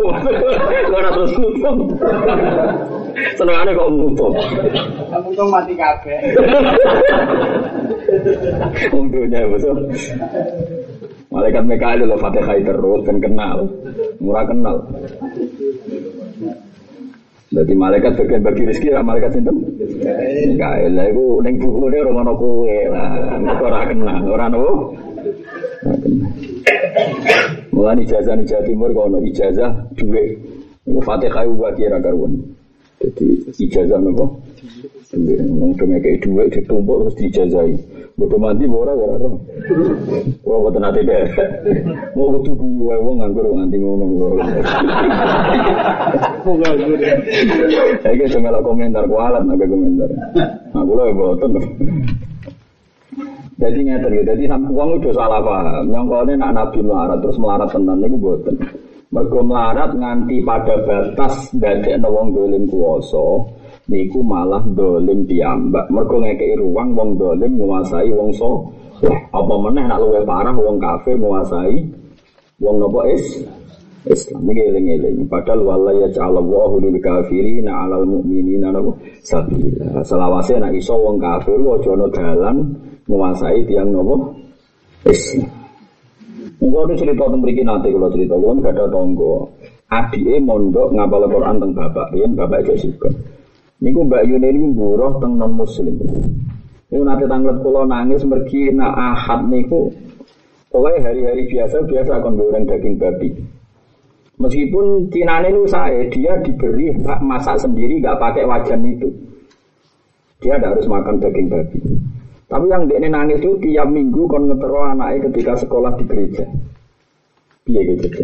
Ora 0.92 1.10
terus 1.12 1.34
nutup. 1.36 1.78
Senengane 3.36 3.72
kok 3.76 3.90
nutup. 3.92 4.34
Untung 5.28 5.50
mati 5.52 5.74
kabeh. 5.76 6.20
Untungnya 8.96 9.44
betul. 9.52 9.78
Malaikat 11.32 11.64
Mikael 11.68 12.08
lho 12.08 12.16
Fatihah 12.16 12.56
terus 12.64 13.02
kan 13.04 13.18
kenal. 13.20 13.68
Murah 14.24 14.46
kenal. 14.48 14.78
Jadi 17.56 17.72
malaikat 17.72 18.20
bagian 18.20 18.44
bagi 18.44 18.68
rezeki 18.68 18.90
lah 18.96 19.04
malaikat 19.04 19.40
itu. 19.40 19.54
Mikael 20.56 20.92
lah 20.96 21.06
itu 21.12 21.26
neng 21.44 21.56
buku 21.60 21.88
orang 21.92 22.24
orang 22.24 22.36
kue 22.40 22.80
lah. 22.88 23.12
Orang 23.60 23.88
kenal 23.92 24.24
orang 24.32 24.52
apa? 24.56 24.74
Mulai 27.86 28.02
ijazah 28.02 28.34
di 28.34 28.50
Jawa 28.50 28.66
Timur 28.66 28.90
kalau 28.98 29.22
ijazah 29.22 29.70
dua. 29.94 30.26
Fatihah 31.06 31.46
itu 31.46 31.54
bagi 31.54 31.86
karuan. 31.86 32.34
Jadi 32.98 33.46
ijazah 33.62 34.02
nopo. 34.02 34.42
Ngomong 35.14 35.78
dongeng 35.78 36.02
kayak 36.02 36.26
dua 36.26 36.50
ditumpuk 36.50 37.06
terus 37.06 37.16
dijazahi. 37.22 37.78
Bodoh 38.18 38.42
mati 38.42 38.66
ora 38.66 38.90
ora 38.90 39.22
ora. 39.22 39.38
Ora 40.50 40.58
boten 40.66 40.82
nate 40.82 41.06
deh. 41.06 41.30
Mau 42.18 42.34
guyu 42.42 42.90
wae 42.90 42.98
wong 42.98 43.22
nganggur 43.22 43.54
nganti 43.54 43.78
ngono. 43.78 44.06
Wong 46.42 46.58
nganggur. 46.58 46.98
Saya 48.02 48.18
ke 48.18 48.26
cuma 48.34 48.66
komentar 48.66 49.06
kualat 49.06 49.46
naga 49.46 49.70
komentar. 49.70 50.10
Nah, 50.74 50.82
kula 50.82 51.06
ya 51.06 51.14
boten. 51.14 51.54
Jadi 53.56 53.80
ngeten 53.88 54.12
gitu. 54.12 54.28
Jadi 54.36 54.44
uang 54.52 54.90
udah 55.00 55.14
salah 55.16 55.40
paham. 55.40 55.88
Yang 55.88 56.04
kau 56.12 56.24
nak 56.28 56.52
nabi 56.52 56.80
melarat 56.84 57.18
terus 57.24 57.38
melarat 57.40 57.70
tenan 57.72 57.98
niku 58.04 58.18
boten. 58.20 58.56
Mergo 59.16 59.40
melarat 59.48 59.96
nganti 59.96 60.44
pada 60.44 60.76
batas 60.84 61.48
dadekno 61.56 62.12
wong 62.12 62.28
dolim 62.36 62.68
kuwasa 62.68 63.48
niku 63.88 64.20
malah 64.20 64.60
dolim 64.76 65.24
piyambak. 65.24 65.88
Mergo 65.88 66.20
ngekeki 66.20 66.60
ruang 66.60 67.00
wong 67.00 67.10
dolim 67.16 67.56
menguasai 67.56 68.12
wong 68.12 68.36
so. 68.36 68.68
Apa 69.32 69.54
meneh 69.60 69.88
nak 69.88 70.04
luwih 70.04 70.24
parah 70.28 70.56
wong 70.56 70.76
kafir 70.80 71.16
menguasai 71.16 71.80
wong 72.60 72.76
nopo 72.80 73.08
is 73.08 73.24
Islam 74.06 74.46
ini 74.52 74.62
eling-eling. 74.70 75.26
Padahal 75.26 75.66
wala 75.66 75.92
ya 75.96 76.08
ja'alallahu 76.14 76.78
lil 76.78 76.98
kafirina 77.02 77.74
'alal 77.74 78.06
mu'minina 78.06 78.70
napa 78.70 78.94
sabila. 79.26 80.06
Selawase 80.06 80.62
nak 80.62 80.76
iso 80.78 80.94
wong 80.94 81.18
kafir 81.18 81.58
ana 81.58 82.08
dalan 82.14 82.58
menguasai 83.06 83.66
tiang 83.70 83.90
nopo 83.94 84.34
Islam. 85.06 85.50
Mungkin 86.56 86.82
ada 86.88 86.94
cerita 86.96 87.24
tentang 87.28 87.42
mriki 87.44 87.64
nanti 87.68 87.88
kalau 87.92 88.10
cerita 88.10 88.34
kalau 88.40 88.58
gak 88.64 88.74
ada 88.74 88.86
tonggo. 88.90 89.34
Adike 89.86 90.42
mondok 90.42 90.98
ngapal 90.98 91.30
Quran 91.30 91.62
tentang 91.62 91.74
bapak, 91.78 92.08
yen 92.18 92.32
bapak 92.34 92.66
aja 92.66 92.74
suka. 92.80 93.10
Niku 93.84 94.08
Mbak 94.08 94.24
Yuni 94.26 94.50
ini 94.50 94.74
buruh 94.74 95.20
teng 95.22 95.38
non 95.38 95.54
muslim. 95.54 95.94
Niku 96.90 97.04
nanti 97.06 97.28
tanglet 97.30 97.60
kulo 97.62 97.86
nangis 97.86 98.24
mergi 98.26 98.72
nak 98.74 98.98
ahad 98.98 99.46
niku. 99.46 99.94
Pokoknya 100.74 101.12
hari-hari 101.12 101.46
biasa 101.48 101.86
biasa 101.86 102.12
akan 102.20 102.34
goreng 102.34 102.66
daging 102.66 102.98
babi. 102.98 103.30
Meskipun 104.36 105.08
cinane 105.08 105.48
itu 105.48 105.64
saya, 105.72 106.04
dia 106.12 106.36
diberi 106.44 106.92
hak 106.92 107.24
masak 107.24 107.56
sendiri, 107.56 108.04
gak 108.04 108.20
pakai 108.20 108.44
wajan 108.44 108.84
itu. 108.84 109.08
Dia 110.44 110.60
tidak 110.60 110.76
harus 110.76 110.88
makan 110.92 111.24
daging 111.24 111.48
babi. 111.48 111.80
Tapi 112.56 112.72
yang 112.72 112.88
dia 112.88 113.04
nangis 113.12 113.44
itu 113.44 113.52
tiap 113.60 113.92
minggu 113.92 114.32
kon 114.32 114.48
ngetero 114.48 114.88
anaknya 114.88 115.28
ketika 115.28 115.60
sekolah 115.60 115.92
di 116.00 116.08
gereja. 116.08 116.48
Iya 117.68 117.82
gitu. 117.92 118.24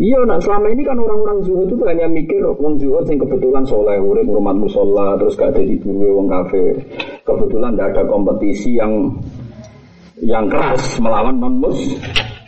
Iya, 0.00 0.24
nah 0.24 0.40
selama 0.40 0.72
ini 0.72 0.82
kan 0.82 0.96
orang-orang 0.96 1.44
zuhud 1.44 1.68
itu 1.68 1.84
hanya 1.84 2.08
mikir 2.08 2.40
wong 2.40 2.80
zuhud 2.80 3.04
yang 3.04 3.20
kebetulan 3.20 3.62
soleh, 3.68 4.00
urip 4.00 4.24
rumah 4.24 4.56
musola, 4.56 5.14
terus 5.20 5.36
gak 5.36 5.52
ada 5.52 5.60
di 5.60 5.76
wong 5.84 6.24
kafe. 6.24 6.72
Kebetulan 7.28 7.76
tidak 7.76 7.88
ada 7.92 8.02
kompetisi 8.08 8.80
yang 8.80 9.12
yang 10.24 10.48
keras 10.48 10.96
melawan 11.04 11.36
non 11.36 11.60
mus 11.60 11.78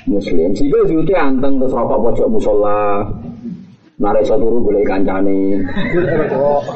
muslim. 0.09 0.57
Sehingga 0.57 0.81
zuhudnya 0.89 1.29
anteng 1.29 1.61
terus 1.61 1.77
rokok 1.77 2.09
pojok 2.09 2.29
musola, 2.33 3.05
narik 3.97 4.29
satu 4.29 4.45
turu 4.45 4.61
boleh 4.61 4.85
kancane 4.85 5.65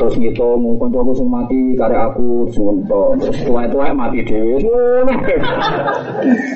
terus 0.01 0.15
ngitung 0.17 0.81
kancaku 0.81 1.13
sing 1.13 1.29
mati 1.29 1.77
karek 1.77 2.09
aku 2.09 2.49
ngontok 2.49 3.21
terus 3.21 3.37
tuwa-tuwa 3.45 3.93
mati 3.93 4.25
dhewe 4.25 4.57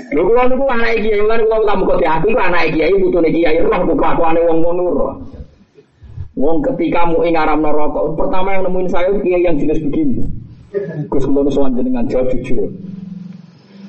lho 0.08 0.20
kula 0.24 0.48
niku 0.48 0.64
anak 0.64 0.96
kiai 1.04 1.20
kula 1.20 1.36
kamu 1.68 1.82
kok 1.84 2.00
aku 2.00 2.26
iku 2.32 2.40
anak 2.40 2.72
kiai 2.72 2.96
butune 2.96 3.28
kiai 3.28 3.60
roh 3.60 3.80
kelakuane 3.92 4.40
wong 4.40 4.58
ngono 4.64 4.84
roh 4.88 5.14
Wong 6.34 6.66
ketika 6.66 7.06
mu 7.06 7.22
ing 7.22 7.38
aram 7.38 7.62
rokok, 7.62 8.18
pertama 8.18 8.58
yang 8.58 8.66
nemuin 8.66 8.90
saya 8.90 9.06
kiai 9.22 9.46
yang 9.46 9.54
jenis 9.54 9.78
begini. 9.78 10.18
Gus 11.06 11.30
kula 11.30 11.46
nu 11.46 11.50
sowan 11.54 11.78
jenengan 11.78 12.10
jawab 12.10 12.26
jujur. 12.34 12.74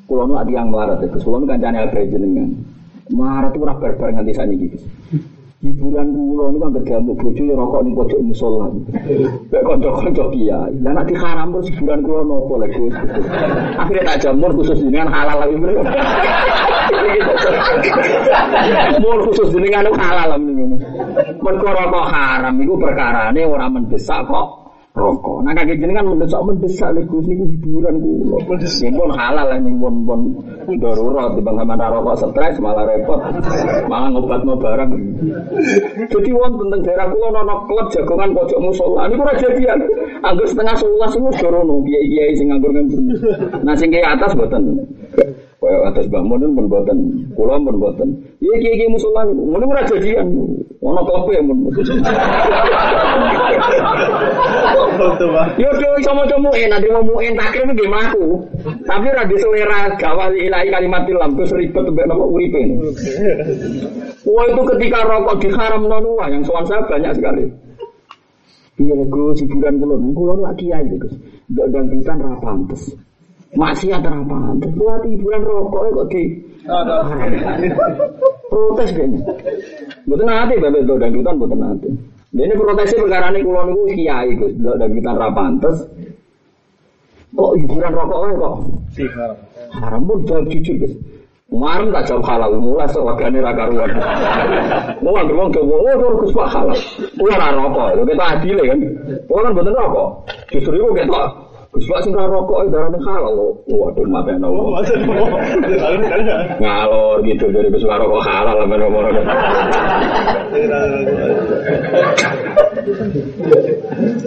Kula 0.05 0.30
nu 0.30 0.38
ati 0.38 0.53
yang 0.53 0.69
melarat, 0.69 1.01
Gus 1.09 1.26
kula 1.26 1.41
nu 1.41 1.49
kancane 1.49 1.89
abe 1.89 2.05
jenengan. 2.05 2.53
Melarat 3.09 3.49
itu 3.49 3.65
ora 3.65 3.73
barbar 3.73 4.13
nganti 4.13 4.34
saniki, 4.38 4.69
Gus 4.78 4.86
hiburan 5.66 6.07
kula 6.13 6.45
niku 6.53 6.66
anggere 6.70 6.86
jamu 6.86 7.11
bojo 7.18 7.41
ya 7.41 7.55
rokok 7.57 7.82
ning 7.82 7.93
pojok 7.97 8.20
musala. 8.22 8.68
Nek 9.49 9.61
kanca-kanca 9.66 10.26
kiai. 10.30 10.74
Lah 10.86 10.91
nek 10.93 11.05
diharam 11.09 11.47
terus 11.57 11.68
hiburan 11.74 11.99
kula 12.05 12.22
nopo 12.22 12.53
lek 12.61 12.72
Gus. 12.78 12.95
Akhire 13.82 14.01
tak 14.05 14.18
jamur 14.22 14.51
khusus 14.53 14.80
dengan 14.82 15.09
halal 15.09 15.38
lagi. 15.41 15.55
Mur 19.01 19.18
khusus 19.26 19.49
dengan 19.53 19.89
halal 19.93 20.28
lagi. 20.38 20.53
Mergo 21.41 21.70
rokok 21.70 22.05
haram 22.09 22.53
iku 22.61 22.74
perkarane 22.78 23.41
ora 23.45 23.66
mendesak 23.70 24.22
kok 24.30 24.64
rokok. 24.96 25.43
Nah 25.43 25.52
kakek 25.52 25.84
jenengan 25.84 26.08
mendesak 26.08 26.39
mendesak 26.41 26.96
lek 26.96 27.04
Gus 27.12 27.28
niku 27.28 27.43
hiburan 27.52 28.00
kula. 28.00 28.38
Ya 28.64 28.89
pun 28.96 29.12
halal 29.12 29.46
lah 29.52 29.60
ning 29.60 29.76
pun 29.78 30.20
darurat 30.80 31.36
timbang 31.36 31.60
sama 31.60 31.76
rokok 31.76 32.16
stres 32.24 32.56
malah 32.64 32.88
repot. 32.88 33.20
Malah 33.91 34.10
ngobatno 34.16 34.56
barang. 34.56 34.89
Jadi 36.08 36.30
wonten 36.32 36.72
tentang 36.72 36.82
daerah 36.88 37.08
kula 37.12 37.28
ana 37.43 37.56
klub 37.68 37.88
jagongan 37.91 38.32
pojok 38.32 38.60
musola. 38.64 39.12
Niku 39.12 39.22
ora 39.28 39.36
jadian. 39.36 39.80
Anggur 40.24 40.48
setengah 40.48 40.76
sebelas 40.80 41.12
iku 41.14 41.30
dorono 41.43 41.84
kiai-kiai 41.84 42.34
sing 42.39 42.48
nganggur 42.50 42.72
nganggur. 42.72 43.04
Nah 43.68 43.76
sing 43.76 43.91
kiai 43.91 44.08
atas 44.08 44.32
mboten. 44.32 44.64
Kaya 45.66 45.89
atas 45.89 46.05
Mbah 46.13 46.22
Mun 46.22 46.53
pun 46.53 46.70
mboten. 46.70 46.97
Kula 47.34 47.57
pun 47.57 47.82
mboten. 47.82 48.09
Iya 48.38 48.53
kiai-kiai 48.61 48.93
musola 48.93 49.26
ngono 49.26 49.66
ora 49.66 49.82
jadian. 49.89 50.30
Ana 50.86 51.01
klope 51.01 51.34
mun. 51.41 51.74
Foto 54.93 55.26
Pak. 55.34 55.57
Yo 55.57 55.70
do 55.74 55.89
iso 55.97 56.11
maca 56.13 56.38
muin, 56.38 56.70
nanti 56.70 56.86
mau 56.93 57.01
muin 57.01 57.34
takrim 57.34 57.74
nggih 57.74 57.89
mlaku. 57.89 58.45
Tapi 58.86 59.07
ra 59.09 59.26
di 59.26 59.38
selera 59.41 59.89
gawal 59.97 60.38
ilahi 60.38 60.70
kalimat 60.70 61.09
ilam 61.09 61.34
terus 61.34 61.57
ribet 61.57 61.86
mbek 61.89 62.05
napa 62.05 62.26
uripe. 62.30 62.61
Wah 64.30 64.45
itu 64.45 64.61
ketika 64.70 65.01
rokok 65.01 65.41
diharam 65.41 65.89
nonua 65.89 66.30
yang 66.30 66.45
soal 66.45 66.61
saya 66.70 66.86
banyak 66.86 67.18
sekali. 67.18 67.49
Iya 68.76 69.07
Gus, 69.07 69.39
hiburan 69.41 69.82
kulo, 69.82 69.95
kulo 70.13 70.34
lagi 70.45 70.70
kiai 70.70 70.93
Gus. 71.01 71.18
Nggak 71.49 71.68
dangdutan 71.74 72.22
ra 72.22 72.38
pantes. 72.38 72.93
Maksiat 73.56 74.03
ra 74.03 74.20
pantes. 74.28 74.72
Buat 74.76 75.08
hiburan 75.08 75.41
rokok 75.47 75.82
kok 75.95 76.08
di 76.12 76.24
protes 78.51 78.89
kayaknya. 78.91 79.20
Betul 80.03 80.26
nanti 80.28 80.53
bapak 80.60 80.82
itu 80.84 80.93
dangdutan 80.99 81.36
betul 81.39 81.60
nanti. 81.60 81.89
Ini 82.36 82.51
protesnya 82.51 82.99
perkara 83.08 83.32
ini 83.32 83.47
kulo 83.47 83.62
niku 83.64 83.84
kiai 83.95 84.30
Gus, 84.36 84.53
dangdutan 84.60 85.16
ra 85.16 85.30
pantes. 85.32 85.78
Kok 87.32 87.51
hiburan 87.64 87.91
rokok 87.95 88.20
ae 88.28 88.34
kok 88.36 88.53
haram. 89.16 89.38
haram 89.72 90.01
pun 90.03 90.20
jawab 90.28 90.45
jujur 90.51 90.76
Gus. 90.84 90.93
Kemarin 91.45 91.93
tak 91.93 92.03
jawab 92.12 92.26
halal, 92.28 92.51
mulai 92.60 92.89
sewagane 92.91 93.39
ra 93.39 93.56
karuan. 93.56 93.91
Mulai 94.99 95.24
beruang 95.30 95.49
ke 95.56 95.62
wong, 95.64 95.88
oh 95.88 96.14
Gus 96.20 96.34
Pak 96.36 96.47
halal. 96.51 96.80
Kuwi 97.16 97.32
ora 97.32 97.56
rokok, 97.56 97.88
itu 97.95 98.03
kita 98.12 98.26
adil 98.36 98.58
kan. 98.68 98.80
Kuwi 99.32 99.39
kan 99.45 99.51
bener 99.56 99.74
rokok. 99.80 100.10
Justru 100.51 100.76
itu 100.76 100.91
kita 100.91 101.45
Pak 101.76 101.99
sing 102.07 102.15
rokok 102.15 102.63
itu 102.63 102.69
darane 102.71 102.99
halal. 103.03 103.59
Waduh. 103.67 103.99
Oh, 103.99 104.07
masa 104.07 104.32
mau. 104.39 104.80
Lalu 104.80 105.97
kan. 106.07 106.21
Ngalor 106.63 107.19
gitu 107.28 107.51
dari 107.51 107.67
Pak 107.67 107.99
rokok 107.99 108.23
halal 108.23 108.63
men 108.63 108.80
ngomong. 108.80 109.11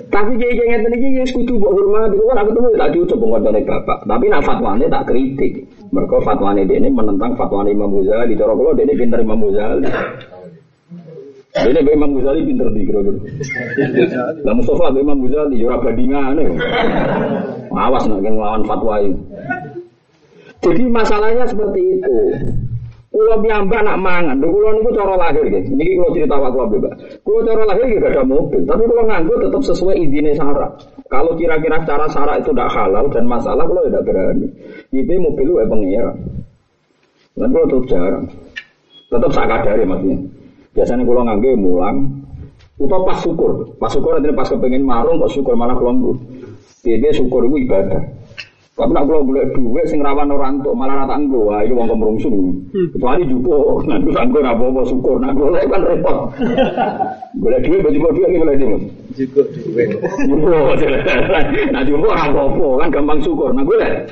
Tapi 0.08 0.32
kayak 0.36 0.54
kayak 0.60 0.68
ngeten 0.68 0.92
iki 1.00 1.08
wis 1.24 1.32
kudu 1.32 1.56
mbok 1.56 1.72
hormati. 1.72 2.20
Kok 2.20 2.36
aku 2.36 2.50
ketemu 2.52 2.68
tak 2.76 2.90
diucap 2.92 3.18
ngotone 3.18 3.60
bapak. 3.64 3.98
Tapi 4.04 4.24
nak 4.28 4.44
fatwane 4.44 4.84
tak 4.92 5.06
kritik. 5.08 5.52
Mergo 5.88 6.20
fatwane 6.20 6.68
dene 6.68 6.92
menentang 6.92 7.32
fatwane 7.32 7.72
Imam 7.72 7.96
Ghazali. 7.96 8.36
Cara 8.36 8.52
kula 8.52 8.76
dene 8.76 8.92
pinter 8.92 9.24
Imam 9.24 9.40
Ghazali. 9.40 9.88
Dene 11.64 11.80
be 11.82 11.90
Imam 11.94 12.14
Ghazali 12.14 12.40
pinter 12.46 12.68
di 12.70 12.86
kira-kira. 12.86 13.18
Lah 14.46 14.54
Mustafa 14.54 14.94
be 14.94 15.00
Imam 15.02 15.18
Ghazali 15.24 15.58
ya 15.58 15.66
ora 15.72 15.78
bandingane. 15.82 16.44
Awas 17.74 18.04
nak 18.10 18.20
ngelawan 18.22 18.62
fatwa 18.66 18.94
ini. 19.02 19.18
Jadi 20.58 20.82
masalahnya 20.90 21.46
seperti 21.46 21.80
itu. 21.98 22.16
Kulo 23.08 23.40
piyambak 23.40 23.80
nak 23.82 23.98
mangan, 24.04 24.36
lho 24.36 24.52
kulo 24.52 24.68
niku 24.78 24.92
cara 24.92 25.16
lahir 25.16 25.42
guys. 25.48 25.64
Niki 25.72 25.96
kulo 25.96 26.12
cerita 26.12 26.36
waktu 26.36 26.54
kulo 26.54 26.66
Mbak. 26.76 26.94
Kulo 27.24 27.38
cara 27.40 27.62
lahir 27.64 27.84
nggih 27.88 28.04
ada 28.04 28.22
mobil, 28.22 28.62
tapi 28.68 28.82
kulo 28.84 29.02
nganggo 29.08 29.34
tetap 29.40 29.62
sesuai 29.64 29.96
izine 29.96 30.36
syarat. 30.36 30.70
Kalau 31.08 31.32
kira-kira 31.40 31.80
secara 31.82 32.04
syarat 32.12 32.44
itu 32.44 32.52
tidak 32.52 32.68
halal 32.68 33.08
dan 33.08 33.24
masalah 33.24 33.64
kulo 33.64 33.80
tidak 33.88 34.04
berani. 34.04 34.46
Itu 34.92 35.12
mobil 35.24 35.46
lu 35.48 35.54
pengira. 35.64 36.12
Dan 37.32 37.48
kulo 37.48 37.64
tetap 37.64 37.84
jarang. 37.88 38.24
Tetap 39.08 39.30
sakadari 39.32 39.84
maksudnya. 39.88 40.18
Biasanya 40.78 41.02
kulo 41.02 41.26
nganggo 41.26 41.50
mulang 41.58 41.98
Utau 42.78 43.02
pas 43.02 43.18
syukur, 43.18 43.74
pas 43.82 43.90
syukur 43.90 44.14
nanti 44.14 44.30
pas 44.30 44.46
kepengen 44.46 44.86
marung 44.86 45.18
kok 45.18 45.34
syukur 45.34 45.58
malah 45.58 45.74
kelonggu. 45.74 46.14
Dia 46.86 47.10
syukur 47.10 47.50
itu 47.50 47.66
ibadah. 47.66 47.98
Tapi 48.78 48.94
nak 48.94 49.10
kalau 49.10 49.26
boleh 49.26 49.42
duit 49.50 49.90
sing 49.90 49.98
rawan 49.98 50.30
orang 50.30 50.62
untuk 50.62 50.78
malah 50.78 51.02
rata 51.02 51.18
anggo, 51.18 51.50
wah 51.50 51.66
itu 51.66 51.74
wong 51.74 51.90
kemrungsung. 51.90 52.54
Kecuali 52.94 53.26
jupo, 53.26 53.82
terus 53.82 54.14
anggo 54.14 54.38
ra 54.38 54.54
apa 54.54 54.82
syukur, 54.86 55.18
nah 55.18 55.34
golek 55.34 55.66
kan 55.66 55.82
repot. 55.82 56.30
Golek 57.42 57.60
duit 57.66 57.82
baju 57.82 57.98
duit 58.14 58.28
iki 58.30 58.38
boleh 58.38 58.54
dhewe. 58.54 58.78
Juga 59.18 59.42
duit. 59.50 59.88
Jupo, 60.30 60.54
nah 61.74 61.82
jupo 61.82 62.06
apa-apa 62.14 62.66
kan 62.78 62.88
gampang 62.94 63.18
syukur, 63.26 63.50
nah 63.50 63.66
golek. 63.66 64.06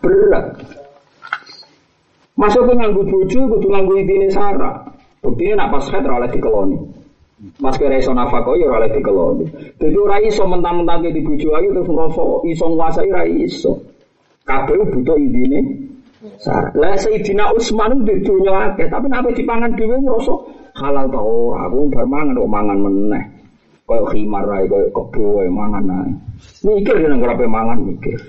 Berat. 0.00 0.75
Masuk 2.36 2.68
ke 2.68 2.72
nganggo 2.76 3.02
bojo 3.08 3.40
kudu 3.48 3.66
nganggo 3.72 3.96
intine 3.96 4.28
sara. 4.28 4.84
Buktine 5.24 5.56
nak 5.56 5.72
pas 5.72 5.88
khat 5.88 6.04
ora 6.04 6.28
dikeloni. 6.28 6.76
Mas 7.60 7.80
kira 7.80 7.96
iso 7.96 8.12
nafako 8.12 8.60
ya 8.60 8.68
ora 8.68 8.84
oleh 8.84 8.92
dikeloni. 8.92 9.44
Ora 9.80 10.20
iso 10.20 10.44
mentang-mentang 10.44 11.00
di 11.08 11.24
bojo 11.24 11.56
ayu 11.56 11.72
terus 11.72 11.88
ngrasa 11.88 12.24
iso 12.44 12.64
nguasai 12.68 13.08
ora 13.08 13.24
iso. 13.24 13.72
Kabeh 14.44 14.76
butuh 14.84 15.16
intine 15.16 15.64
sara. 16.36 16.68
Lah 16.76 16.92
Sayyidina 17.00 17.56
Utsman 17.56 18.04
di 18.04 18.20
dunya 18.20 18.72
akeh, 18.72 18.86
tapi 18.92 19.08
nek 19.08 19.32
dipangan 19.32 19.72
dhewe 19.72 19.96
ngrasa 19.96 20.34
halal 20.76 21.08
ta 21.08 21.20
ora, 21.20 21.72
aku 21.72 21.88
bar 21.88 22.04
mangan 22.04 22.36
kok 22.36 22.52
mangan 22.52 22.78
meneh. 22.84 23.24
Kaya 23.86 24.02
khimar 24.12 24.44
ae, 24.50 24.68
kaya 24.68 24.86
kebo 24.92 25.40
ae 25.40 25.48
mangan 25.48 25.84
ae. 25.88 26.12
Mikir 26.68 27.00
jeneng 27.00 27.24
ora 27.24 27.32
mangan 27.48 27.80
mikir. 27.80 28.20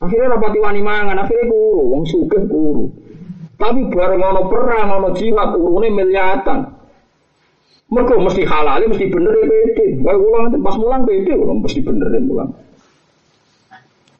Akhirnya 0.00 0.38
rapati 0.38 0.58
wani 0.62 0.80
mangan, 0.80 1.18
akhirnya 1.18 1.50
kuru, 1.50 1.82
wong 1.92 2.02
sugih 2.08 2.40
kuru. 2.48 2.88
Tapi 3.60 3.80
bareng 3.92 4.22
ono 4.24 4.42
perang, 4.48 4.88
ono 4.88 5.08
jihad, 5.12 5.52
urune 5.52 5.92
miliatan. 5.92 6.64
Mereka 7.92 8.22
mesti 8.22 8.42
halal, 8.48 8.88
mesti 8.88 9.04
bener 9.12 9.34
ya 9.36 9.44
pede. 9.44 9.86
Kayak 10.00 10.16
kula 10.16 10.38
nanti 10.46 10.58
pas 10.64 10.76
mulang 10.80 11.02
pede, 11.04 11.32
kula 11.36 11.52
mesti 11.60 11.80
bener 11.84 12.08
ya 12.08 12.20
mulang. 12.24 12.50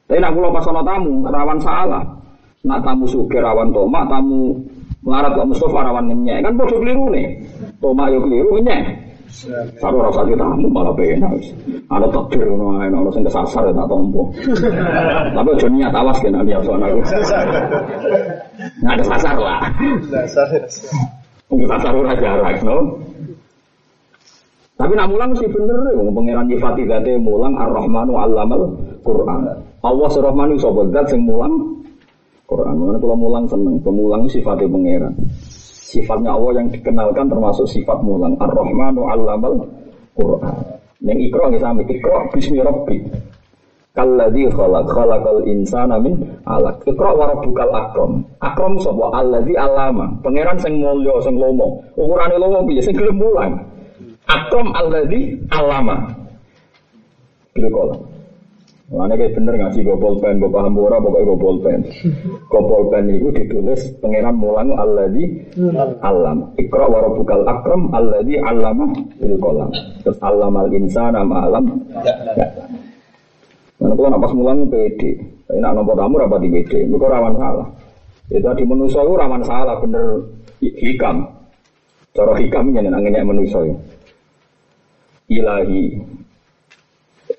Tapi 0.05 0.19
nak 0.21 0.31
kula 0.37 0.47
pas 0.53 0.67
ono 0.69 0.81
tamu, 0.85 1.13
rawan 1.25 1.59
salah. 1.63 2.03
Nak 2.61 2.79
tamu 2.85 3.09
suge 3.09 3.41
rawan 3.41 3.73
tomak, 3.73 4.05
tamu 4.05 4.53
melarat 5.01 5.33
kok 5.33 5.49
Mustafa 5.49 5.89
rawan 5.89 6.05
ngenyek. 6.13 6.45
Kan 6.45 6.53
bodoh 6.61 6.77
keliru 6.77 7.09
nih. 7.09 7.25
Tomak 7.81 8.13
yo 8.13 8.21
keliru 8.21 8.61
ngenyek. 8.61 9.09
Satu 9.79 9.97
rasa 10.03 10.27
kita 10.27 10.43
tamu 10.43 10.67
malah 10.67 10.91
pengen 10.93 11.23
Ada 11.87 12.07
takdir 12.11 12.43
ngono 12.45 12.83
ae, 12.83 12.91
ono 12.91 13.09
sing 13.15 13.23
kesasar 13.23 13.63
ya 13.65 13.73
tak 13.73 13.87
tompo. 13.87 14.27
Tapi 15.31 15.49
aja 15.55 15.67
niat 15.71 15.95
awas 15.95 16.19
kan 16.19 16.35
nanti 16.35 16.51
soal 16.61 16.83
aku. 16.83 16.99
Nggak 18.79 18.93
ada 18.95 19.03
sasar 19.03 19.35
lah. 19.35 19.61
Dasar. 20.07 20.47
Untuk 21.51 21.67
sasar 21.67 21.91
ora 21.91 22.15
jarak, 22.15 22.63
no. 22.63 22.95
Tapi 24.79 24.97
nak 24.97 25.13
mulang 25.13 25.29
mesti 25.35 25.45
bener, 25.45 25.77
wong 25.93 26.09
pangeran 26.09 26.49
nyifati 26.49 26.89
zate 26.89 27.13
mulang 27.21 27.53
Ar-Rahmanu 27.53 28.17
'allamal 28.17 28.65
Qur'an. 29.05 29.45
Allah 29.85 30.09
Ar-Rahmanu 30.09 30.57
sapa 30.57 30.81
zat 30.89 31.05
sing 31.13 31.21
mulang 31.21 31.53
Quran. 32.49 32.73
Mulane 32.81 32.97
kula 32.97 33.13
mulang 33.13 33.45
seneng, 33.45 33.77
pemulang 33.85 34.25
sifatnya 34.25 34.65
pangeran. 34.65 35.13
Sifatnya 35.91 36.33
Allah 36.33 36.63
yang 36.63 36.67
dikenalkan 36.73 37.29
termasuk 37.29 37.69
sifat 37.69 38.01
mulang. 38.01 38.33
Ar-Rahmanu 38.41 39.05
'allamal 39.05 39.53
Qur'an. 40.17 40.55
Ning 40.97 41.29
ikra 41.29 41.53
nggih 41.53 41.61
sami 41.61 41.85
ikra 41.85 42.25
bismi. 42.33 42.57
Kalladzi 43.91 44.47
khalaq 44.55 44.87
khalaqal 44.87 45.43
insana 45.51 45.99
min 45.99 46.15
'alaq. 46.47 46.79
Ikra 46.87 47.11
wa 47.11 47.27
rabbukal 47.27 47.71
akram. 47.75 48.23
Akram 48.39 48.79
sapa? 48.79 49.11
Alladzi 49.19 49.51
'allama. 49.59 50.15
Pangeran 50.23 50.55
sing 50.63 50.79
mulya 50.79 51.19
sing 51.19 51.35
lomo. 51.35 51.83
Ukurane 51.99 52.39
lomo 52.39 52.63
piye 52.63 52.79
sing 52.79 52.95
gelem 52.95 53.19
mulang. 53.19 53.59
Akram 54.31 54.71
alladzi 54.71 55.35
'allama. 55.51 56.07
Bil 57.51 57.67
qalam. 57.67 57.99
Mana 58.91 59.15
kayak 59.15 59.39
bener 59.39 59.55
ngaji 59.55 59.87
gue 59.87 59.97
pulpen, 60.03 60.35
gue 60.35 60.51
paham 60.51 60.75
ora 60.75 60.99
pokoknya 60.99 61.27
gue 61.31 61.39
pulpen. 61.39 61.79
Gue 62.51 62.61
pulpen 62.67 63.07
itu 63.07 63.31
ditulis 63.31 63.79
pangeran 64.03 64.35
mulang 64.35 64.75
alladzi 64.75 65.47
alam. 66.03 66.51
Ikra 66.59 66.91
wa 66.91 66.99
rabbukal 66.99 67.47
akram 67.47 67.87
alladzi 67.95 68.35
allama 68.43 68.91
bil 69.15 69.35
qalam. 69.39 69.71
Terus 70.03 70.19
allamal 70.19 70.67
insana 70.75 71.23
ma 71.23 71.47
alam. 71.47 71.71
Ya. 72.03 72.15
Mana 73.81 73.97
kalau 73.97 74.09
napas 74.13 74.31
mulang 74.37 74.69
pede. 74.69 75.17
Tapi 75.49 75.57
nak 75.57 75.73
nomor 75.73 75.97
tamu 75.97 76.21
rapati 76.21 76.47
pede. 76.53 76.85
Mereka 76.85 77.09
rawan 77.09 77.33
salah. 77.35 77.67
Itu 78.29 78.45
tadi 78.45 78.63
manusia 78.63 79.01
itu 79.01 79.13
rawan 79.17 79.41
salah 79.41 79.75
bener 79.81 80.21
hikam. 80.61 81.25
Cara 82.13 82.37
hikam 82.37 82.69
ini 82.69 82.87
nangennya 82.93 83.25
manusia. 83.25 83.73
Ilahi 85.31 85.97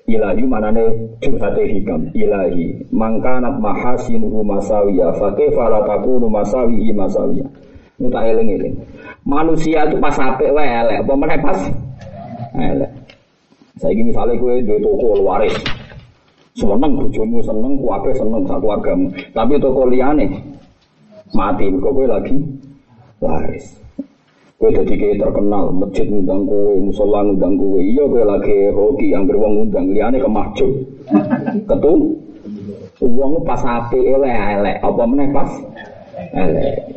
ilahi 0.07 0.43
manane 0.43 0.83
curhate 1.23 1.63
hikam 1.63 2.11
ilahi 2.11 2.75
mangkanat 2.91 3.55
mahasinuhu 3.61 4.43
masawiya 4.43 5.15
fakih 5.15 5.47
fala 5.55 5.85
takunu 5.87 6.27
masawihi 6.27 6.91
masawiya 6.91 7.47
ini 8.01 8.07
tak 8.11 8.23
eling-eling 8.35 8.75
manusia 9.23 9.87
itu 9.87 9.95
pas 10.03 10.15
apik 10.19 10.51
wae 10.51 10.67
elek 10.67 11.07
apa 11.07 11.13
meneh 11.15 11.39
pas 11.39 11.59
elek 12.57 12.91
saiki 13.79 14.01
misalnya 14.03 14.35
gue 14.35 14.53
duwe 14.67 14.79
toko 14.83 15.23
waris 15.23 15.55
seneng 16.53 16.91
bojomu 16.97 17.37
seneng 17.41 17.73
kuwabe 17.81 18.11
seneng 18.13 18.45
satu 18.45 18.61
keluargamu 18.61 19.07
tapi 19.33 19.53
toko 19.57 19.89
liyane 19.89 20.25
mati 21.33 21.65
kok 21.69 21.91
kowe 21.93 22.05
lagi 22.05 22.37
waris 23.21 23.83
Kowe 24.63 24.71
dadi 24.71 24.95
kayak 24.95 25.19
terkenal, 25.19 25.75
masjid 25.75 26.07
ngundang 26.07 26.47
kowe, 26.47 26.71
musola 26.79 27.19
ngundang 27.19 27.59
kowe. 27.59 27.83
Iya 27.83 28.07
kowe 28.07 28.23
lagi 28.23 28.71
hoki 28.71 29.11
yang 29.11 29.27
beruang 29.27 29.59
ngundang 29.59 29.91
liyane 29.91 30.23
ke 30.23 30.29
mahjub. 30.31 30.71
Ketu. 31.67 31.93
Wong 33.03 33.43
pas 33.43 33.59
apik 33.59 33.99
elek-elek, 33.99 34.79
apa 34.79 35.03
meneh 35.03 35.27
pas 35.35 35.51
elek. 36.31 36.92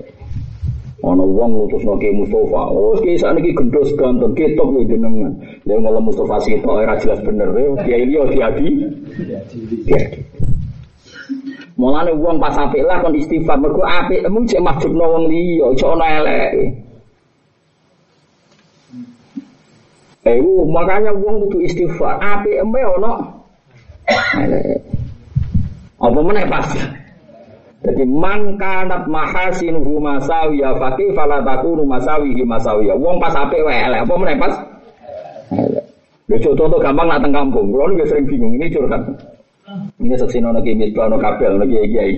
Ana 1.06 1.22
wong 1.22 1.50
ngutusno 1.54 1.94
Ki 2.02 2.10
Mustofa. 2.10 2.66
Oh, 2.66 2.98
ki 2.98 3.14
sakniki 3.14 3.54
gendhos 3.54 3.94
ganteng, 3.94 4.34
ketok 4.34 4.74
kowe 4.74 4.82
jenengan. 4.82 5.30
Dia 5.62 5.78
ngomong 5.78 6.10
Mustafa 6.10 6.42
Sito, 6.42 6.82
era 6.82 6.98
jelas 6.98 7.22
bener. 7.22 7.46
Dia 7.86 7.96
ini 8.02 8.18
oh 8.18 8.26
diadi. 8.26 8.70
Diadi. 9.86 10.20
Mulane 11.78 12.10
wong 12.10 12.42
pas 12.42 12.56
apik 12.58 12.82
lah 12.82 13.04
kon 13.04 13.14
istighfar 13.14 13.60
mergo 13.60 13.84
apik 13.84 14.24
emu 14.24 14.48
cek 14.48 14.64
majubno 14.64 15.04
wong 15.12 15.24
liya, 15.28 15.66
iso 15.76 15.92
ana 15.92 16.06
eleke. 16.18 16.64
Eh, 20.26 20.40
makanya 20.66 21.14
wong 21.14 21.46
kudu 21.46 21.62
istighfar. 21.62 22.18
Apik 22.18 22.58
eme 22.66 22.80
eleke. 22.82 23.14
Apa 26.02 26.18
meneh 26.18 26.44
pasti. 26.50 27.05
Jadi 27.84 28.04
man 28.08 28.56
kanat 28.56 29.04
mahasinuhu 29.04 30.00
masawiya 30.00 30.72
fakih 30.80 31.12
fala 31.12 31.44
takunu 31.44 31.84
masawihi 31.84 32.40
masawiya. 32.40 32.96
Wong 32.96 33.20
pas 33.20 33.36
apik 33.36 33.60
wae 33.60 33.76
elek, 33.76 34.00
apa 34.08 34.14
meneh 34.16 34.36
pas? 34.40 34.54
Elek. 35.52 35.84
Ya 36.26 36.36
contoh 36.42 36.80
gampang 36.80 37.06
nak 37.06 37.20
teng 37.22 37.30
kampung. 37.36 37.70
Kulo 37.70 37.92
niku 37.92 38.08
sering 38.08 38.26
bingung 38.26 38.56
ini 38.58 38.72
curhat. 38.72 39.02
Ini 40.00 40.14
seksi 40.18 40.40
nono 40.40 40.58
kimis, 40.62 40.94
nono 40.96 41.20
kabel, 41.20 41.54
nono 41.54 41.66
kiai 41.68 41.86
kiai. 41.86 42.12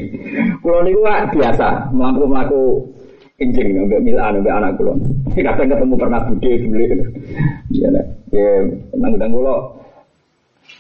Kulo 0.63 0.79
niku 0.87 1.01
biasa 1.37 1.91
melaku 1.93 2.23
melaku 2.25 2.63
kencing 3.37 3.69
nggak 3.87 4.03
milan 4.03 4.41
nggak 4.41 4.57
anak 4.63 4.73
kulo. 4.79 4.95
Kadang 5.37 5.69
ketemu 5.69 5.95
pernah 5.99 6.21
bude 6.25 6.51
bule. 6.65 6.85
Ya, 7.75 7.89
ya, 8.33 8.49
nang 8.97 9.31
kulo 9.35 9.78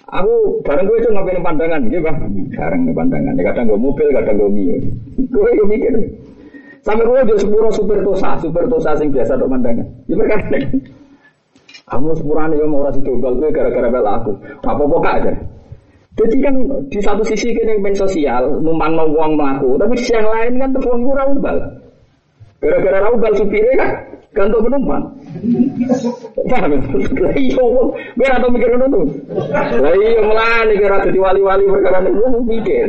Aku 0.09 0.65
bareng 0.65 0.89
gue 0.89 0.99
itu 1.05 1.09
ngapain 1.13 1.45
pandangan, 1.45 1.81
gitu 1.93 2.01
bang. 2.01 2.17
Bareng 2.57 2.81
pandangan. 2.97 3.33
Ya, 3.37 3.43
kadang 3.53 3.65
gue 3.69 3.77
mobil, 3.77 4.09
kadang 4.09 4.41
gue 4.41 4.51
mio. 4.51 4.77
Gue 5.29 5.51
yang 5.53 5.69
mikir. 5.69 5.93
Sampai 6.81 7.05
gue 7.05 7.21
jadi 7.29 7.37
sepuro 7.37 7.69
super 7.69 8.01
tosa, 8.01 8.41
super 8.41 8.65
tosa 8.73 8.97
sing 8.97 9.13
biasa 9.13 9.37
untuk 9.37 9.53
pandangan. 9.53 9.85
Ya 10.09 10.15
mereka 10.17 10.37
Kamu 11.89 12.13
sepurane 12.17 12.57
ya 12.57 12.69
mau 12.69 12.85
rasi 12.85 13.01
dobel 13.01 13.37
gue 13.41 13.49
gara-gara 13.53 13.89
bela 13.89 14.21
aku. 14.21 14.33
Apa-apa 14.65 14.97
kak 15.01 15.15
aja. 15.25 15.33
Jadi 16.19 16.37
kan 16.43 16.55
di 16.91 17.01
satu 17.01 17.23
sisi 17.23 17.55
kita 17.55 17.79
yang 17.79 17.95
sosial, 17.95 18.59
numpang 18.59 18.93
mau 18.99 19.07
uang 19.07 19.39
melaku, 19.39 19.79
tapi 19.79 19.95
di 19.95 20.11
yang 20.11 20.27
lain 20.27 20.53
kan 20.59 20.69
tuh 20.75 20.83
uang 20.91 21.03
kurang 21.07 21.31
bal. 21.39 21.59
Gara-gara 22.59 22.99
raubal 23.07 23.33
supirnya 23.39 23.75
kan, 23.79 23.91
gantung 24.35 24.67
penumpang. 24.67 25.05
Paham 26.49 26.71
ya? 26.73 26.81
Lah 27.21 27.35
iya 27.37 27.65
biar 28.17 28.33
atau 28.41 28.49
mikir 28.49 28.69
ngono 28.73 28.87
tuh. 28.89 29.05
Lah 29.79 29.93
iya 29.95 30.21
melane 30.25 30.75
kira 30.75 30.97
dadi 31.05 31.19
wali-wali 31.21 31.65
perkara 31.69 31.99
niku 32.03 32.41
mikir. 32.49 32.89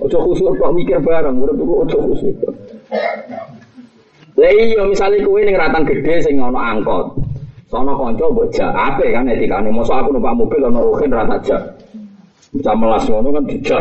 Ojo 0.00 0.18
khusuk 0.24 0.56
kok 0.56 0.72
mikir 0.72 0.98
bareng, 1.04 1.36
urip 1.40 1.58
kok 1.60 1.78
ojo 1.86 1.98
khusuk. 2.10 2.34
Lah 4.36 4.50
iya 4.52 4.82
misale 4.88 5.20
kowe 5.20 5.40
ning 5.44 5.56
ratan 5.56 5.84
gede 5.84 6.24
sing 6.24 6.40
ana 6.40 6.76
angkot. 6.76 7.12
Sono 7.66 7.98
kanca 7.98 8.24
mbok 8.30 8.46
jak 8.54 8.70
apik 8.70 9.10
kan 9.12 9.28
etikane. 9.28 9.68
Mosok 9.74 10.06
aku 10.06 10.08
numpak 10.16 10.36
mobil 10.38 10.62
ana 10.64 10.80
rohin 10.80 11.10
ra 11.12 11.26
tak. 11.26 11.62
Bisa 12.54 12.72
melas 12.78 13.04
ngono 13.10 13.28
kan 13.34 13.44
dijak. 13.44 13.80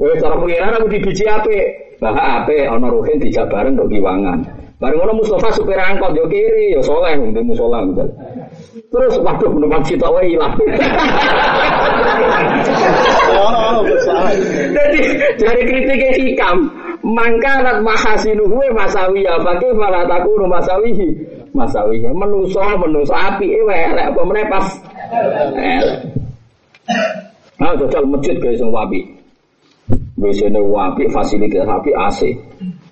Wes 0.00 0.18
cara 0.18 0.34
pengiran 0.40 0.74
aku 0.80 0.86
di 0.90 0.98
biji 1.04 1.24
apik. 1.28 1.66
Bah 2.02 2.16
apik 2.42 2.66
ana 2.66 2.88
rohin 2.88 3.20
dijak 3.20 3.46
bareng 3.52 3.76
kiwangan. 3.76 4.65
Bareng 4.76 5.00
ngono 5.00 5.24
Mustafa 5.24 5.48
supir 5.56 5.80
angkot 5.80 6.12
yo 6.12 6.28
kiri 6.28 6.76
yo 6.76 6.84
soleh 6.84 7.16
wong 7.16 7.32
musola 7.48 7.80
misal. 7.80 8.12
Terus 8.92 9.16
waduh 9.24 9.48
penumpang 9.48 9.80
sitok 9.88 10.12
wae 10.12 10.36
ilang. 10.36 10.52
Oh. 13.32 13.80
Jadi 14.76 15.00
dari 15.40 15.62
kritiknya 15.64 16.10
hikam, 16.20 16.68
mangkanat 17.00 17.80
mahasinuhu 17.80 18.60
masawiyah, 18.76 19.40
pakai 19.40 19.72
malah 19.72 20.04
takunu 20.04 20.44
masawihi. 20.44 21.08
Masawiyah 21.56 22.12
menuso 22.12 22.60
menuso 22.60 23.16
api 23.16 23.48
ewe 23.48 23.72
elek 23.72 24.12
apa 24.12 24.20
meneh 24.28 24.44
pas. 24.44 24.66
Elek. 25.56 26.00
Nah, 27.56 27.72
jajal 27.80 28.04
masjid 28.04 28.36
guys 28.36 28.60
yang 28.60 28.68
wapi. 28.68 29.00
Biasanya 30.20 30.60
wapi 30.60 31.08
fasilitas 31.08 31.64
api 31.64 31.90
AC. 31.96 32.20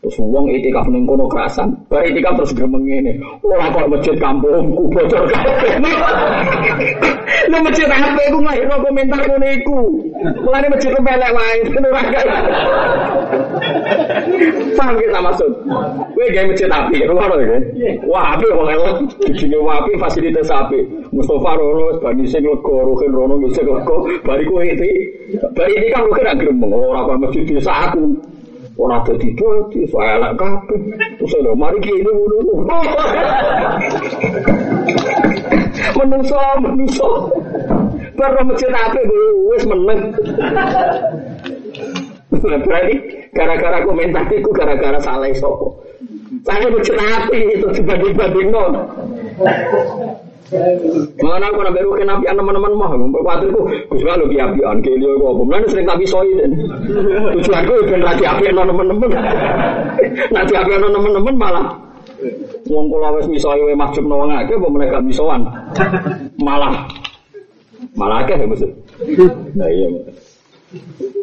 Terus 0.04 0.20
uang 0.20 0.52
itikaf 0.52 0.84
ning 0.92 1.08
kono 1.08 1.24
kerasan. 1.32 1.72
Bar 1.88 2.04
itikaf 2.04 2.36
terus 2.36 2.52
gremeng 2.52 2.84
ngene. 2.84 3.16
Ora 3.40 3.72
kok 3.72 3.88
masjid 3.88 4.12
kampungku 4.20 4.84
bocor 4.92 5.24
kabeh. 5.32 5.80
Lu 7.48 7.56
masjid 7.64 7.88
apa 7.88 8.20
iku 8.28 8.36
nglahirno 8.44 8.76
komentar 8.84 9.24
ngene 9.24 9.48
iku. 9.64 9.80
Mulane 10.44 10.68
masjid 10.68 10.92
wae 10.92 11.56
ngono 11.72 11.88
ora 11.88 12.02
kaya. 12.12 12.36
Paham 14.76 14.94
kita 15.00 15.20
maksud? 15.24 15.52
Kowe 16.12 16.26
gawe 16.36 16.46
masjid 16.52 16.68
api, 16.68 16.96
ngono 17.08 17.36
ya. 17.40 17.56
Wah, 18.04 18.36
api 18.36 18.44
kok 18.44 18.68
elok. 18.76 18.96
Dijine 19.24 19.56
wapi 19.56 19.96
fasilitas 19.96 20.52
api. 20.52 20.84
Mustafa 21.16 21.56
rono 21.56 21.96
bani 22.04 22.28
sing 22.28 22.44
lega 22.44 22.76
rohin 22.76 23.08
rono 23.08 23.40
ngisi 23.40 23.64
lega. 23.64 23.96
Bariku 24.20 24.60
iki. 24.68 24.92
Bari 25.56 25.72
ini 25.80 25.88
kan 25.96 26.12
kira 26.12 26.36
gremeng 26.36 26.76
ora 26.76 27.08
kok 27.08 27.16
masjid 27.24 27.48
desa 27.48 27.88
aku. 27.88 28.33
Ora 28.74 28.98
dadi 29.06 29.30
dadi 29.38 29.86
saya 29.86 30.18
elek 30.18 30.32
kabeh. 30.34 30.80
Terus 31.22 31.34
lho 31.38 31.54
mari 31.54 31.78
ki 31.78 31.94
ini 31.94 32.10
ngono. 32.10 32.54
Menungso, 35.94 36.38
menungso. 36.58 37.08
Baru 38.18 38.40
masjid 38.46 38.70
ape 38.74 39.00
wis 39.50 39.62
meneng. 39.66 40.00
Nah, 42.44 42.60
Berarti 42.60 42.94
gara-gara 43.32 43.78
komentar 43.86 44.26
itu 44.30 44.50
gara-gara 44.50 44.98
salah 45.02 45.30
sopo. 45.38 45.82
Saya 46.42 46.66
masjid 46.70 46.98
ape 46.98 47.38
itu 47.58 47.66
dibanding-banding 47.78 48.48
non. 48.50 48.72
Mana 51.24 51.48
aku 51.48 51.60
nabi 51.64 51.80
rukin 51.80 52.10
api 52.10 52.28
teman-teman 52.28 52.72
mah, 52.76 52.92
berkuatirku, 52.92 53.64
gus 53.88 54.02
kalau 54.04 54.28
ki 54.28 54.36
apian, 54.36 54.76
ki 54.84 54.92
liyo 55.00 55.16
kok, 55.16 55.40
mana 55.40 55.64
sering 55.72 55.88
tapi 55.88 56.04
soi 56.04 56.28
dan 56.36 56.52
tujuanku 57.32 57.72
ben 57.88 58.04
lagi 58.04 58.28
api 58.28 58.52
teman-teman, 58.52 59.08
nanti 60.30 60.52
api 60.52 60.70
teman-teman 60.76 61.34
malah 61.40 61.66
Wong 62.64 62.88
kula 62.88 63.12
wis 63.20 63.28
misoi 63.28 63.60
wae 63.60 63.76
mahjub 63.76 64.08
nawang 64.08 64.32
akeh 64.32 64.56
apa 64.56 64.66
meneh 64.72 64.88
gak 64.88 65.04
misoan. 65.04 65.44
Malah 66.40 66.88
malah 67.92 68.24
akeh 68.24 68.40
maksud. 68.40 68.70
Nah 69.52 69.68
iya. 69.68 69.88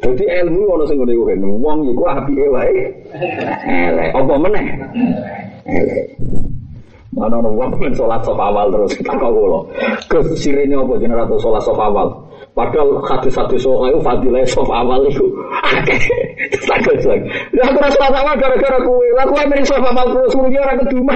Jadi 0.06 0.24
ilmu 0.46 0.70
ono 0.70 0.86
sing 0.86 1.02
ngene 1.02 1.18
kuwi. 1.18 1.34
Wong 1.42 1.90
iku 1.90 2.04
apike 2.06 2.46
wae. 2.54 2.94
Elek 3.66 4.10
apa 4.14 4.34
meneh? 4.38 4.66
Elek. 5.66 6.06
Mana 7.12 7.44
ono 7.44 7.52
wong 7.52 7.76
men 7.76 7.92
salat 7.92 8.24
sop 8.24 8.40
awal 8.40 8.72
terus 8.72 8.96
tak 9.04 9.20
kula. 9.20 9.60
Gus 10.08 10.32
sirine 10.40 10.80
apa 10.80 10.96
jenenge 10.96 11.20
ratu 11.20 11.36
salat 11.44 11.60
sop 11.60 11.76
awal? 11.76 12.08
Padahal 12.56 13.04
hadis-hadis 13.04 13.64
soal 13.64 13.92
itu 13.92 14.00
fadilah 14.00 14.40
sop 14.48 14.72
awal 14.72 15.04
itu. 15.12 15.28
Takut 16.64 16.96
lagi. 17.04 17.28
Ya 17.52 17.68
aku 17.68 17.84
rasa 17.84 18.00
awal 18.08 18.36
gara-gara 18.40 18.80
kue. 18.80 19.08
Lah 19.20 19.28
kue 19.28 19.44
miring 19.44 19.68
sop 19.68 19.84
awal 19.84 20.08
terus 20.08 20.34
mungkin 20.40 20.64
orang 20.64 20.80
kedua. 20.88 21.16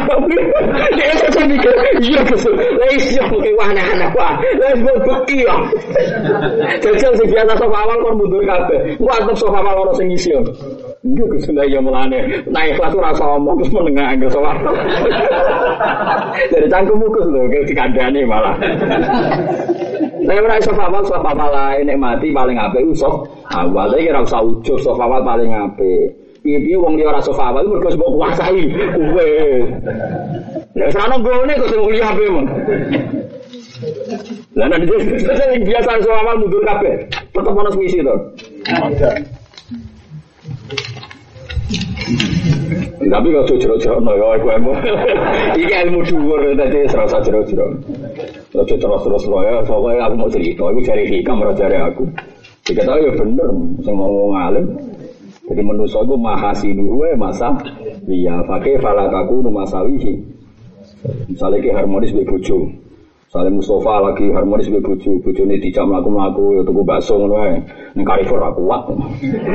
Dia 1.00 1.16
saya 1.32 1.48
mikir, 1.48 1.76
iya 2.04 2.20
betul. 2.28 2.56
Lah 2.60 2.90
iya 2.92 3.24
mungkin 3.32 3.52
wah 3.56 3.68
anak-anak 3.72 4.12
wah. 4.20 4.36
Lah 4.60 4.72
buat 4.84 5.00
beki 5.00 5.48
ya. 5.48 5.56
Jajal 6.84 7.12
sing 7.16 7.28
biasa 7.32 7.56
sop 7.56 7.72
awal 7.72 7.98
kon 8.04 8.20
mundur 8.20 8.44
kabeh. 8.44 9.00
Gua 9.00 9.16
antep 9.16 9.36
sop 9.40 9.56
awal 9.56 9.80
orang 9.80 9.96
sing 9.96 10.12
isi. 10.12 10.36
Enggak 11.06 11.38
Gus 11.38 11.46
lah 11.54 11.70
ya 11.70 11.78
mulane. 11.78 12.18
Naik 12.50 12.82
kelas 12.82 12.98
ora 12.98 13.14
omong 13.14 13.62
terus 13.62 13.78
menengah 13.78 14.10
anggere 14.10 14.34
sop 14.34 14.42
awal. 14.42 14.74
Dari 16.50 16.66
cangkemmu 16.66 17.06
Gus 17.14 17.28
lho 17.30 17.46
kayak 17.46 17.70
dikandani 17.70 18.26
malah. 18.26 18.58
Nek 20.26 20.42
ora 20.42 20.58
iso 20.58 20.74
awal 20.74 21.06
sop 21.06 21.22
awal 21.22 21.54
lae 21.54 21.86
nek 21.86 22.02
mati 22.02 22.34
paling 22.34 22.58
apik 22.58 22.90
usop 22.90 23.30
awal. 23.54 23.94
Iki 23.94 24.10
ora 24.18 24.26
usah 24.26 24.42
ujug 24.42 24.82
sop 24.82 24.98
awal 24.98 25.22
paling 25.22 25.54
apik. 25.54 26.10
Piye-piye 26.42 26.74
wong 26.74 26.98
liya 26.98 27.14
ora 27.14 27.22
sop 27.22 27.38
awal 27.38 27.70
mergo 27.70 27.94
mbok 27.94 28.10
kuasai 28.18 28.66
kowe. 28.98 29.30
Nek 30.74 30.90
sana 30.90 31.22
gone 31.22 31.54
kok 31.54 31.70
sing 31.70 31.82
kuliah 31.86 32.10
apik 32.18 32.34
mon. 32.34 32.50
Lah 34.58 34.66
nek 34.74 34.90
biasa 35.70 36.02
sop 36.02 36.18
awal 36.18 36.42
mundur 36.42 36.66
kabeh. 36.66 37.06
Tetep 37.30 37.54
ono 37.54 37.70
misi 37.78 38.02
to. 38.02 38.18
Tapi 43.06 43.28
kalau 43.34 43.58
jero-jero 43.58 43.98
no 43.98 44.14
ya 44.14 44.28
aku 44.38 44.48
ilmu. 44.50 44.72
Iki 45.58 45.76
ilmu 45.90 46.00
dhuwur 46.06 46.42
tadi 46.54 46.86
serasa 46.86 47.18
jero-jero. 47.26 47.66
Ojo 48.56 48.76
terus-terus 48.78 49.24
lo 49.28 49.40
ya, 49.44 49.60
soalnya 49.66 50.08
aku 50.08 50.16
mau 50.16 50.30
cerita, 50.32 50.64
aku 50.64 50.80
cari 50.86 51.04
hikam, 51.10 51.42
ora 51.44 51.54
cari 51.58 51.76
aku. 51.76 52.04
Jika 52.66 52.82
tahu 52.82 52.98
ya 53.04 53.12
bener, 53.14 53.50
saya 53.84 53.94
mau 53.94 54.10
ngomong 54.10 54.34
alim. 54.38 54.66
Jadi 55.46 55.62
manusia 55.62 56.02
itu 56.02 56.16
mahasinu 56.18 56.98
we 56.98 57.14
masa 57.14 57.54
iya 58.10 58.42
pakai 58.50 58.82
falakaku 58.82 59.46
numasawihi. 59.46 60.14
Misalnya 61.30 61.62
ki 61.62 61.70
harmonis 61.70 62.10
be 62.10 62.26
bojo. 62.26 62.66
Misalnya 63.36 63.52
Mustafa 63.52 64.00
lagi 64.00 64.32
harmonis 64.32 64.72
be 64.72 64.80
bojo, 64.80 65.20
bojo 65.20 65.44
ini 65.44 65.60
dijak 65.60 65.84
melaku, 65.84 66.56
ya 66.56 66.64
tuku 66.64 66.88
bakso 66.88 67.20
ngono 67.20 67.36
ae. 67.44 67.60
Ning 67.92 68.08
Carrefour 68.08 68.40
aku 68.40 68.64
kuat. 68.64 68.88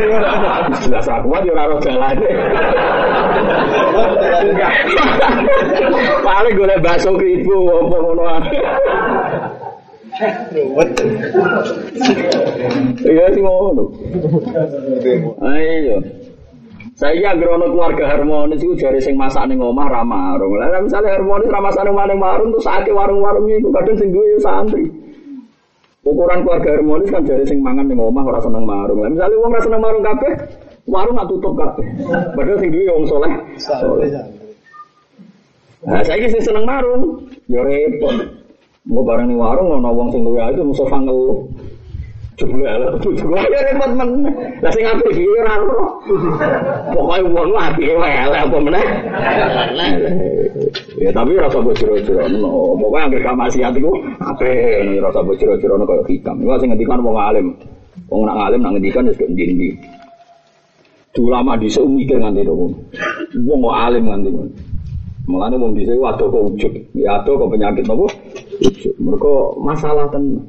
Jelas 0.85 1.09
aku 1.09 1.33
kuat 1.33 1.49
ya 1.49 1.57
ora 1.57 1.65
roh 1.65 1.81
jalan. 1.81 2.17
Paling 6.21 6.55
golek 6.61 6.79
bakso 6.85 7.17
kribo 7.17 7.57
apa 7.73 7.97
ngono 8.05 8.23
ae. 8.29 8.53
Iya 13.09 13.25
sih 13.33 13.41
ngono. 13.41 13.85
Ayo. 15.57 15.97
Saya 17.01 17.33
agrono 17.33 17.73
keluarga 17.73 18.13
harmonis 18.13 18.61
itu 18.61 18.77
jari 18.77 19.01
sing 19.01 19.17
masak 19.17 19.49
ning 19.49 19.57
omah 19.57 19.89
ra 19.89 20.05
marung. 20.05 20.53
Lah 20.61 20.85
misalnya 20.85 21.17
harmonis 21.17 21.49
ra 21.49 21.57
masak 21.57 21.89
ning 21.89 21.97
warung 21.97 22.21
marung 22.21 22.49
terus 22.53 22.69
sakit 22.69 22.93
warung-warung 22.93 23.49
iku 23.49 23.73
kadang 23.73 23.97
sing 23.97 24.13
duwe 24.13 24.37
santri. 24.37 24.85
Ukuran 26.05 26.45
keluarga 26.45 26.77
harmonis 26.77 27.09
kan 27.09 27.25
jari 27.25 27.49
sing 27.49 27.65
mangan 27.65 27.89
ning 27.89 27.97
omah 27.97 28.21
ora 28.21 28.45
seneng 28.45 28.69
marung. 28.69 29.01
Lah 29.01 29.09
misalnya 29.09 29.41
wong 29.41 29.49
ora 29.49 29.63
seneng 29.65 29.81
marung 29.81 30.05
kabeh, 30.05 30.33
warung 30.93 31.17
gak 31.17 31.29
tutup 31.33 31.53
kabeh. 31.57 31.87
Padahal 32.37 32.59
sing 32.61 32.69
duwe 32.69 32.93
wong 32.93 33.07
soleh. 33.09 33.33
Nah, 35.81 36.05
saya 36.05 36.29
sing 36.29 36.43
seneng 36.45 36.69
marung, 36.69 37.25
ya 37.49 37.65
repot. 37.65 38.13
Mau 38.85 39.01
barang 39.01 39.25
ning 39.25 39.41
warung 39.41 39.73
ono 39.73 39.89
wong 39.89 40.13
sing 40.13 40.21
luwe 40.21 40.45
itu 40.53 40.61
musuh 40.61 40.85
ngeluh. 42.47 42.61
Jebule 42.61 42.67
ala 42.69 42.87
jebule 43.01 43.41
ya 43.53 43.61
repot 43.69 43.91
men. 43.93 44.09
Lah 44.65 44.71
sing 44.73 44.85
apik 44.89 45.13
iki 45.13 45.29
ora 45.29 45.55
ora. 45.61 45.85
Pokoke 46.93 47.19
wong 47.29 47.53
apa 47.53 48.57
meneh. 48.57 48.87
Ya 51.01 51.11
tapi 51.13 51.37
rasa 51.37 51.61
mbok 51.61 51.77
jero-jero 51.77 52.25
no. 52.33 52.77
Pokoke 52.81 53.01
anggere 53.01 53.25
gak 53.25 53.37
maksiat 53.37 53.77
iku 53.77 53.93
apik 54.21 55.01
rasa 55.05 55.19
mbok 55.21 55.37
jero-jero 55.37 55.75
no 55.77 55.85
kaya 55.85 56.03
hikam. 56.09 56.37
Iku 56.41 56.51
sing 56.57 56.69
ngendikan 56.73 57.05
wong 57.05 57.17
alim. 57.21 57.47
Wong 58.09 58.25
nak 58.25 58.49
alim 58.49 58.61
nak 58.65 58.73
ngendikan 58.79 59.09
wis 59.09 59.21
ndi-ndi. 59.21 59.77
Ulama 61.21 61.53
dhisik 61.61 61.85
mikir 61.85 62.17
nganti 62.17 62.49
ngono. 62.49 62.73
Wong 63.45 63.59
kok 63.61 63.77
alim 63.77 64.09
nganti 64.09 64.29
ngono. 64.33 64.53
Mulane 65.29 65.55
wong 65.61 65.77
dhisik 65.77 66.01
waduh 66.01 66.27
kok 66.33 66.43
ujug. 66.57 66.73
Ya 66.97 67.21
adoh 67.21 67.37
kok 67.37 67.51
penyakit? 67.53 67.85
Ujug. 67.85 68.95
Mergo 68.97 69.53
masalah 69.61 70.09
tenan. 70.09 70.41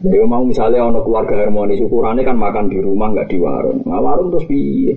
Ya 0.00 0.24
mau 0.24 0.40
misalnya 0.48 0.88
ono 0.88 1.04
keluarga 1.04 1.44
harmonis 1.44 1.76
ukurannya 1.84 2.24
kan 2.24 2.32
makan 2.32 2.72
di 2.72 2.80
rumah 2.80 3.12
nggak 3.12 3.28
di 3.28 3.36
warung. 3.36 3.84
Nah, 3.84 4.00
warung 4.00 4.32
terus 4.32 4.48
piye? 4.48 4.96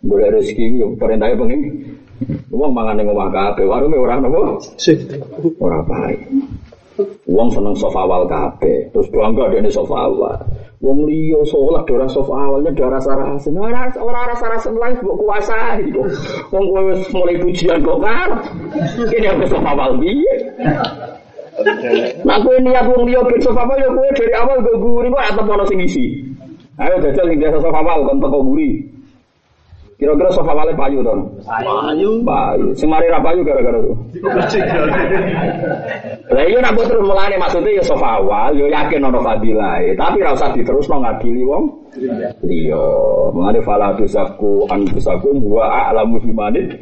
Boleh 0.00 0.32
rezeki 0.32 0.80
yo 0.80 0.96
perintahnya 0.96 1.36
pengen. 1.36 1.60
Uang 2.48 2.72
mangan 2.72 2.96
ning 2.96 3.12
omah 3.12 3.28
kabeh, 3.28 3.68
warunge 3.68 4.00
ora 4.00 4.16
napa? 4.16 4.56
Ora 5.60 5.84
baik. 5.84 6.20
Uang 7.28 7.52
seneng 7.52 7.76
sofa 7.76 8.08
awal 8.08 8.24
kabeh, 8.26 8.88
terus 8.90 9.06
bangga 9.12 9.52
dene 9.52 9.68
sofa 9.68 10.08
awal. 10.08 10.40
Wong 10.80 11.04
liya 11.04 11.44
sholat 11.44 11.84
ora 11.84 12.08
sofa 12.08 12.32
awalnya 12.32 12.72
ora 12.72 12.96
rasa 12.96 13.12
rasen. 13.14 13.52
Ora 13.52 13.86
ora 14.00 14.32
rasa 14.32 14.46
rasen 14.48 14.74
lagi 14.80 14.96
mbok 15.04 15.18
kuasai 15.28 15.92
kok. 15.92 16.08
Wong 16.56 16.64
mulai 17.12 17.36
pujian 17.36 17.84
kok 17.84 18.00
kan. 18.00 18.30
Ini 19.12 19.28
aku 19.28 19.44
sofa 19.44 19.76
awal 19.76 20.00
piye? 20.00 20.34
Nah 22.22 22.36
kowe 22.42 22.56
niat 22.62 22.86
wong 22.86 23.02
liya 23.08 23.20
ben 23.26 23.40
sofa 23.42 23.62
awal 23.66 23.78
ya 23.78 23.90
kowe 23.90 24.08
dari 24.14 24.34
awal 24.34 24.58
go 24.62 24.72
guri 24.78 25.08
kok 25.10 25.24
atep 25.34 25.46
ono 25.46 25.64
sing 25.66 25.78
isi. 25.82 26.04
Ayo 26.78 26.94
jajal 27.02 27.26
sing 27.26 27.38
biasa 27.42 27.58
sofa 27.58 27.78
awal 27.82 28.06
kon 28.06 28.22
teko 28.22 28.38
guri. 28.46 28.70
Kira-kira 29.98 30.30
sofa 30.30 30.54
awal 30.54 30.70
payu 30.78 31.02
to? 31.02 31.14
Payu. 31.42 32.22
Payu. 32.22 32.70
Sing 32.78 32.86
mari 32.86 33.10
ra 33.10 33.18
payu 33.18 33.42
gara-gara 33.42 33.82
itu. 33.82 33.94
Lah 36.30 36.44
iya 36.46 36.62
nak 36.62 36.78
terus 36.78 37.02
mulane 37.02 37.34
maksudnya 37.34 37.82
ya 37.82 37.82
sofa 37.82 38.22
awal, 38.22 38.54
yo 38.54 38.70
yakin 38.70 39.02
ono 39.02 39.18
fadilah, 39.18 39.82
tapi 39.98 40.22
ra 40.22 40.38
usah 40.38 40.54
diterusno 40.54 41.02
ngadili 41.02 41.42
wong. 41.42 41.66
Iya, 42.46 42.84
mulane 43.34 43.58
fala 43.66 43.90
tusaku 43.98 44.70
anfusakum 44.70 45.42
wa 45.50 45.66
a'lamu 45.66 46.22
bimanit. 46.22 46.78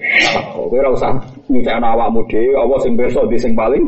Kowe 0.53 0.77
ra 0.77 0.93
usah 0.93 1.17
nyucekno 1.49 1.87
awakmu 1.89 2.21
dhewe, 2.29 2.53
apa 2.53 2.75
sing 2.85 3.01
pirsa 3.01 3.25
di 3.33 3.39
sing 3.41 3.57
paling 3.57 3.87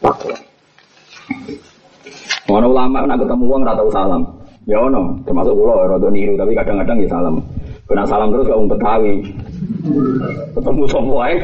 takwa. 0.00 0.36
Ono 2.50 2.66
ulama 2.66 3.06
nak 3.06 3.20
ketemu 3.22 3.44
wong 3.46 3.62
ra 3.62 3.78
tau 3.78 3.90
salam. 3.94 4.22
Ya 4.68 4.76
ono, 4.76 5.16
termasuk 5.24 5.54
kula 5.54 5.86
rada 5.86 6.08
niru 6.10 6.34
tapi 6.34 6.52
kadang-kadang 6.52 6.98
ya 7.00 7.08
salam. 7.08 7.38
Kena 7.86 8.04
salam 8.06 8.34
terus 8.34 8.46
gak 8.50 8.58
wong. 8.58 8.68
Ketemu 10.56 10.82
sapa 10.90 11.10
wae. 11.10 11.36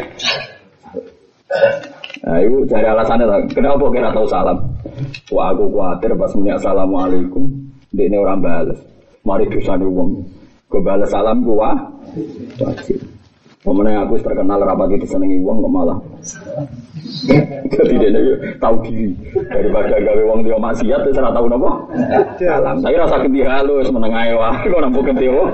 Nah, 2.26 2.42
itu 2.42 2.66
cari 2.66 2.86
alasannya 2.90 3.26
lah. 3.26 3.38
Kenapa 3.54 3.86
kira 3.94 4.10
tahu 4.10 4.26
salam? 4.26 4.58
Wah, 5.30 5.54
aku 5.54 5.70
khawatir 5.70 6.10
pas 6.18 6.32
muni 6.34 6.50
assalamualaikum, 6.50 7.44
dia 7.94 8.10
ini 8.10 8.18
orang 8.18 8.42
balas. 8.42 8.78
Mari 9.22 9.46
dosa 9.46 9.78
nih 9.78 9.86
wong. 9.86 10.26
Gue 10.66 10.82
balas 10.82 11.10
salam 11.10 11.46
gua 11.46 11.70
wajib. 12.58 12.98
Pemenang 13.66 14.06
aku 14.06 14.22
terkenal 14.22 14.62
rapat 14.62 14.94
itu 14.94 15.10
senengi 15.10 15.42
wong 15.42 15.58
kok 15.58 15.72
malah. 15.74 15.98
Jadi 17.66 17.94
dia 17.98 18.22
tahu 18.62 18.78
diri 18.86 19.10
daripada 19.50 19.98
gawe 19.98 20.22
wong 20.22 20.46
dia 20.46 20.54
maksiat 20.54 21.02
terus 21.02 21.18
ora 21.18 21.34
tahu. 21.34 21.50
Salam. 22.38 22.78
Saya 22.78 23.02
rasa 23.02 23.18
ganti 23.26 23.42
halus 23.42 23.90
menengae 23.90 24.38
wae 24.38 24.66
kok 24.70 24.78
nampu 24.78 25.02
ganti 25.02 25.26
oh. 25.26 25.50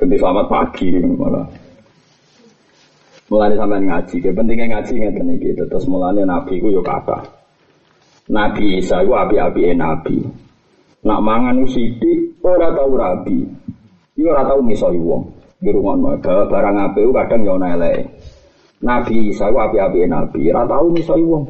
Ganti 0.00 0.16
selamat 0.16 0.46
pagi 0.48 0.88
malah. 1.04 1.44
Mulane 3.28 3.54
sampean 3.60 3.84
ngaji, 3.84 4.16
ke 4.24 4.30
pentingnya 4.32 4.66
ngaji 4.72 4.92
ngeten 5.04 5.36
iki. 5.36 5.52
Terus 5.52 5.84
mulane 5.84 6.24
nabi 6.24 6.64
ku 6.64 6.72
yo 6.72 6.80
kata. 6.80 7.28
Nabi 8.32 8.80
Isa 8.80 9.04
ku 9.04 9.12
api-apike 9.12 9.76
nabi. 9.76 10.16
Nak 11.04 11.20
mangan 11.20 11.60
sithik 11.68 12.40
ora 12.40 12.72
tau 12.72 12.88
rabi. 12.96 13.44
Iku 14.16 14.32
ora 14.32 14.48
tau 14.48 14.64
misoi 14.64 14.96
wong. 14.96 15.39
Di 15.60 15.68
rumah 15.68 16.16
barang 16.48 16.76
apik 16.88 17.04
ku 17.04 17.12
kadang 17.12 17.44
yo 17.44 17.60
ana. 17.60 17.92
Nabi 18.80 19.28
Isa 19.28 19.52
ku 19.52 19.60
api-apike 19.60 20.08
nabi, 20.08 20.48
ora 20.48 20.64
tau 20.64 20.88
misoi 20.88 21.20
wong. 21.20 21.44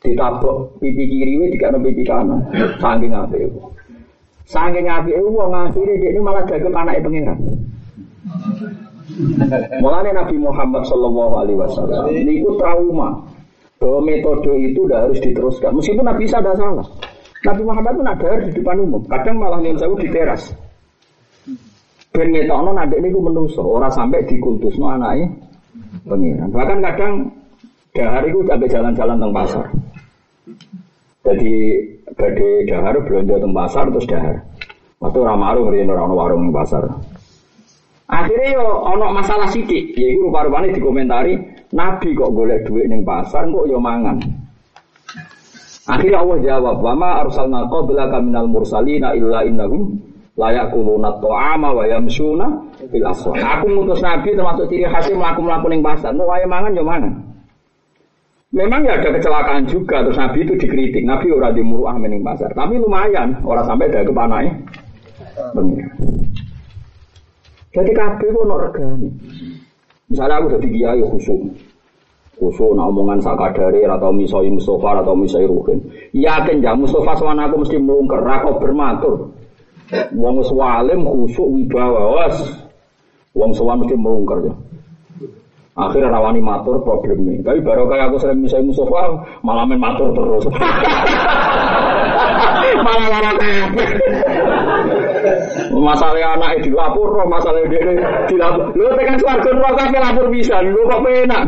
Ditabok 0.00 0.80
pipi 0.80 1.04
kiri 1.04 1.36
we 1.36 1.52
dikane 1.52 1.76
pipi 1.80 2.04
kanan. 2.04 2.40
Saking 2.80 3.12
apike. 3.12 3.48
Saking 4.48 4.88
apike 4.88 5.20
wong 5.20 5.52
akhire 5.52 5.92
dia 6.00 6.08
ini 6.12 6.20
malah 6.24 6.40
dagem 6.48 6.72
anake 6.72 7.04
pangeran. 7.04 7.38
Mulanya 9.84 10.24
Nabi 10.24 10.36
Muhammad 10.40 10.82
Shallallahu 10.88 11.34
Alaihi 11.44 11.58
Wasallam 11.60 12.08
niku 12.24 12.56
trauma 12.56 13.20
bahwa 13.76 14.00
metode 14.08 14.56
itu 14.56 14.88
udah 14.88 15.04
harus 15.04 15.20
diteruskan. 15.20 15.76
Meskipun 15.76 16.04
Nabi 16.08 16.24
Isa 16.24 16.40
ada 16.40 16.56
salah. 16.56 16.88
Nabi 17.44 17.62
Muhammad 17.68 17.92
pun 18.00 18.08
ada 18.08 18.28
di 18.40 18.50
depan 18.56 18.80
umum. 18.80 19.04
Kadang 19.04 19.36
malah 19.36 19.60
nih 19.60 19.76
saya 19.76 19.92
di 20.00 20.08
teras. 20.08 20.48
Ben 22.14 22.30
ngetokno 22.30 22.70
nadek 22.70 23.02
niku 23.02 23.18
menungso, 23.26 23.66
ora 23.66 23.90
sampai 23.90 24.22
dikultusno 24.22 24.86
anaknya 24.86 25.34
pengiran. 26.06 26.46
Bahkan 26.54 26.78
kadang 26.78 27.12
dahar 27.90 28.22
itu 28.22 28.38
sampai 28.46 28.70
jalan-jalan 28.70 29.18
teng 29.18 29.34
pasar. 29.34 29.66
Jadi 31.26 31.54
badhe 32.14 32.70
dahar 32.70 33.02
belanja 33.02 33.34
teng 33.42 33.50
pasar 33.50 33.90
terus 33.90 34.06
dahar. 34.06 34.46
Waktu 35.02 35.18
ramaru 35.26 35.66
ngriyen 35.66 35.90
ora 35.90 36.06
ono 36.06 36.14
warung 36.14 36.46
ning 36.46 36.54
pasar. 36.54 36.86
Akhirnya 38.06 38.62
yo 38.62 38.66
ono 38.94 39.10
masalah 39.10 39.50
sidik, 39.50 39.98
yaitu 39.98 40.22
rupa-rupanya 40.22 40.70
dikomentari 40.70 41.34
Nabi 41.74 42.14
kok 42.14 42.30
golek 42.30 42.62
duit 42.62 42.86
ning 42.86 43.02
pasar 43.02 43.50
kok 43.50 43.66
yo 43.66 43.82
mangan. 43.82 44.22
Akhirnya 45.90 46.22
Allah 46.22 46.38
jawab, 46.46 46.76
"Wama 46.78 47.26
arsalna 47.26 47.66
qablaka 47.66 48.22
minal 48.22 48.46
mursalina 48.46 49.18
illa 49.18 49.42
innahum 49.42 50.13
la 50.34 50.48
yaquluna 50.50 51.18
ta'ama 51.22 51.68
wa 51.74 51.84
yamshuna 51.86 52.46
fil 52.90 53.06
aswaq." 53.06 53.38
Aku 53.38 53.66
ngutus 53.70 54.00
Nabi 54.02 54.34
termasuk 54.34 54.66
ciri 54.70 54.86
khasnya 54.86 55.18
mlaku-mlaku 55.18 55.66
ning 55.70 55.82
pasar, 55.82 56.10
mau 56.14 56.30
wae 56.30 56.46
mangan 56.46 56.74
yo 56.74 56.84
mangan. 56.86 57.14
Memang 58.54 58.86
ya 58.86 58.94
ada 59.02 59.10
kecelakaan 59.10 59.66
juga 59.66 60.06
terus 60.06 60.14
Nabi 60.14 60.46
itu 60.46 60.54
dikritik. 60.54 61.02
Nabi 61.02 61.26
ora 61.34 61.50
di 61.50 61.58
muruah 61.58 61.98
ning 61.98 62.22
pasar, 62.22 62.54
tapi 62.54 62.78
lumayan 62.78 63.42
orang 63.42 63.66
sampai 63.66 63.90
dari 63.90 64.06
kepanai. 64.06 64.46
Jadi 67.74 67.90
kabeh 67.90 68.28
kok 68.30 68.44
ono 68.46 68.54
regane. 68.54 69.10
Misalnya 70.06 70.38
aku 70.38 70.46
jadi 70.54 70.66
kiai 70.70 71.02
khusyuk. 71.02 71.42
Khusyuk 72.38 72.78
nak 72.78 72.94
omongan 72.94 73.18
sakadare 73.18 73.82
atau 73.82 74.14
misoi 74.14 74.46
Mustafa 74.46 75.02
atau 75.02 75.18
misoi 75.18 75.42
Ruhin. 75.42 75.82
Yakin 76.14 76.62
ya 76.62 76.78
Mustafa 76.78 77.18
sawan 77.18 77.42
aku 77.42 77.66
mesti 77.66 77.82
melungker, 77.82 78.22
kok 78.22 78.62
bermatur. 78.62 79.33
Wong 79.92 80.40
wis 80.40 80.50
walim 80.54 81.04
khusyuk 81.04 81.48
wibawa 81.52 82.02
was. 82.16 82.36
Wong 83.36 83.52
sawan 83.52 83.82
mesti 83.84 83.98
melungker 83.98 84.48
ya. 84.48 84.54
Akhirnya 85.74 86.14
rawani 86.14 86.38
matur 86.38 86.78
problemnya. 86.86 87.42
Tapi 87.42 87.58
baru 87.58 87.90
kayak 87.90 88.14
aku 88.14 88.22
sering 88.22 88.46
misoi 88.46 88.62
Mustafa 88.62 89.10
malah 89.42 89.66
main 89.66 89.82
matur 89.82 90.14
terus. 90.14 90.46
Masalah 95.74 96.36
anak 96.38 96.62
dilapor, 96.62 97.26
masalah 97.26 97.60
dia 97.66 97.80
dilapor. 98.30 98.72
Lu 98.76 98.88
tekan 98.94 99.18
suarga 99.18 99.50
neraka 99.52 99.84
kabeh 99.88 100.00
lapor 100.00 100.26
bisa, 100.30 100.62
lu 100.62 100.80
kok 100.86 101.02
penak. 101.02 101.44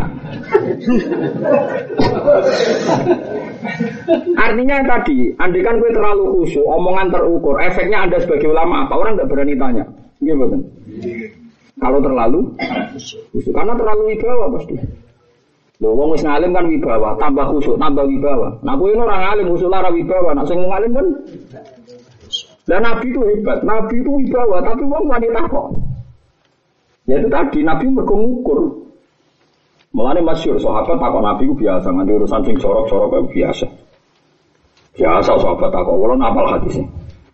Artinya 4.37 4.77
tadi, 4.87 5.35
andikan 5.37 5.79
gue 5.83 5.91
terlalu 5.93 6.25
khusyuk, 6.41 6.67
omongan 6.67 7.11
terukur, 7.11 7.59
efeknya 7.61 8.07
anda 8.07 8.19
sebagai 8.23 8.51
ulama 8.51 8.87
apa? 8.87 8.95
Orang 8.97 9.19
nggak 9.19 9.29
berani 9.31 9.55
tanya. 9.59 9.85
Iya 10.23 10.35
betul. 10.39 10.61
Kalau 11.77 11.99
terlalu 12.01 12.41
khusyuk. 13.33 13.53
Karena 13.53 13.73
terlalu 13.75 14.03
wibawa 14.15 14.45
pasti. 14.57 14.75
Lho 15.77 15.93
wong 15.93 16.17
wis 16.17 16.25
ngalim 16.25 16.57
kan 16.57 16.65
wibawa, 16.73 17.09
tambah 17.21 17.45
khusyuk, 17.53 17.77
tambah 17.77 18.05
wibawa. 18.09 18.49
Nah 18.65 18.75
kowe 18.81 18.91
ora 18.97 19.17
ngalim 19.29 19.53
khusyuk 19.53 19.69
lara 19.69 19.91
wibawa, 19.93 20.33
nak 20.33 20.49
sing 20.49 20.59
ngalim 20.63 20.93
kan 20.97 21.07
dan 22.67 22.83
Nabi 22.83 23.15
itu 23.15 23.23
hebat, 23.23 23.63
Nabi 23.63 24.03
itu 24.03 24.11
wibawa, 24.11 24.59
tapi 24.59 24.83
wong 24.83 25.07
wanita 25.07 25.47
kok. 25.47 25.71
Ya 27.07 27.23
itu 27.23 27.31
tadi, 27.31 27.63
Nabi 27.63 27.87
mengukur. 27.95 28.86
Mulane 29.97 30.21
masyur, 30.21 30.61
sahabat 30.61 31.01
takut 31.01 31.25
Nabi 31.25 31.49
itu 31.49 31.57
biasa, 31.57 31.89
nanti 31.89 32.13
urusan 32.13 32.45
sing 32.45 32.57
corok-corok 32.61 33.17
itu 33.17 33.41
biasa. 33.41 33.65
Biasa 34.93 35.33
sahabat 35.41 35.73
takut, 35.73 35.97
walau 35.97 36.21
napal 36.21 36.45
hadisnya. 36.53 36.85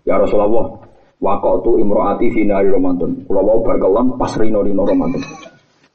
Ya 0.07 0.15
Rasulullah, 0.15 0.71
waktu 1.19 1.51
tu 1.67 1.83
imroati 1.83 2.31
finari 2.31 2.71
romantun. 2.71 3.27
Kalau 3.27 3.43
mau 3.43 3.59
berkelam 3.67 4.15
pas 4.15 4.31
rino 4.39 4.63
rino 4.63 4.87
romantun. 4.87 5.19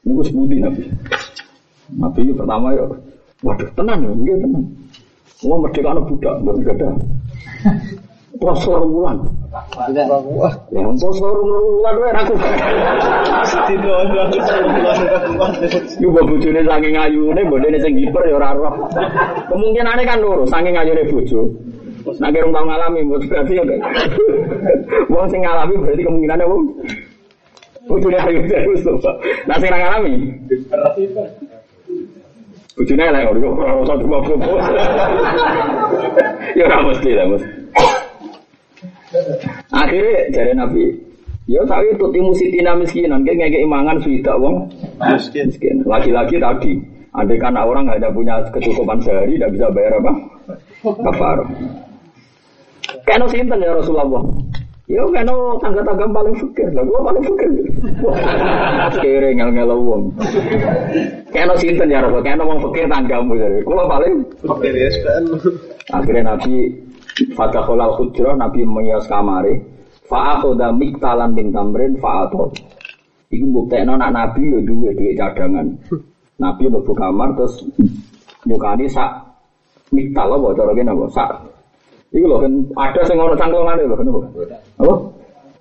Ini 0.04 0.12
gue 0.12 0.24
sebutin 0.28 0.60
Nabi. 0.60 0.82
Nabi 1.96 2.20
itu 2.20 2.32
pertama 2.36 2.76
ya, 2.76 2.84
waduh 3.40 3.68
tenang 3.72 4.04
ya, 4.04 4.12
iya 4.28 4.34
tenang. 4.44 4.64
Mau 5.48 5.56
merdeka 5.64 5.88
anak 5.96 6.04
budak, 6.04 6.36
ada. 6.44 6.88
Poso 8.36 8.76
bulan. 8.84 9.16
Ya 9.48 10.04
poso 11.00 11.24
bulan 11.24 11.94
wae 11.96 12.12
aku. 12.12 12.36
Saking 13.48 13.80
ya 13.80 13.96
ora 18.36 20.04
kan 20.04 20.20
loro, 20.20 20.44
saking 20.44 20.76
ayune 20.76 21.02
bojo. 21.08 21.48
Nek 22.20 22.28
kira 22.32 22.48
tau 22.52 22.64
ngalami, 22.68 23.00
berarti 23.08 23.52
ya. 23.56 23.64
Wong 25.08 25.26
sing 25.32 25.40
ngalami 25.40 25.74
berarti 25.80 26.02
kemungkinane 26.04 26.44
wong 26.44 26.62
bojone 27.88 28.20
ayu 28.20 28.44
terus. 28.52 28.84
Nah 29.48 29.56
sing 29.56 29.72
ora 29.72 29.80
ngalami. 29.80 30.12
Bojone 32.76 33.00
elek 33.00 33.32
ora 33.32 33.48
ora 33.48 33.72
usah 33.80 33.96
coba-coba. 33.96 34.60
Ya 36.52 36.68
ora 36.68 36.84
mesti 36.84 37.16
lah, 37.16 37.26
Mas. 37.32 37.57
Akhirnya 39.72 40.28
dari 40.32 40.52
Nabi, 40.52 40.84
ya 41.48 41.64
tapi 41.64 41.96
itu 41.96 42.06
timu 42.12 42.32
sitina 42.36 42.76
miskinan, 42.76 43.24
kayak 43.24 43.48
ngekei 43.48 43.64
imangan 43.64 43.96
sudah 44.04 44.36
wong 44.36 44.68
Miskin. 45.00 45.48
miskin. 45.48 45.76
Lagi-lagi 45.88 46.36
tadi, 46.36 46.72
andai 47.16 47.40
kan 47.40 47.56
orang 47.56 47.88
nggak 47.88 48.04
ada 48.04 48.10
punya 48.12 48.34
kecukupan 48.52 49.00
sehari, 49.00 49.40
tidak 49.40 49.56
bisa 49.56 49.66
bayar 49.72 49.92
apa? 49.96 50.12
Kafar. 50.84 51.38
Kena 53.04 53.26
sinten 53.28 53.64
ya 53.64 53.72
Rasulullah. 53.72 54.24
Ya 54.88 55.04
kena 55.04 55.36
tangga-tangga 55.60 56.08
paling 56.08 56.32
fikir, 56.40 56.72
lah 56.72 56.80
gua 56.80 57.12
paling 57.12 57.20
fikir. 57.20 57.50
Kere 59.04 59.36
ngel-ngel 59.36 59.68
wong. 59.76 60.16
Kena 61.28 61.52
sinten 61.60 61.92
ya 61.92 62.00
Rasul, 62.00 62.24
kena 62.24 62.44
wong 62.44 62.60
fikir 62.68 62.88
tanggamu 62.88 63.36
jadi. 63.36 63.60
Kula 63.64 63.84
paling 63.84 64.24
Oke, 64.48 64.72
ya. 64.72 64.88
Akhirnya 65.92 66.32
Nabi 66.32 66.72
Fatahulal 67.34 67.98
Hujrah 67.98 68.38
Nabi 68.38 68.62
mengias 68.62 69.10
kamare 69.10 69.58
Fa'akhoda 70.06 70.70
miktalan 70.70 71.34
bin 71.34 71.50
tamrin 71.50 71.98
fa'ato 71.98 72.54
Iku 73.28 73.44
buktekno 73.50 73.98
nak 73.98 74.14
Nabi 74.14 74.54
yo 74.54 74.58
duwe 74.62 74.94
duwe 74.94 75.12
cadangan 75.18 75.66
Nabi 76.38 76.64
mlebu 76.70 76.92
kamar 76.94 77.34
terus 77.34 77.66
nyukani 78.46 78.86
sak 78.88 79.10
miktal 79.92 80.38
apa 80.38 80.48
cara 80.54 80.72
kene 80.72 80.90
apa 80.94 81.06
sak 81.12 81.30
Iku 82.08 82.24
lho 82.24 82.40
kan 82.40 82.52
ada 82.88 83.00
sing 83.04 83.20
ono 83.20 83.36
cangklongane 83.36 83.84
lho 83.84 83.96
kenapa? 84.00 84.20
Apa? 84.80 84.94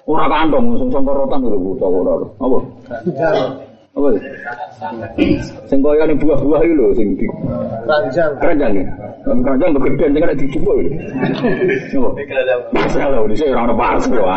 Ora 0.08 0.26
kantong 0.32 0.80
sing 0.80 0.88
songkorotan 0.88 1.44
lho 1.44 1.60
buta 1.60 1.86
ora. 1.92 2.24
Apa? 2.40 2.58
Apa? 3.98 4.10
Sing 5.66 5.82
koyo 5.82 6.06
ning 6.06 6.22
buah-buah 6.22 6.62
iki 6.62 6.74
lho 6.78 6.88
sing 6.94 7.18
di 7.18 7.26
Ranjang. 7.90 8.32
keranjang 8.38 8.72
ya. 8.78 8.86
Tapi 9.26 9.42
keranjang 9.42 9.70
tuh 9.74 9.82
gede, 9.90 10.06
ada 10.22 10.36
dicoba 10.38 10.72
ya. 10.78 10.90
Coba. 11.90 12.10
Masalah 12.78 13.26
di 13.26 13.36
sini 13.36 13.58
orang 13.58 13.74
pas 13.74 14.04
loh. 14.06 14.28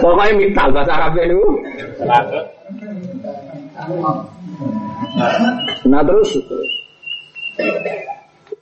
Pokoknya 0.00 0.32
mital 0.40 0.68
bahasa 0.72 0.92
Arab 0.96 1.20
itu. 1.20 1.42
Nah 5.84 6.00
terus 6.00 6.30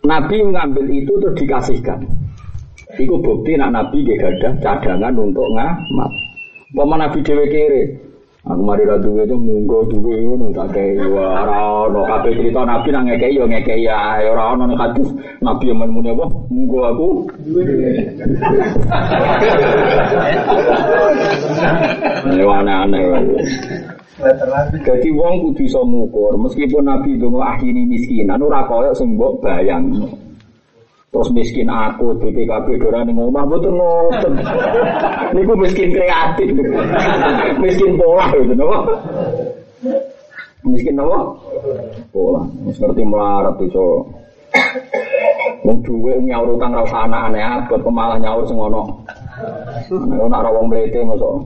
Nabi 0.02 0.36
mengambil 0.42 0.84
itu 0.90 1.12
terus 1.22 1.38
dikasihkan. 1.38 2.02
Iku 2.98 3.14
bukti 3.22 3.54
nak 3.54 3.78
Nabi 3.78 4.02
gak 4.02 4.26
ada 4.26 4.50
cadangan 4.58 5.14
untuk 5.14 5.46
ngamat. 5.54 6.27
Pama 6.76 7.00
Nabi 7.00 7.24
dewe 7.24 7.48
kere. 7.48 7.82
Aku 8.48 8.60
mari 8.64 8.84
ra 8.84 8.96
duwe 8.96 9.24
itu 9.24 9.36
munggo 9.36 9.84
duwe 9.88 10.24
ngono 10.24 10.52
tak 10.56 10.72
kei 10.72 10.96
ora 11.00 11.84
ono 11.84 12.00
kabeh 12.04 12.32
cerita 12.32 12.64
Nabi 12.64 12.88
nang 12.92 13.04
ngekei 13.04 13.36
yo 13.36 13.44
ngekei 13.44 13.84
ya 13.84 14.20
ora 14.24 14.56
ono 14.56 14.64
nek 14.68 14.80
hadis 14.80 15.08
Nabi 15.44 15.68
yang 15.68 15.84
muni 15.88 16.12
apa 16.12 16.24
munggo 16.48 16.78
aku 16.88 17.08
duwe. 17.44 17.64
aneh-aneh. 22.48 23.04
Jadi 24.84 25.08
wong 25.12 25.34
kudu 25.44 25.62
iso 25.64 25.80
ngukur 25.84 26.36
meskipun 26.36 26.84
Nabi 26.84 27.16
itu 27.16 27.28
akhiri 27.32 27.84
miskinan 27.84 28.44
ora 28.44 28.64
koyo 28.68 28.92
sing 28.96 29.16
mbok 29.16 29.40
bayang. 29.44 29.92
Terus 31.08 31.32
miskin 31.32 31.72
aku, 31.72 32.12
BPKB 32.20 32.84
dora 32.84 33.00
ning 33.00 33.16
omah 33.16 33.48
mboten 33.48 33.72
ngoten. 33.80 34.32
Niku 35.32 35.56
miskin 35.56 35.88
kreatif. 35.88 36.52
miskin 37.64 37.96
pola 37.96 38.28
gitu 38.36 38.52
napa? 38.52 38.78
Miskin 40.68 41.00
napa? 41.00 41.32
Pola. 42.12 42.44
Wis 42.68 42.76
ngerti 42.76 43.02
melarat 43.08 43.56
iso. 43.64 44.04
Wong 45.64 45.80
duwe 45.80 46.12
nyaur 46.28 46.60
utang 46.60 46.76
ra 46.76 46.84
usah 46.84 47.08
aneh 47.08 47.40
abot 47.40 47.80
pemalah 47.80 48.20
nyaur 48.20 48.44
sing 48.44 48.60
ono. 48.60 49.00
Nek 49.88 50.20
ora 50.20 50.48
wong 50.52 50.68
mlete 50.68 51.00
mosok. 51.08 51.40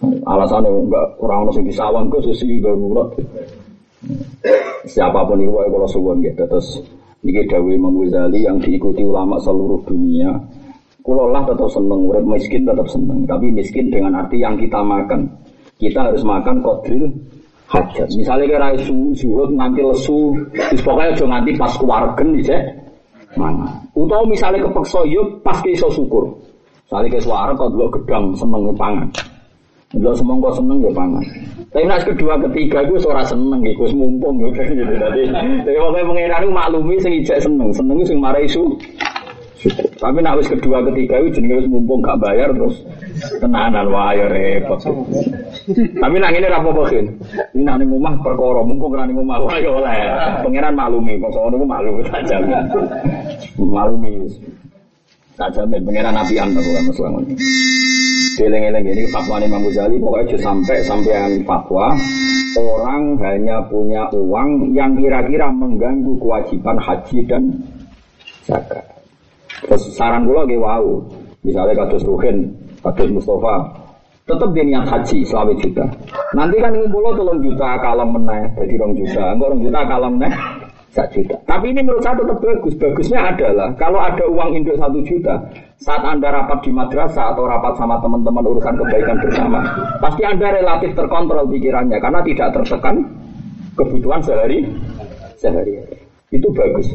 Enggak 0.00 1.06
orang 1.20 1.38
ono 1.44 1.50
sing 1.52 1.68
disawang 1.68 2.08
ke 2.08 2.16
sesi 2.24 2.64
darurat. 2.64 3.12
Siapa 4.88 5.20
pun 5.28 5.44
itu 5.44 5.52
kalau 5.52 5.84
suwon 5.84 6.24
gitu 6.24 6.48
terus 6.48 6.80
Niki 7.20 7.44
Dawi 7.48 7.76
Imam 7.76 8.00
Ghazali 8.00 8.48
yang 8.48 8.56
diikuti 8.56 9.04
ulama 9.04 9.36
seluruh 9.44 9.80
dunia. 9.84 10.32
Kulo 11.00 11.32
lah 11.32 11.44
tetap 11.48 11.68
seneng, 11.68 12.08
urip 12.08 12.24
miskin 12.24 12.64
tetap 12.64 12.88
seneng. 12.88 13.24
Tapi 13.28 13.52
miskin 13.52 13.92
dengan 13.92 14.24
arti 14.24 14.40
yang 14.40 14.56
kita 14.56 14.80
makan. 14.80 15.28
Kita 15.80 16.12
harus 16.12 16.20
makan 16.24 16.60
kodril 16.60 17.08
hajat. 17.72 18.08
Misalnya 18.16 18.44
kira 18.56 18.68
su, 18.84 19.12
zuhud 19.16 19.52
nanti 19.56 19.80
lesu, 19.80 20.36
terus 20.52 20.82
pokoknya 20.84 21.16
aja 21.16 21.24
nganti 21.24 21.50
pas 21.56 21.72
keluargen 21.80 22.28
nih 22.36 22.44
mana. 23.38 23.68
Utau 23.94 24.26
misalnya 24.26 24.66
kepeksa 24.66 25.06
yuk 25.06 25.40
pas 25.46 25.56
ke 25.62 25.70
iso 25.70 25.86
syukur. 25.94 26.26
Misalnya 26.88 27.14
ke 27.14 27.20
suara 27.22 27.54
kau 27.54 27.70
dulu 27.70 27.86
gedang 28.00 28.34
seneng 28.34 28.74
pangan. 28.74 29.08
Dulu 29.90 30.14
semongko 30.14 30.54
seneng 30.54 30.86
ya 30.86 30.90
pangan. 30.94 31.24
Tapi 31.70 31.82
nas 31.82 32.06
kedua 32.06 32.38
ketiga 32.46 32.86
gue 32.86 32.98
suara 33.02 33.26
seneng 33.26 33.58
gitu, 33.66 33.90
gue 33.90 33.94
mumpung 33.94 34.38
gitu. 34.38 34.62
Jadi, 34.62 35.22
jadi 35.66 35.78
pokoknya 35.82 36.06
pengiran 36.06 36.42
itu 36.46 36.50
maklumi 36.54 36.94
sing 37.02 37.12
ijek 37.18 37.38
seneng, 37.42 37.74
seneng 37.74 37.98
itu 37.98 38.14
sing 38.14 38.18
marai 38.22 38.46
su. 38.46 38.78
Syukur. 39.60 39.92
Tapi 40.00 40.24
nak 40.24 40.40
wis 40.40 40.48
kedua 40.48 40.80
ketiga 40.88 41.20
itu 41.20 41.36
jenenge 41.36 41.60
wis 41.60 41.68
mumpung 41.68 42.00
gak 42.00 42.16
bayar 42.16 42.48
terus 42.54 42.80
tenanan 43.42 43.92
wah 43.92 44.14
ya 44.16 44.24
repot. 44.30 44.80
Tapi 45.74 46.16
nak 46.16 46.32
ini 46.32 46.48
rapo 46.48 46.70
bakin. 46.72 47.10
Ini 47.52 47.62
nak 47.66 47.76
ning 47.82 47.92
omah 47.92 48.14
perkara 48.24 48.64
mumpung 48.64 48.94
ra 48.96 49.04
ning 49.04 49.20
omah 49.20 49.36
wah 49.42 49.58
ya 49.60 49.74
oleh. 49.74 49.98
Pangeran 50.46 50.72
maklumi, 50.78 51.18
kok 51.18 51.34
sono 51.34 51.52
niku 51.58 51.66
maklumi 51.66 52.02
saja. 52.08 52.36
Maklumi. 53.58 54.12
Saja 55.36 55.60
Nabi 55.68 56.34
anda 56.40 56.60
bukan 56.62 56.82
masalah 56.88 57.20
ini. 57.26 57.34
Geleng-geleng 58.40 58.88
ini 58.88 59.04
fatwa 59.12 59.36
Imam 59.36 59.60
Ghazali 59.68 60.00
pokoknya 60.00 60.32
aja 60.32 60.36
sampai 60.40 60.80
sampean 60.80 61.44
fatwa 61.44 61.92
orang 62.56 63.20
hanya 63.20 63.60
punya 63.68 64.08
uang 64.16 64.72
yang 64.72 64.96
kira-kira 64.96 65.52
mengganggu 65.52 66.16
kewajiban 66.16 66.80
haji 66.80 67.20
dan 67.28 67.52
zakat. 68.48 68.80
Terus 69.68 69.92
saran 69.92 70.24
kula 70.24 70.48
nggih 70.48 70.56
wau. 70.56 71.04
Misalnya 71.44 71.84
kados 71.84 72.00
Ruhin, 72.08 72.48
kados 72.80 73.12
Mustafa, 73.12 73.76
tetap 74.24 74.48
dia 74.56 74.64
niat 74.64 74.88
haji 74.88 75.20
selama 75.20 75.52
juta. 75.60 75.84
Nanti 76.32 76.56
kan 76.64 76.72
ngumpul 76.72 77.12
tolong 77.12 77.44
juta 77.44 77.76
kalau 77.76 78.08
meneh, 78.08 78.56
jadi 78.56 78.74
rong 78.80 78.96
juta. 78.96 79.36
Enggak 79.36 79.48
rong 79.52 79.62
juta 79.68 79.80
kalau 79.84 80.08
meneh 80.16 80.32
satu 80.90 81.22
juta. 81.22 81.36
Tapi 81.46 81.70
ini 81.70 81.80
menurut 81.86 82.02
saya 82.02 82.18
tetap 82.18 82.38
bagus. 82.42 82.74
Bagusnya 82.74 83.20
adalah 83.30 83.68
kalau 83.78 84.02
ada 84.02 84.24
uang 84.26 84.58
induk 84.58 84.74
satu 84.74 84.98
juta, 85.06 85.34
saat 85.78 86.02
anda 86.02 86.34
rapat 86.34 86.66
di 86.66 86.70
madrasah 86.74 87.34
atau 87.34 87.46
rapat 87.46 87.78
sama 87.78 88.02
teman-teman 88.02 88.42
urusan 88.42 88.74
kebaikan 88.74 89.16
bersama, 89.22 89.60
pasti 90.02 90.22
anda 90.26 90.50
relatif 90.50 90.90
terkontrol 90.98 91.46
pikirannya 91.46 91.98
karena 92.02 92.20
tidak 92.26 92.48
tertekan 92.58 93.06
kebutuhan 93.78 94.20
sehari 94.22 94.66
sehari. 95.38 95.78
Itu 96.34 96.50
bagus. 96.50 96.90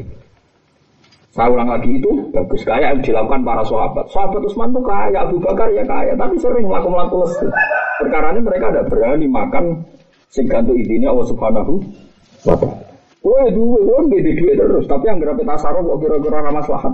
Saya 1.35 1.51
ulang 1.51 1.67
lagi 1.67 1.99
itu 1.99 2.31
bagus 2.31 2.63
kayak 2.63 2.95
yang 2.95 3.01
dilakukan 3.03 3.43
para 3.43 3.63
sahabat. 3.67 4.07
Sahabat 4.07 4.39
Utsman 4.39 4.71
tuh 4.71 4.79
kaya, 4.87 5.27
Abu 5.27 5.35
Bakar 5.43 5.67
ya 5.75 5.83
kaya, 5.83 6.15
tapi 6.15 6.39
sering 6.39 6.63
melakukan 6.63 6.95
melakukan 6.95 7.51
Perkara 7.95 8.35
ini 8.35 8.41
mereka 8.43 8.71
tidak 8.71 8.87
berani 8.91 9.27
makan 9.27 9.83
sing 10.31 10.47
gantung 10.47 10.79
idine 10.79 11.07
Allah 11.07 11.27
Subhanahu 11.27 11.79
wa 12.47 12.55
taala. 12.55 12.94
Kulo 13.25 13.41
ya 13.41 13.49
duwe, 13.49 13.81
kulo 13.81 14.05
di 14.05 14.37
duit 14.37 14.53
terus, 14.53 14.85
tapi 14.85 15.09
yang 15.09 15.17
berapa 15.17 15.41
tasaruf 15.41 15.81
kok 15.81 15.97
kira-kira 15.97 16.45
maslahat. 16.45 16.93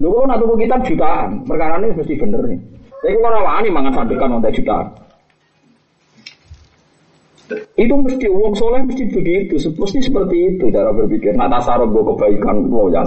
Lho 0.00 0.08
kulo 0.08 0.24
nak 0.24 0.40
tuku 0.40 0.64
kitab 0.64 0.80
jutaan, 0.88 1.44
ini 1.44 1.92
mesti 1.92 2.16
bener 2.16 2.40
nih. 2.48 2.60
Saya 3.04 3.12
kulo 3.12 3.28
ora 3.28 3.40
wani 3.44 3.68
mangan 3.68 3.92
sandekan 3.92 4.40
untuk 4.40 4.56
jutaan. 4.56 4.88
Itu 7.76 7.92
mesti 7.92 8.24
uang 8.24 8.56
soleh 8.56 8.80
mesti 8.88 9.04
begitu, 9.04 9.60
mesti 9.60 9.98
seperti 10.00 10.36
itu 10.56 10.64
cara 10.72 10.96
berpikir. 10.96 11.36
Nak 11.36 11.52
tasaruf 11.60 11.92
gue 11.92 12.08
kebaikan 12.08 12.72
kulo 12.72 12.88
ya. 12.96 13.04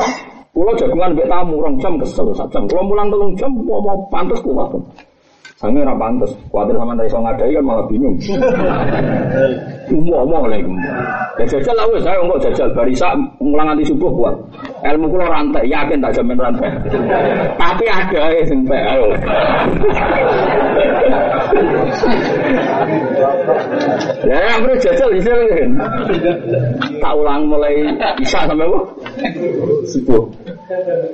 Kulo 0.54 0.70
jagungan 0.78 1.18
mbek 1.18 1.26
tamu 1.26 1.66
rong 1.66 1.82
jam 1.82 1.98
kesel 1.98 2.30
sak 2.38 2.54
jam. 2.54 2.70
Kulo 2.70 2.86
mulang 2.86 3.10
telung 3.10 3.34
jam 3.34 3.50
mau 3.50 3.82
mau 3.82 3.98
pantes 4.14 4.46
kulo. 4.46 4.78
Sange 5.60 5.84
ora 5.84 5.92
pantes. 6.00 6.32
Kuwatir 6.48 6.80
sama 6.80 6.96
dari 6.96 7.12
iso 7.12 7.20
ngadai 7.20 7.52
kan 7.52 7.64
malah 7.68 7.86
bingung. 7.92 8.16
Umum 9.92 10.48
lagi. 10.48 10.64
Ya 11.36 11.44
jajal 11.52 11.76
lah 11.76 11.86
wis 11.92 12.00
saya 12.00 12.16
enggak 12.24 12.48
jajal 12.48 12.72
barisa 12.72 13.12
mulang 13.44 13.68
nanti 13.68 13.84
subuh 13.84 14.08
buat. 14.08 14.36
Ilmu 14.88 15.12
kula 15.12 15.28
rantai, 15.28 15.68
yakin 15.68 16.00
tak 16.00 16.16
jamin 16.16 16.40
rantai. 16.40 16.72
Tapi 17.60 17.86
ada 17.92 18.40
ya 18.40 18.44
pek 18.48 18.84
ayo. 18.88 19.08
Ya, 24.24 24.40
aku 24.64 24.72
jajal 24.80 25.10
bisa 25.12 25.32
kan. 25.36 25.72
Tak 27.04 27.14
ulang 27.20 27.52
mulai 27.52 27.84
isya 28.24 28.48
sampai? 28.48 28.72
Subuh. 29.92 30.24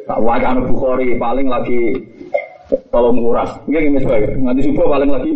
Tak 0.05 0.21
wajah 0.21 0.53
Bukhari 0.69 1.17
paling 1.17 1.49
lagi 1.49 1.97
tolong 2.91 3.15
nguras. 3.19 3.51
Nggih 3.67 3.83
nggih 3.91 4.01
sebagai 4.03 4.29
nganti 4.39 4.61
subuh 4.67 4.87
paling 4.87 5.09
lagi 5.11 5.31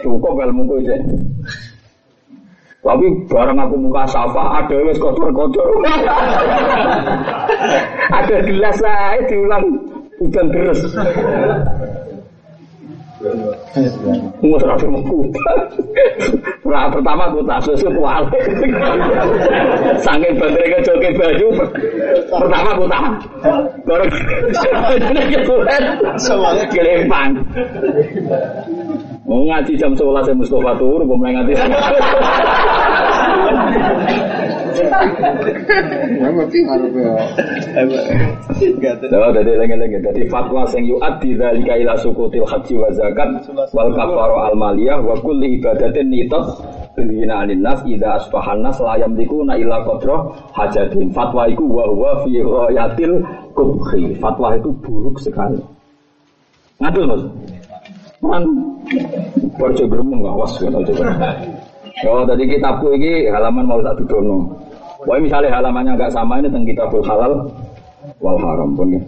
cukup 0.00 0.34
ilmu 0.40 0.62
ku 0.68 0.74
aja. 0.82 0.96
Tapi 2.84 3.06
barang 3.32 3.58
aku 3.64 3.76
muka 3.80 4.04
safa 4.12 4.60
ada 4.60 4.76
wes 4.84 5.00
kotor-kotor. 5.00 5.64
ada 8.20 8.36
gelas 8.44 8.76
lah 8.84 9.16
diulang 9.24 9.64
hujan 10.20 10.46
terus. 10.52 10.80
Nggak 13.74 14.60
serasa 14.62 14.86
mau 14.86 15.02
Nah, 16.64 16.90
pertama 16.90 17.30
aku 17.30 17.38
tak 17.46 17.62
susu 17.62 17.86
kuali. 17.90 18.38
Sangin 20.02 20.34
bandere 20.38 20.74
ke 20.74 20.78
joget 20.82 21.14
baju. 21.14 21.48
Pertama 22.30 22.68
aku 22.74 22.84
tak. 22.90 23.04
Baru 23.86 24.04
kesuwen. 24.10 25.82
Semuanya 26.18 26.64
Gelempang. 26.70 27.30
Mau 29.26 29.42
ngaji 29.46 29.72
jam 29.78 29.94
11 29.94 30.30
ya 30.30 30.34
Mustafa 30.34 30.72
tur, 30.78 31.00
mau 31.06 31.18
ngaji. 31.18 31.54
Ya 36.20 36.28
ngerti 36.30 36.58
ngarepe. 36.66 37.00
Nah, 39.10 39.30
jadi 39.34 39.52
lagi-lagi 39.58 39.98
jadi 40.02 40.22
fatwa 40.30 40.62
sing 40.70 40.86
yu'addi 40.86 41.34
dzalika 41.38 41.74
ila 41.78 41.94
sukutil 41.98 42.46
haji 42.46 42.74
wa 42.78 42.88
zakat 42.94 43.30
wal 43.74 43.90
kafaru 43.94 44.36
al 44.50 44.54
maliyah 44.58 44.98
wa 45.02 45.14
kulli 45.22 45.58
ibadatin 45.58 46.10
nitat 46.10 46.46
Bilina 46.94 47.42
anin 47.42 47.58
nas 47.58 47.82
ida 47.90 48.22
asbahan 48.22 48.62
nas 48.62 48.78
la 48.78 48.94
yamlikuna 48.94 49.58
illa 49.58 49.82
qadra 49.82 50.30
hajatin 50.54 51.10
fatwa 51.10 51.50
itu 51.50 51.66
wa 51.66 51.90
huwa 51.90 52.22
fi 52.22 52.38
ghayatil 52.38 53.18
kubhi. 53.58 54.14
Fatwa 54.22 54.54
itu 54.54 54.70
buruk 54.78 55.18
sekali. 55.18 55.58
Ngadul 56.78 57.04
mas? 57.10 57.22
Kan 58.22 58.44
Borjo 59.58 59.84
gremeng 59.88 60.22
awas 60.22 60.54
kan 60.60 60.72
coba 60.72 61.34
Oh 62.04 62.26
tadi 62.26 62.44
kitabku 62.50 62.90
ini 62.98 63.30
halaman 63.30 63.64
mau 63.70 63.78
tak 63.80 63.96
dudono 64.02 64.50
Wah 65.04 65.20
misalnya 65.20 65.52
halamannya 65.52 66.00
agak 66.00 66.16
sama 66.16 66.40
ini 66.40 66.48
tentang 66.48 66.64
kitabul 66.64 67.04
halal 67.04 67.32
wal 68.24 68.38
haram 68.40 68.72
pun 68.72 68.88
ya. 68.96 69.04